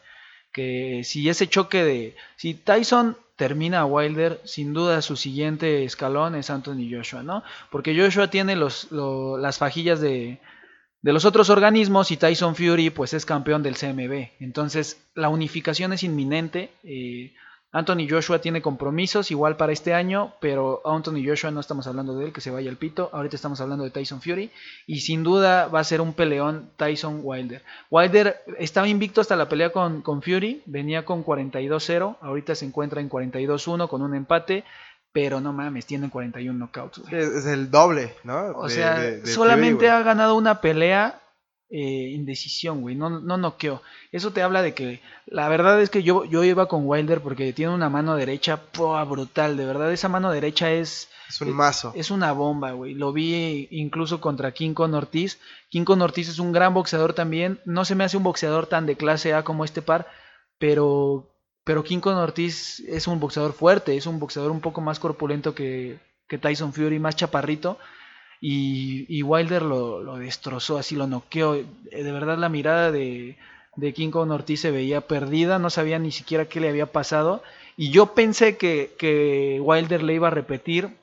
que 0.51 1.01
si 1.03 1.29
ese 1.29 1.47
choque 1.47 1.83
de... 1.83 2.15
Si 2.35 2.53
Tyson 2.53 3.17
termina 3.35 3.79
a 3.79 3.85
Wilder, 3.85 4.41
sin 4.43 4.73
duda 4.73 5.01
su 5.01 5.15
siguiente 5.15 5.85
escalón 5.85 6.35
es 6.35 6.49
Anthony 6.49 6.89
Joshua, 6.91 7.23
¿no? 7.23 7.43
Porque 7.71 7.97
Joshua 7.97 8.29
tiene 8.29 8.55
los, 8.55 8.89
las 8.91 9.57
fajillas 9.57 10.01
de, 10.01 10.39
de 11.01 11.13
los 11.13 11.25
otros 11.25 11.49
organismos 11.49 12.11
y 12.11 12.17
Tyson 12.17 12.55
Fury 12.55 12.89
pues 12.89 13.13
es 13.13 13.25
campeón 13.25 13.63
del 13.63 13.77
CMB. 13.77 14.31
Entonces 14.39 15.01
la 15.15 15.29
unificación 15.29 15.93
es 15.93 16.03
inminente. 16.03 16.71
Eh, 16.83 17.33
Anthony 17.71 18.07
Joshua 18.09 18.41
tiene 18.41 18.63
compromisos 18.63 19.29
igual 19.29 19.55
para 19.55 19.71
este 19.71 19.93
año, 19.93 20.33
pero 20.41 20.81
Anthony 20.85 21.23
Joshua 21.23 21.51
no 21.51 21.59
estamos 21.59 21.85
hablando 21.85 22.15
de 22.15 22.25
él, 22.25 22.33
que 22.33 22.41
se 22.41 22.49
vaya 22.49 22.69
al 22.69 22.77
pito. 22.77 23.09
Ahorita 23.13 23.35
estamos 23.35 23.61
hablando 23.61 23.83
de 23.83 23.91
Tyson 23.91 24.21
Fury. 24.21 24.49
Y 24.87 25.01
sin 25.01 25.23
duda 25.23 25.67
va 25.67 25.79
a 25.79 25.83
ser 25.83 26.01
un 26.01 26.13
peleón 26.13 26.71
Tyson 26.77 27.21
Wilder. 27.23 27.63
Wilder 27.91 28.41
estaba 28.57 28.87
invicto 28.87 29.21
hasta 29.21 29.35
la 29.35 29.47
pelea 29.47 29.71
con, 29.71 30.01
con 30.01 30.23
Fury, 30.23 30.63
venía 30.65 31.05
con 31.05 31.23
42-0, 31.23 32.17
ahorita 32.21 32.55
se 32.55 32.65
encuentra 32.65 33.01
en 33.01 33.09
42-1 33.09 33.87
con 33.87 34.01
un 34.01 34.15
empate. 34.15 34.63
Pero 35.11 35.41
no 35.41 35.53
mames, 35.53 35.87
tiene 35.87 36.07
41 36.07 36.57
knockouts. 36.57 37.01
Es, 37.11 37.47
el 37.47 37.71
doble, 37.71 38.13
¿no? 38.23 38.51
O 38.55 38.69
sea, 38.69 39.25
solamente 39.25 39.89
ha 39.89 40.03
ganado 40.03 40.35
una 40.35 40.61
pelea 40.61 41.19
eh, 41.71 42.11
indecisión, 42.15 42.81
güey, 42.81 42.95
no, 42.95 43.09
no 43.09 43.37
noqueó. 43.37 43.83
Eso 44.11 44.31
te 44.31 44.41
habla 44.41 44.63
de 44.63 44.73
que 44.73 45.01
la 45.27 45.47
verdad 45.49 45.79
es 45.81 45.91
que 45.91 46.01
yo, 46.01 46.25
yo 46.25 46.43
iba 46.43 46.67
con 46.67 46.87
Wilder 46.87 47.21
porque 47.21 47.53
tiene 47.53 47.73
una 47.73 47.89
mano 47.89 48.15
derecha 48.15 48.59
brutal, 48.73 49.55
de 49.55 49.65
verdad 49.65 49.93
esa 49.93 50.09
mano 50.09 50.31
derecha 50.31 50.71
es... 50.71 51.09
Es 51.27 51.41
un 51.41 51.51
mazo. 51.51 51.91
Es, 51.95 52.09
una 52.09 52.31
bomba, 52.31 52.71
güey. 52.71 52.95
Lo 52.95 53.13
vi 53.13 53.67
incluso 53.69 54.19
contra 54.19 54.51
King 54.51 54.73
Con 54.73 54.95
Ortiz. 54.95 55.39
King 55.69 55.83
Con 55.83 56.01
Ortiz 56.01 56.27
es 56.27 56.39
un 56.39 56.51
gran 56.51 56.73
boxeador 56.73 57.13
también. 57.13 57.59
No 57.65 57.85
se 57.85 57.93
me 57.93 58.03
hace 58.03 58.17
un 58.17 58.23
boxeador 58.23 58.65
tan 58.65 58.87
de 58.87 58.95
clase 58.95 59.35
A 59.35 59.43
como 59.43 59.63
este 59.63 59.83
par, 59.83 60.07
pero, 60.57 61.29
pero 61.63 61.83
King 61.83 61.99
Con 61.99 62.15
Ortiz 62.15 62.79
es 62.79 63.05
un 63.05 63.19
boxeador 63.19 63.53
fuerte, 63.53 63.95
es 63.95 64.07
un 64.07 64.17
boxeador 64.17 64.49
un 64.49 64.59
poco 64.59 64.81
más 64.81 64.97
corpulento 64.97 65.53
que, 65.53 65.99
que 66.27 66.39
Tyson 66.39 66.73
Fury, 66.73 66.97
más 66.97 67.15
chaparrito 67.15 67.77
y, 68.41 69.21
Wilder 69.23 69.61
lo, 69.61 70.17
destrozó, 70.17 70.77
así 70.77 70.95
lo 70.95 71.07
noqueó. 71.07 71.55
Eh, 71.55 71.67
de 71.91 72.11
verdad 72.11 72.37
la 72.37 72.49
mirada 72.49 72.91
de, 72.91 73.37
de 73.75 73.93
King 73.93 74.11
Kong 74.11 74.31
Ortiz 74.31 74.61
se 74.61 74.71
veía 74.71 75.01
perdida, 75.01 75.59
no 75.59 75.69
sabía 75.69 75.99
ni 75.99 76.11
siquiera 76.11 76.45
qué 76.45 76.59
le 76.59 76.69
había 76.69 76.91
pasado. 76.91 77.43
Y 77.75 77.91
yo 77.91 78.13
pensé 78.13 78.57
que, 78.57 78.95
que 78.97 79.59
Wilder 79.61 80.03
le 80.03 80.13
iba 80.13 80.27
a 80.27 80.31
repetir 80.31 80.97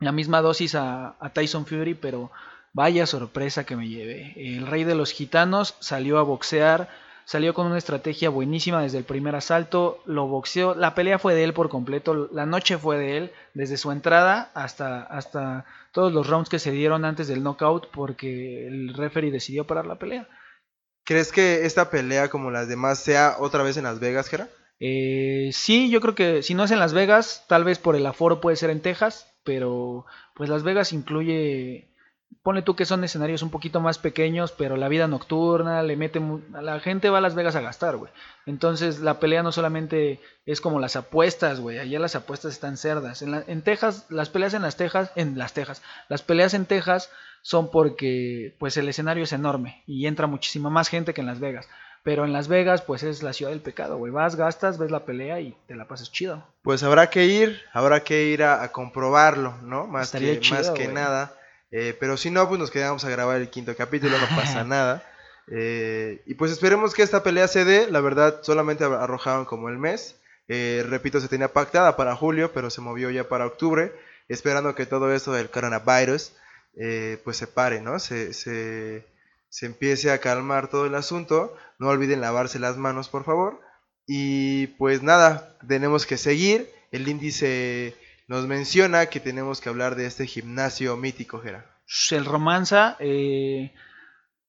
la 0.00 0.12
misma 0.12 0.42
dosis 0.42 0.74
a, 0.74 1.16
a, 1.20 1.30
Tyson 1.30 1.66
Fury, 1.66 1.94
pero 1.94 2.30
vaya 2.72 3.06
sorpresa 3.06 3.64
que 3.64 3.76
me 3.76 3.88
llevé. 3.88 4.34
El 4.36 4.66
rey 4.66 4.84
de 4.84 4.94
los 4.94 5.12
gitanos 5.12 5.74
salió 5.80 6.18
a 6.18 6.22
boxear 6.22 6.88
Salió 7.28 7.52
con 7.52 7.66
una 7.66 7.76
estrategia 7.76 8.30
buenísima 8.30 8.80
desde 8.80 8.96
el 8.96 9.04
primer 9.04 9.34
asalto, 9.34 10.02
lo 10.06 10.26
boxeó, 10.28 10.74
la 10.74 10.94
pelea 10.94 11.18
fue 11.18 11.34
de 11.34 11.44
él 11.44 11.52
por 11.52 11.68
completo, 11.68 12.30
la 12.32 12.46
noche 12.46 12.78
fue 12.78 12.96
de 12.96 13.18
él, 13.18 13.32
desde 13.52 13.76
su 13.76 13.92
entrada 13.92 14.50
hasta, 14.54 15.02
hasta 15.02 15.66
todos 15.92 16.10
los 16.10 16.26
rounds 16.26 16.48
que 16.48 16.58
se 16.58 16.70
dieron 16.70 17.04
antes 17.04 17.28
del 17.28 17.42
knockout 17.42 17.90
porque 17.90 18.66
el 18.66 18.94
referee 18.94 19.30
decidió 19.30 19.66
parar 19.66 19.84
la 19.84 19.98
pelea. 19.98 20.26
¿Crees 21.04 21.30
que 21.30 21.66
esta 21.66 21.90
pelea 21.90 22.30
como 22.30 22.50
las 22.50 22.66
demás 22.66 22.98
sea 22.98 23.36
otra 23.40 23.62
vez 23.62 23.76
en 23.76 23.84
Las 23.84 24.00
Vegas, 24.00 24.30
Gera? 24.30 24.48
Eh, 24.80 25.50
sí, 25.52 25.90
yo 25.90 26.00
creo 26.00 26.14
que 26.14 26.42
si 26.42 26.54
no 26.54 26.64
es 26.64 26.70
en 26.70 26.78
Las 26.78 26.94
Vegas, 26.94 27.44
tal 27.46 27.62
vez 27.62 27.78
por 27.78 27.94
el 27.94 28.06
aforo 28.06 28.40
puede 28.40 28.56
ser 28.56 28.70
en 28.70 28.80
Texas, 28.80 29.30
pero 29.44 30.06
pues 30.34 30.48
Las 30.48 30.62
Vegas 30.62 30.94
incluye 30.94 31.90
Pone 32.42 32.62
tú 32.62 32.76
que 32.76 32.86
son 32.86 33.04
escenarios 33.04 33.42
un 33.42 33.50
poquito 33.50 33.80
más 33.80 33.98
pequeños, 33.98 34.52
pero 34.52 34.76
la 34.76 34.88
vida 34.88 35.06
nocturna 35.06 35.82
le 35.82 35.96
mete. 35.96 36.20
A 36.54 36.62
la 36.62 36.80
gente 36.80 37.10
va 37.10 37.18
a 37.18 37.20
Las 37.20 37.34
Vegas 37.34 37.56
a 37.56 37.60
gastar, 37.60 37.96
güey. 37.96 38.12
Entonces 38.46 39.00
la 39.00 39.18
pelea 39.18 39.42
no 39.42 39.52
solamente 39.52 40.20
es 40.46 40.60
como 40.60 40.80
las 40.80 40.96
apuestas, 40.96 41.60
güey. 41.60 41.78
Allá 41.78 41.98
las 41.98 42.14
apuestas 42.14 42.52
están 42.52 42.76
cerdas. 42.76 43.22
En, 43.22 43.42
en 43.46 43.62
Texas, 43.62 44.06
las 44.08 44.30
peleas 44.30 44.54
en 44.54 44.62
las 44.62 44.76
Texas, 44.76 45.12
en 45.16 45.36
las 45.36 45.52
Texas, 45.52 45.82
las 46.08 46.22
peleas 46.22 46.54
en 46.54 46.66
Texas 46.66 47.10
son 47.42 47.70
porque 47.70 48.56
pues 48.58 48.76
el 48.76 48.88
escenario 48.88 49.24
es 49.24 49.32
enorme 49.32 49.82
y 49.86 50.06
entra 50.06 50.26
muchísima 50.26 50.70
más 50.70 50.88
gente 50.88 51.14
que 51.14 51.20
en 51.20 51.26
Las 51.26 51.40
Vegas. 51.40 51.68
Pero 52.02 52.24
en 52.24 52.32
Las 52.32 52.48
Vegas, 52.48 52.82
pues 52.82 53.02
es 53.02 53.22
la 53.22 53.32
ciudad 53.32 53.50
del 53.50 53.60
pecado, 53.60 53.98
güey. 53.98 54.12
Vas, 54.12 54.36
gastas, 54.36 54.78
ves 54.78 54.90
la 54.90 55.04
pelea 55.04 55.40
y 55.40 55.56
te 55.66 55.74
la 55.74 55.88
pasas 55.88 56.10
chido. 56.10 56.46
Pues 56.62 56.82
habrá 56.82 57.10
que 57.10 57.26
ir, 57.26 57.60
habrá 57.72 58.04
que 58.04 58.26
ir 58.26 58.42
a, 58.42 58.70
comprobarlo, 58.72 59.56
¿no? 59.62 59.86
Más 59.86 60.12
que, 60.12 60.40
más 60.50 60.70
que 60.70 60.88
nada. 60.88 61.34
Eh, 61.70 61.96
pero 61.98 62.16
si 62.16 62.30
no, 62.30 62.48
pues 62.48 62.58
nos 62.58 62.70
quedamos 62.70 63.04
a 63.04 63.10
grabar 63.10 63.40
el 63.40 63.50
quinto 63.50 63.74
capítulo, 63.76 64.18
no 64.18 64.36
pasa 64.36 64.64
nada. 64.64 65.04
Eh, 65.50 66.22
y 66.26 66.34
pues 66.34 66.52
esperemos 66.52 66.94
que 66.94 67.02
esta 67.02 67.22
pelea 67.22 67.48
se 67.48 67.64
dé. 67.64 67.90
La 67.90 68.00
verdad, 68.00 68.40
solamente 68.42 68.84
arrojaron 68.84 69.44
como 69.44 69.68
el 69.68 69.78
mes. 69.78 70.16
Eh, 70.48 70.84
repito, 70.88 71.20
se 71.20 71.28
tenía 71.28 71.52
pactada 71.52 71.96
para 71.96 72.16
julio, 72.16 72.52
pero 72.52 72.70
se 72.70 72.80
movió 72.80 73.10
ya 73.10 73.28
para 73.28 73.46
octubre. 73.46 73.92
Esperando 74.28 74.74
que 74.74 74.86
todo 74.86 75.12
esto 75.12 75.32
del 75.32 75.50
coronavirus 75.50 76.32
pues 77.24 77.36
se 77.36 77.48
pare, 77.48 77.80
¿no? 77.80 77.98
Se, 77.98 78.32
se, 78.32 79.04
se 79.48 79.66
empiece 79.66 80.12
a 80.12 80.18
calmar 80.18 80.68
todo 80.68 80.86
el 80.86 80.94
asunto. 80.94 81.56
No 81.78 81.88
olviden 81.88 82.20
lavarse 82.20 82.58
las 82.58 82.76
manos, 82.76 83.08
por 83.08 83.24
favor. 83.24 83.60
Y 84.06 84.68
pues 84.78 85.02
nada, 85.02 85.56
tenemos 85.66 86.06
que 86.06 86.16
seguir. 86.16 86.70
El 86.92 87.08
índice 87.08 87.94
nos 88.28 88.46
menciona 88.46 89.06
que 89.06 89.20
tenemos 89.20 89.60
que 89.60 89.68
hablar 89.68 89.96
de 89.96 90.06
este 90.06 90.26
gimnasio 90.26 90.96
mítico, 90.96 91.40
Gera. 91.40 91.66
El 92.10 92.26
romanza, 92.26 92.96
eh, 93.00 93.72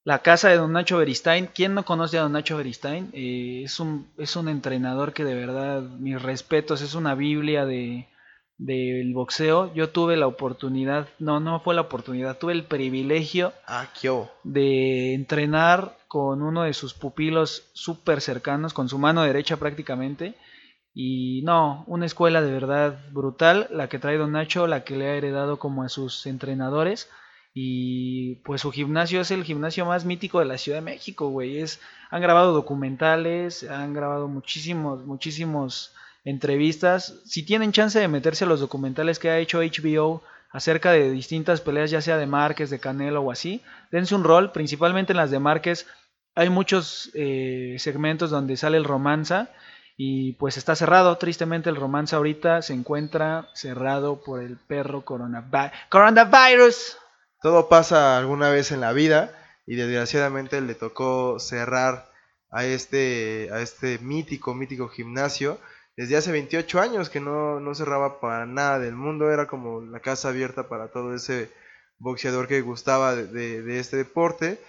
la 0.03 0.19
casa 0.19 0.49
de 0.49 0.57
Don 0.57 0.73
Nacho 0.73 0.97
Beristain. 0.97 1.47
¿Quién 1.47 1.73
no 1.73 1.85
conoce 1.85 2.17
a 2.17 2.21
Don 2.21 2.33
Nacho 2.33 2.57
Beristain? 2.57 3.09
Eh, 3.13 3.61
es, 3.63 3.79
un, 3.79 4.11
es 4.17 4.35
un 4.35 4.49
entrenador 4.49 5.13
que 5.13 5.23
de 5.23 5.33
verdad, 5.33 5.81
mis 5.81 6.21
respetos, 6.21 6.81
es 6.81 6.93
una 6.93 7.15
Biblia 7.15 7.65
de, 7.65 8.09
del 8.59 9.13
boxeo, 9.13 9.73
yo 9.73 9.89
tuve 9.89 10.17
la 10.17 10.27
oportunidad, 10.27 11.07
no, 11.17 11.39
no 11.39 11.61
fue 11.61 11.73
la 11.73 11.81
oportunidad, 11.81 12.37
tuve 12.37 12.51
el 12.51 12.65
privilegio 12.65 13.53
Ah, 13.65 13.87
de 14.43 15.13
entrenar 15.13 15.97
con 16.09 16.41
uno 16.41 16.63
de 16.63 16.73
sus 16.73 16.93
pupilos 16.93 17.69
súper 17.71 18.19
cercanos, 18.19 18.73
con 18.73 18.89
su 18.89 18.99
mano 18.99 19.23
derecha 19.23 19.55
prácticamente. 19.55 20.35
Y 21.01 21.43
no, 21.45 21.85
una 21.87 22.05
escuela 22.05 22.41
de 22.41 22.51
verdad 22.51 22.99
brutal, 23.13 23.67
la 23.71 23.87
que 23.87 23.99
trae 23.99 24.17
Don 24.17 24.33
Nacho, 24.33 24.67
la 24.67 24.83
que 24.83 24.97
le 24.97 25.07
ha 25.07 25.15
heredado 25.15 25.57
como 25.57 25.83
a 25.83 25.87
sus 25.87 26.25
entrenadores. 26.25 27.09
Y 27.53 28.35
pues 28.43 28.59
su 28.59 28.71
gimnasio 28.71 29.21
es 29.21 29.31
el 29.31 29.45
gimnasio 29.45 29.85
más 29.85 30.03
mítico 30.03 30.39
de 30.39 30.45
la 30.45 30.57
Ciudad 30.57 30.79
de 30.79 30.83
México, 30.83 31.29
güey. 31.29 31.59
Es, 31.59 31.79
han 32.09 32.21
grabado 32.21 32.51
documentales, 32.51 33.63
han 33.63 33.93
grabado 33.93 34.27
muchísimos, 34.27 35.05
muchísimos 35.05 35.93
entrevistas. 36.25 37.21
Si 37.23 37.43
tienen 37.43 37.71
chance 37.71 37.97
de 37.97 38.09
meterse 38.09 38.43
a 38.43 38.47
los 38.47 38.59
documentales 38.59 39.19
que 39.19 39.29
ha 39.29 39.39
hecho 39.39 39.59
HBO 39.59 40.21
acerca 40.51 40.91
de 40.91 41.11
distintas 41.11 41.61
peleas, 41.61 41.91
ya 41.91 42.01
sea 42.01 42.17
de 42.17 42.27
Márquez, 42.27 42.69
de 42.69 42.79
Canelo 42.79 43.21
o 43.21 43.31
así, 43.31 43.61
dense 43.89 44.15
un 44.15 44.25
rol, 44.25 44.51
principalmente 44.51 45.13
en 45.13 45.17
las 45.17 45.31
de 45.31 45.39
Márquez. 45.39 45.87
Hay 46.35 46.49
muchos 46.49 47.09
eh, 47.13 47.77
segmentos 47.79 48.31
donde 48.31 48.57
sale 48.57 48.75
el 48.75 48.83
romanza 48.83 49.49
y 50.01 50.31
pues 50.33 50.55
está 50.55 50.77
cerrado. 50.77 51.17
Tristemente 51.17 51.69
el 51.69 51.75
romanza 51.75 52.15
ahorita 52.15 52.61
se 52.61 52.73
encuentra 52.73 53.49
cerrado 53.53 54.21
por 54.23 54.41
el 54.41 54.55
perro 54.55 55.03
coronavi- 55.03 55.71
coronavirus. 55.89 56.97
Todo 57.41 57.67
pasa 57.67 58.17
alguna 58.17 58.49
vez 58.49 58.71
en 58.71 58.79
la 58.79 58.93
vida 58.93 59.31
y 59.67 59.75
desgraciadamente 59.75 60.61
le 60.61 60.73
tocó 60.73 61.37
cerrar 61.39 62.09
a 62.49 62.63
este, 62.63 63.49
a 63.51 63.59
este 63.59 63.99
mítico, 63.99 64.53
mítico 64.55 64.87
gimnasio. 64.87 65.59
Desde 65.97 66.15
hace 66.15 66.31
28 66.31 66.79
años 66.79 67.09
que 67.09 67.19
no, 67.19 67.59
no 67.59 67.75
cerraba 67.75 68.21
para 68.21 68.45
nada 68.45 68.79
del 68.79 68.95
mundo, 68.95 69.29
era 69.31 69.47
como 69.47 69.81
la 69.81 69.99
casa 69.99 70.29
abierta 70.29 70.69
para 70.69 70.87
todo 70.87 71.13
ese 71.13 71.51
boxeador 71.97 72.47
que 72.47 72.61
gustaba 72.61 73.15
de, 73.15 73.27
de- 73.27 73.61
de 73.63 73.79
este 73.81 73.97
deporte. 73.97 74.61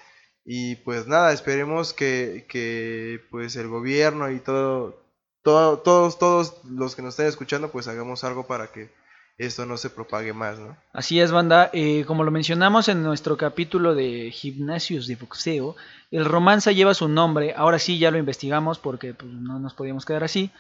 Y 0.45 0.75
pues 0.77 1.07
nada, 1.07 1.33
esperemos 1.33 1.93
que, 1.95 2.47
que 2.49 3.21
pues 3.31 3.55
el 3.55 3.69
gobierno 3.69 4.29
y 4.33 4.41
todo, 4.41 5.00
todo, 5.43 5.79
todos, 5.79 6.19
todos 6.19 6.55
los 6.65 6.95
que 6.95 7.03
nos 7.03 7.15
estén 7.15 7.27
escuchando, 7.27 7.71
pues 7.71 7.89
hagamos 7.89 8.25
algo 8.25 8.47
para 8.47 8.69
que 8.69 8.91
esto 9.39 9.65
no 9.65 9.79
se 9.79 9.89
propague 9.89 10.35
más, 10.35 10.59
¿no? 10.59 10.77
Así 10.93 11.19
es, 11.19 11.33
banda. 11.33 11.71
Eh, 11.73 12.05
como 12.07 12.25
lo 12.25 12.31
mencionamos 12.31 12.89
en 12.89 13.03
nuestro 13.03 13.39
capítulo 13.39 13.95
de 13.95 14.31
gimnasios 14.31 15.07
de 15.07 15.17
boxeo, 15.17 15.77
el 16.11 16.27
romanza 16.27 16.73
lleva 16.73 16.93
su 16.93 17.09
nombre. 17.09 17.55
Ahora 17.57 17.79
sí, 17.79 17.99
ya 17.99 18.11
lo 18.11 18.19
investigamos 18.19 18.79
porque 18.79 19.15
pues, 19.15 19.33
no 19.33 19.59
nos 19.59 19.73
podíamos 19.73 20.05
quedar 20.05 20.25
así. 20.25 20.51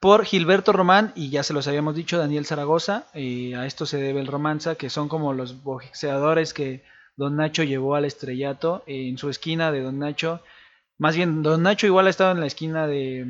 Por 0.00 0.26
Gilberto 0.26 0.72
Román, 0.72 1.12
y 1.14 1.30
ya 1.30 1.42
se 1.42 1.54
los 1.54 1.66
habíamos 1.66 1.94
dicho, 1.94 2.18
Daniel 2.18 2.44
Zaragoza. 2.44 3.06
eh, 3.14 3.56
a 3.56 3.64
esto 3.64 3.86
se 3.86 3.96
debe 3.96 4.20
el 4.20 4.26
romanza, 4.26 4.74
que 4.74 4.90
son 4.90 5.08
como 5.08 5.32
los 5.32 5.62
boxeadores 5.62 6.52
que 6.52 6.84
Don 7.16 7.36
Nacho 7.36 7.62
llevó 7.62 7.94
al 7.94 8.04
estrellato. 8.04 8.84
en 8.86 9.16
su 9.16 9.30
esquina 9.30 9.72
de 9.72 9.80
Don 9.80 9.98
Nacho. 9.98 10.42
Más 10.98 11.16
bien, 11.16 11.42
Don 11.42 11.62
Nacho 11.62 11.86
igual 11.86 12.06
ha 12.06 12.10
estado 12.10 12.32
en 12.32 12.40
la 12.40 12.46
esquina 12.46 12.86
de. 12.86 13.26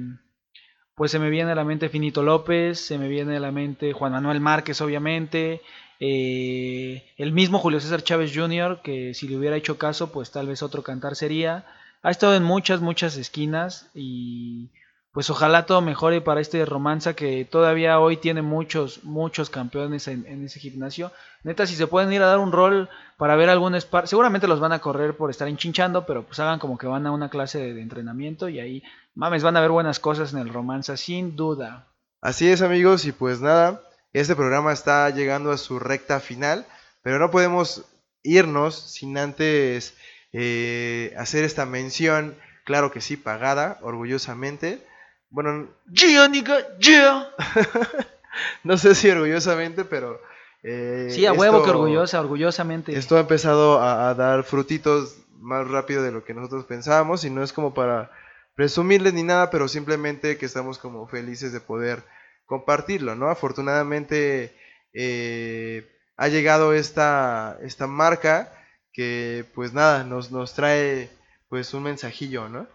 Pues 0.96 1.10
se 1.10 1.18
me 1.18 1.28
viene 1.28 1.52
a 1.52 1.54
la 1.54 1.64
mente 1.64 1.90
Finito 1.90 2.22
López, 2.22 2.80
se 2.80 2.96
me 2.98 3.06
viene 3.08 3.36
a 3.36 3.40
la 3.40 3.52
mente 3.52 3.92
Juan 3.92 4.12
Manuel 4.12 4.40
Márquez, 4.40 4.80
obviamente. 4.80 5.60
eh, 6.00 7.04
el 7.18 7.32
mismo 7.32 7.58
Julio 7.58 7.80
César 7.80 8.02
Chávez 8.02 8.32
Jr., 8.34 8.80
que 8.82 9.12
si 9.14 9.28
le 9.28 9.36
hubiera 9.36 9.56
hecho 9.56 9.78
caso, 9.78 10.10
pues 10.10 10.30
tal 10.30 10.46
vez 10.46 10.62
otro 10.62 10.82
cantar 10.82 11.14
sería. 11.14 11.66
Ha 12.02 12.10
estado 12.10 12.34
en 12.34 12.44
muchas, 12.44 12.80
muchas 12.80 13.16
esquinas 13.18 13.90
y 13.94 14.70
pues 15.16 15.30
ojalá 15.30 15.64
todo 15.64 15.80
mejore 15.80 16.20
para 16.20 16.42
este 16.42 16.66
romanza 16.66 17.14
que 17.14 17.46
todavía 17.46 17.98
hoy 18.00 18.18
tiene 18.18 18.42
muchos, 18.42 19.02
muchos 19.02 19.48
campeones 19.48 20.08
en, 20.08 20.44
ese 20.44 20.60
gimnasio. 20.60 21.10
Neta, 21.42 21.66
si 21.66 21.74
se 21.74 21.86
pueden 21.86 22.12
ir 22.12 22.20
a 22.20 22.26
dar 22.26 22.38
un 22.38 22.52
rol 22.52 22.90
para 23.16 23.34
ver 23.34 23.48
algún 23.48 23.74
spar, 23.76 24.06
seguramente 24.08 24.46
los 24.46 24.60
van 24.60 24.72
a 24.72 24.80
correr 24.80 25.16
por 25.16 25.30
estar 25.30 25.48
enchinchando, 25.48 26.04
pero 26.04 26.24
pues 26.26 26.38
hagan 26.38 26.58
como 26.58 26.76
que 26.76 26.86
van 26.86 27.06
a 27.06 27.12
una 27.12 27.30
clase 27.30 27.58
de, 27.58 27.72
de 27.72 27.80
entrenamiento 27.80 28.50
y 28.50 28.60
ahí, 28.60 28.82
mames, 29.14 29.42
van 29.42 29.56
a 29.56 29.62
ver 29.62 29.70
buenas 29.70 30.00
cosas 30.00 30.34
en 30.34 30.38
el 30.38 30.52
romanza, 30.52 30.98
sin 30.98 31.34
duda. 31.34 31.86
Así 32.20 32.50
es 32.50 32.60
amigos 32.60 33.06
y 33.06 33.12
pues 33.12 33.40
nada, 33.40 33.80
este 34.12 34.36
programa 34.36 34.74
está 34.74 35.08
llegando 35.08 35.50
a 35.50 35.56
su 35.56 35.78
recta 35.78 36.20
final, 36.20 36.66
pero 37.00 37.18
no 37.18 37.30
podemos 37.30 37.86
irnos 38.22 38.74
sin 38.74 39.16
antes 39.16 39.94
eh, 40.34 41.14
hacer 41.16 41.44
esta 41.44 41.64
mención, 41.64 42.36
claro 42.66 42.92
que 42.92 43.00
sí, 43.00 43.16
pagada, 43.16 43.78
orgullosamente. 43.80 44.84
Bueno, 45.30 45.68
¡Yeah, 45.90 46.28
nigga! 46.28 46.58
¡Yeah! 46.78 47.28
no 48.64 48.76
sé 48.78 48.94
si 48.94 49.10
orgullosamente, 49.10 49.84
pero... 49.84 50.20
eh, 50.62 51.08
Sí, 51.10 51.26
a 51.26 51.32
huevo 51.32 51.56
esto- 51.58 51.64
que 51.64 51.70
orgullosa, 51.70 52.20
orgullosamente. 52.20 52.96
Esto 52.96 53.16
ha 53.16 53.20
empezado 53.20 53.80
a, 53.80 54.08
a 54.08 54.14
dar 54.14 54.44
frutitos 54.44 55.16
más 55.38 55.68
rápido 55.68 56.02
de 56.02 56.12
lo 56.12 56.24
que 56.24 56.34
nosotros 56.34 56.64
pensábamos 56.64 57.24
y 57.24 57.30
no 57.30 57.42
es 57.42 57.52
como 57.52 57.74
para 57.74 58.10
presumirles 58.54 59.12
ni 59.14 59.22
nada, 59.22 59.50
pero 59.50 59.68
simplemente 59.68 60.38
que 60.38 60.46
estamos 60.46 60.78
como 60.78 61.06
felices 61.08 61.52
de 61.52 61.60
poder 61.60 62.02
compartirlo, 62.46 63.14
¿no? 63.14 63.28
Afortunadamente 63.28 64.56
eh, 64.94 65.86
ha 66.16 66.28
llegado 66.28 66.72
esta, 66.72 67.58
esta 67.62 67.86
marca 67.86 68.52
que 68.92 69.44
pues 69.54 69.74
nada, 69.74 70.04
nos, 70.04 70.30
nos 70.32 70.54
trae 70.54 71.10
pues 71.50 71.74
un 71.74 71.82
mensajillo, 71.82 72.48
¿no? 72.48 72.66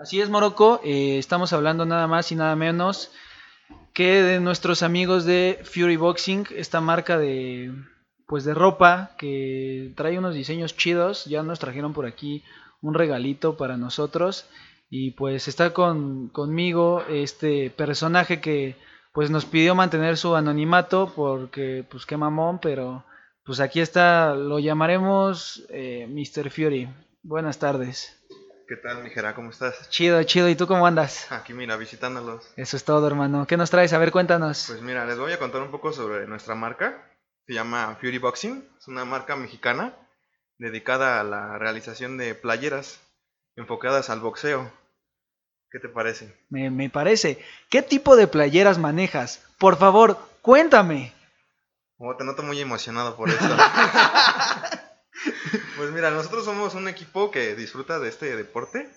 Así 0.00 0.18
es, 0.18 0.30
Morocco. 0.30 0.80
eh, 0.82 1.18
estamos 1.18 1.52
hablando 1.52 1.84
nada 1.84 2.06
más 2.06 2.32
y 2.32 2.34
nada 2.34 2.56
menos 2.56 3.12
que 3.92 4.22
de 4.22 4.40
nuestros 4.40 4.82
amigos 4.82 5.26
de 5.26 5.60
Fury 5.62 5.96
Boxing, 5.96 6.46
esta 6.56 6.80
marca 6.80 7.18
de 7.18 7.70
pues 8.26 8.44
de 8.44 8.54
ropa 8.54 9.10
que 9.18 9.92
trae 9.96 10.18
unos 10.18 10.34
diseños 10.34 10.74
chidos. 10.74 11.26
Ya 11.26 11.42
nos 11.42 11.58
trajeron 11.58 11.92
por 11.92 12.06
aquí 12.06 12.42
un 12.80 12.94
regalito 12.94 13.58
para 13.58 13.76
nosotros 13.76 14.46
y 14.88 15.10
pues 15.10 15.48
está 15.48 15.74
con 15.74 16.28
conmigo 16.28 17.02
este 17.10 17.68
personaje 17.68 18.40
que 18.40 18.76
pues 19.12 19.30
nos 19.30 19.44
pidió 19.44 19.74
mantener 19.74 20.16
su 20.16 20.34
anonimato 20.34 21.12
porque 21.14 21.84
pues 21.90 22.06
qué 22.06 22.16
mamón, 22.16 22.58
pero 22.58 23.04
pues 23.44 23.60
aquí 23.60 23.80
está, 23.80 24.34
lo 24.34 24.60
llamaremos 24.60 25.66
eh, 25.68 26.06
Mr. 26.08 26.50
Fury. 26.50 26.88
Buenas 27.22 27.58
tardes. 27.58 28.19
¿Qué 28.70 28.76
tal, 28.76 29.02
mijera? 29.02 29.34
¿Cómo 29.34 29.50
estás? 29.50 29.90
Chido, 29.90 30.22
chido. 30.22 30.48
¿Y 30.48 30.54
tú 30.54 30.68
cómo 30.68 30.86
andas? 30.86 31.26
Aquí, 31.32 31.52
mira, 31.52 31.76
visitándolos. 31.76 32.52
Eso 32.54 32.76
es 32.76 32.84
todo, 32.84 33.04
hermano. 33.04 33.44
¿Qué 33.44 33.56
nos 33.56 33.68
traes? 33.68 33.92
A 33.92 33.98
ver, 33.98 34.12
cuéntanos. 34.12 34.66
Pues 34.68 34.80
mira, 34.80 35.04
les 35.06 35.18
voy 35.18 35.32
a 35.32 35.40
contar 35.40 35.60
un 35.60 35.72
poco 35.72 35.92
sobre 35.92 36.28
nuestra 36.28 36.54
marca. 36.54 37.04
Se 37.48 37.52
llama 37.52 37.98
Fury 38.00 38.18
Boxing. 38.18 38.64
Es 38.78 38.86
una 38.86 39.04
marca 39.04 39.34
mexicana 39.34 39.96
dedicada 40.56 41.18
a 41.18 41.24
la 41.24 41.58
realización 41.58 42.16
de 42.16 42.36
playeras 42.36 43.00
enfocadas 43.56 44.08
al 44.08 44.20
boxeo. 44.20 44.70
¿Qué 45.72 45.80
te 45.80 45.88
parece? 45.88 46.32
Me, 46.48 46.70
me 46.70 46.90
parece. 46.90 47.44
¿Qué 47.70 47.82
tipo 47.82 48.14
de 48.14 48.28
playeras 48.28 48.78
manejas? 48.78 49.44
Por 49.58 49.78
favor, 49.78 50.16
cuéntame. 50.42 51.12
Oh, 51.98 52.14
te 52.16 52.22
noto 52.22 52.44
muy 52.44 52.60
emocionado 52.60 53.16
por 53.16 53.30
eso. 53.30 53.38
pues 55.76 55.90
mira, 55.90 56.10
nosotros 56.10 56.44
somos 56.44 56.74
un 56.74 56.88
equipo 56.88 57.30
que 57.30 57.54
disfruta 57.54 57.98
de 57.98 58.08
este 58.08 58.36
deporte 58.36 58.90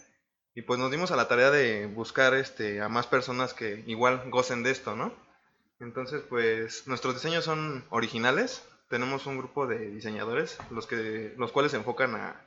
y 0.56 0.62
pues 0.62 0.80
nos 0.80 0.92
dimos 0.92 1.12
a 1.12 1.16
la 1.16 1.28
tarea 1.28 1.52
de 1.52 1.88
buscar 1.88 2.34
este 2.34 2.82
a 2.82 2.90
más 2.90 3.08
personas 3.08 3.54
que 3.54 3.84
igual 3.88 4.30
gocen 4.30 4.64
de 4.64 4.72
esto, 4.72 4.96
¿no? 4.96 5.14
Entonces, 5.80 6.22
pues 6.30 6.88
nuestros 6.88 7.16
diseños 7.16 7.46
son 7.46 7.86
originales. 7.90 8.64
Tenemos 8.90 9.26
un 9.26 9.38
grupo 9.38 9.66
de 9.68 9.90
diseñadores, 9.90 10.58
los 10.70 10.86
que 10.86 11.34
los 11.38 11.52
cuales 11.52 11.72
se 11.72 11.78
enfocan 11.78 12.16
a, 12.16 12.42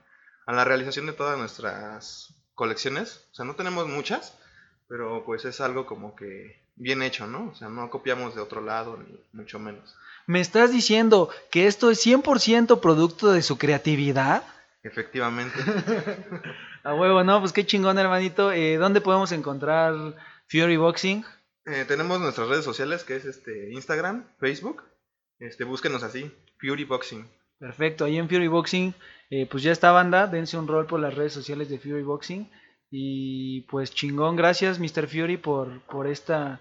a 0.47 0.53
la 0.53 0.65
realización 0.65 1.07
de 1.07 1.13
todas 1.13 1.37
nuestras 1.39 2.35
colecciones. 2.55 3.27
O 3.33 3.35
sea, 3.35 3.45
no 3.45 3.57
tenemos 3.57 3.89
muchas, 3.89 4.39
pero 4.89 5.25
pues 5.25 5.45
es 5.45 5.61
algo 5.61 5.87
como 5.87 6.15
que 6.15 6.63
bien 6.77 7.03
hecho, 7.03 7.27
¿no? 7.27 7.49
O 7.51 7.55
sea, 7.55 7.69
no 7.69 7.91
copiamos 7.91 8.35
de 8.35 8.41
otro 8.41 8.61
lado 8.61 8.97
ni 8.97 9.21
mucho 9.33 9.59
menos. 9.59 9.97
¿Me 10.27 10.41
estás 10.41 10.73
diciendo 10.73 11.31
que 11.51 11.67
esto 11.67 11.91
es 11.91 12.05
100% 12.05 12.81
producto 12.81 13.31
de 13.31 13.43
su 13.43 13.59
creatividad? 13.59 14.43
Efectivamente. 14.83 15.55
A 16.83 16.95
huevo, 16.95 17.25
¿no? 17.25 17.41
Pues 17.41 17.53
qué 17.53 17.65
chingón, 17.65 17.99
hermanito. 17.99 18.53
Eh, 18.53 18.77
¿Dónde 18.77 19.01
podemos 19.01 19.33
encontrar 19.33 19.95
Fury 20.49 20.77
Boxing? 20.77 21.25
Eh, 21.65 21.85
tenemos 21.87 22.21
nuestras 22.21 22.49
redes 22.49 22.65
sociales 22.65 23.05
que 23.05 23.17
es 23.17 23.25
este 23.25 23.73
Instagram, 23.73 24.25
Facebook. 24.39 24.83
Este, 25.39 25.65
búsquenos 25.65 26.03
así, 26.03 26.31
Fury 26.59 26.85
Boxing. 26.85 27.29
Perfecto, 27.59 28.05
ahí 28.05 28.19
en 28.19 28.29
Fury 28.29 28.49
Boxing, 28.49 28.95
eh, 29.31 29.47
pues 29.51 29.63
ya 29.63 29.73
está 29.73 29.91
banda, 29.91 30.27
dense 30.27 30.59
un 30.59 30.69
rol 30.69 30.87
por 30.87 31.01
las 31.01 31.15
redes 31.15 31.33
sociales 31.33 31.69
de 31.69 31.79
Fury 31.79 32.03
Boxing. 32.03 32.51
Y 32.91 33.63
pues 33.63 33.93
chingón, 33.93 34.37
gracias 34.37 34.79
Mr. 34.79 35.09
Fury 35.09 35.37
por, 35.37 35.81
por 35.83 36.07
esta 36.07 36.61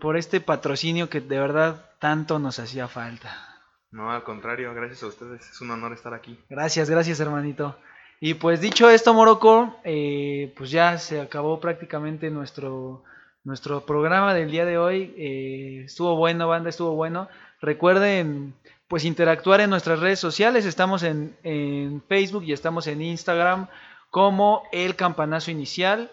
por 0.00 0.16
este 0.16 0.40
patrocinio 0.40 1.08
que 1.08 1.20
de 1.20 1.38
verdad 1.38 1.90
tanto 1.98 2.38
nos 2.38 2.58
hacía 2.58 2.88
falta. 2.88 3.50
No, 3.90 4.10
al 4.12 4.22
contrario, 4.22 4.72
gracias 4.72 5.02
a 5.02 5.08
ustedes. 5.08 5.48
Es 5.50 5.60
un 5.60 5.70
honor 5.70 5.92
estar 5.92 6.14
aquí. 6.14 6.38
Gracias, 6.48 6.88
gracias 6.88 7.18
hermanito. 7.20 7.76
Y 8.20 8.34
pues 8.34 8.60
dicho 8.60 8.88
esto, 8.90 9.14
Morocco, 9.14 9.76
eh, 9.82 10.52
pues 10.56 10.70
ya 10.70 10.98
se 10.98 11.20
acabó 11.20 11.58
prácticamente 11.58 12.30
nuestro, 12.30 13.02
nuestro 13.44 13.86
programa 13.86 14.34
del 14.34 14.50
día 14.50 14.64
de 14.64 14.78
hoy. 14.78 15.14
Eh, 15.16 15.82
estuvo 15.86 16.16
bueno, 16.16 16.46
banda, 16.46 16.70
estuvo 16.70 16.94
bueno. 16.94 17.28
Recuerden 17.60 18.54
pues 18.88 19.04
interactuar 19.04 19.60
en 19.60 19.70
nuestras 19.70 20.00
redes 20.00 20.20
sociales. 20.20 20.66
Estamos 20.66 21.02
en, 21.02 21.36
en 21.42 22.02
Facebook 22.08 22.44
y 22.44 22.52
estamos 22.52 22.86
en 22.86 23.02
Instagram 23.02 23.68
como 24.10 24.64
el 24.70 24.96
campanazo 24.96 25.50
inicial. 25.50 26.10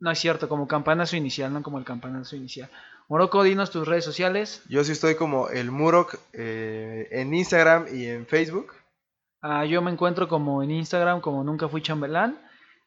No 0.00 0.10
es 0.10 0.18
cierto, 0.18 0.48
como 0.48 0.66
campanazo 0.66 1.16
inicial, 1.16 1.52
no 1.52 1.62
como 1.62 1.78
el 1.78 1.84
campanazo 1.84 2.34
inicial. 2.34 2.70
Moroco, 3.08 3.42
dinos 3.42 3.70
tus 3.70 3.86
redes 3.86 4.04
sociales. 4.04 4.62
Yo 4.68 4.82
sí 4.82 4.92
estoy 4.92 5.14
como 5.14 5.48
el 5.50 5.70
Murok 5.70 6.16
eh, 6.32 7.08
en 7.10 7.34
Instagram 7.34 7.86
y 7.92 8.06
en 8.06 8.26
Facebook. 8.26 8.72
Ah, 9.42 9.64
yo 9.64 9.82
me 9.82 9.90
encuentro 9.90 10.28
como 10.28 10.62
en 10.62 10.70
Instagram 10.70 11.20
como 11.20 11.44
nunca 11.44 11.68
fui 11.68 11.82
chambelán. 11.82 12.38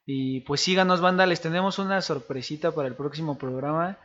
Y 0.06 0.42
pues 0.42 0.62
síganos, 0.62 1.02
banda, 1.02 1.26
les 1.26 1.42
tenemos 1.42 1.80
una 1.80 2.02
sorpresita 2.02 2.72
para 2.72 2.88
el 2.88 2.96
próximo 2.96 3.38
programa 3.38 3.98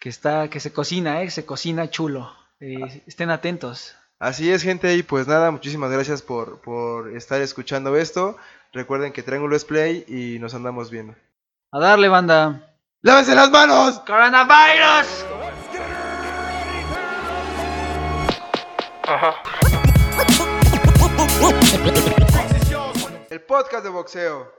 que 0.00 0.08
está, 0.08 0.48
que 0.48 0.58
se 0.58 0.72
cocina, 0.72 1.22
eh, 1.22 1.30
se 1.30 1.44
cocina 1.44 1.90
chulo. 1.90 2.32
Eh, 2.58 3.02
estén 3.06 3.30
atentos. 3.30 3.94
Así 4.18 4.50
es, 4.50 4.62
gente, 4.62 4.94
y 4.96 5.02
pues 5.02 5.26
nada, 5.26 5.50
muchísimas 5.50 5.90
gracias 5.90 6.22
por, 6.22 6.60
por 6.60 7.16
estar 7.16 7.40
escuchando 7.40 7.96
esto. 7.96 8.36
Recuerden 8.72 9.12
que 9.12 9.22
Triángulo 9.22 9.56
es 9.56 9.64
Play 9.64 10.04
y 10.06 10.38
nos 10.38 10.54
andamos 10.54 10.90
viendo. 10.90 11.14
A 11.72 11.78
darle, 11.78 12.08
banda. 12.08 12.74
¡Lávense 13.02 13.32
las 13.32 13.48
manos! 13.48 14.00
¡Coronavirus! 14.00 15.24
El 23.30 23.42
podcast 23.42 23.84
de 23.84 23.90
boxeo. 23.90 24.52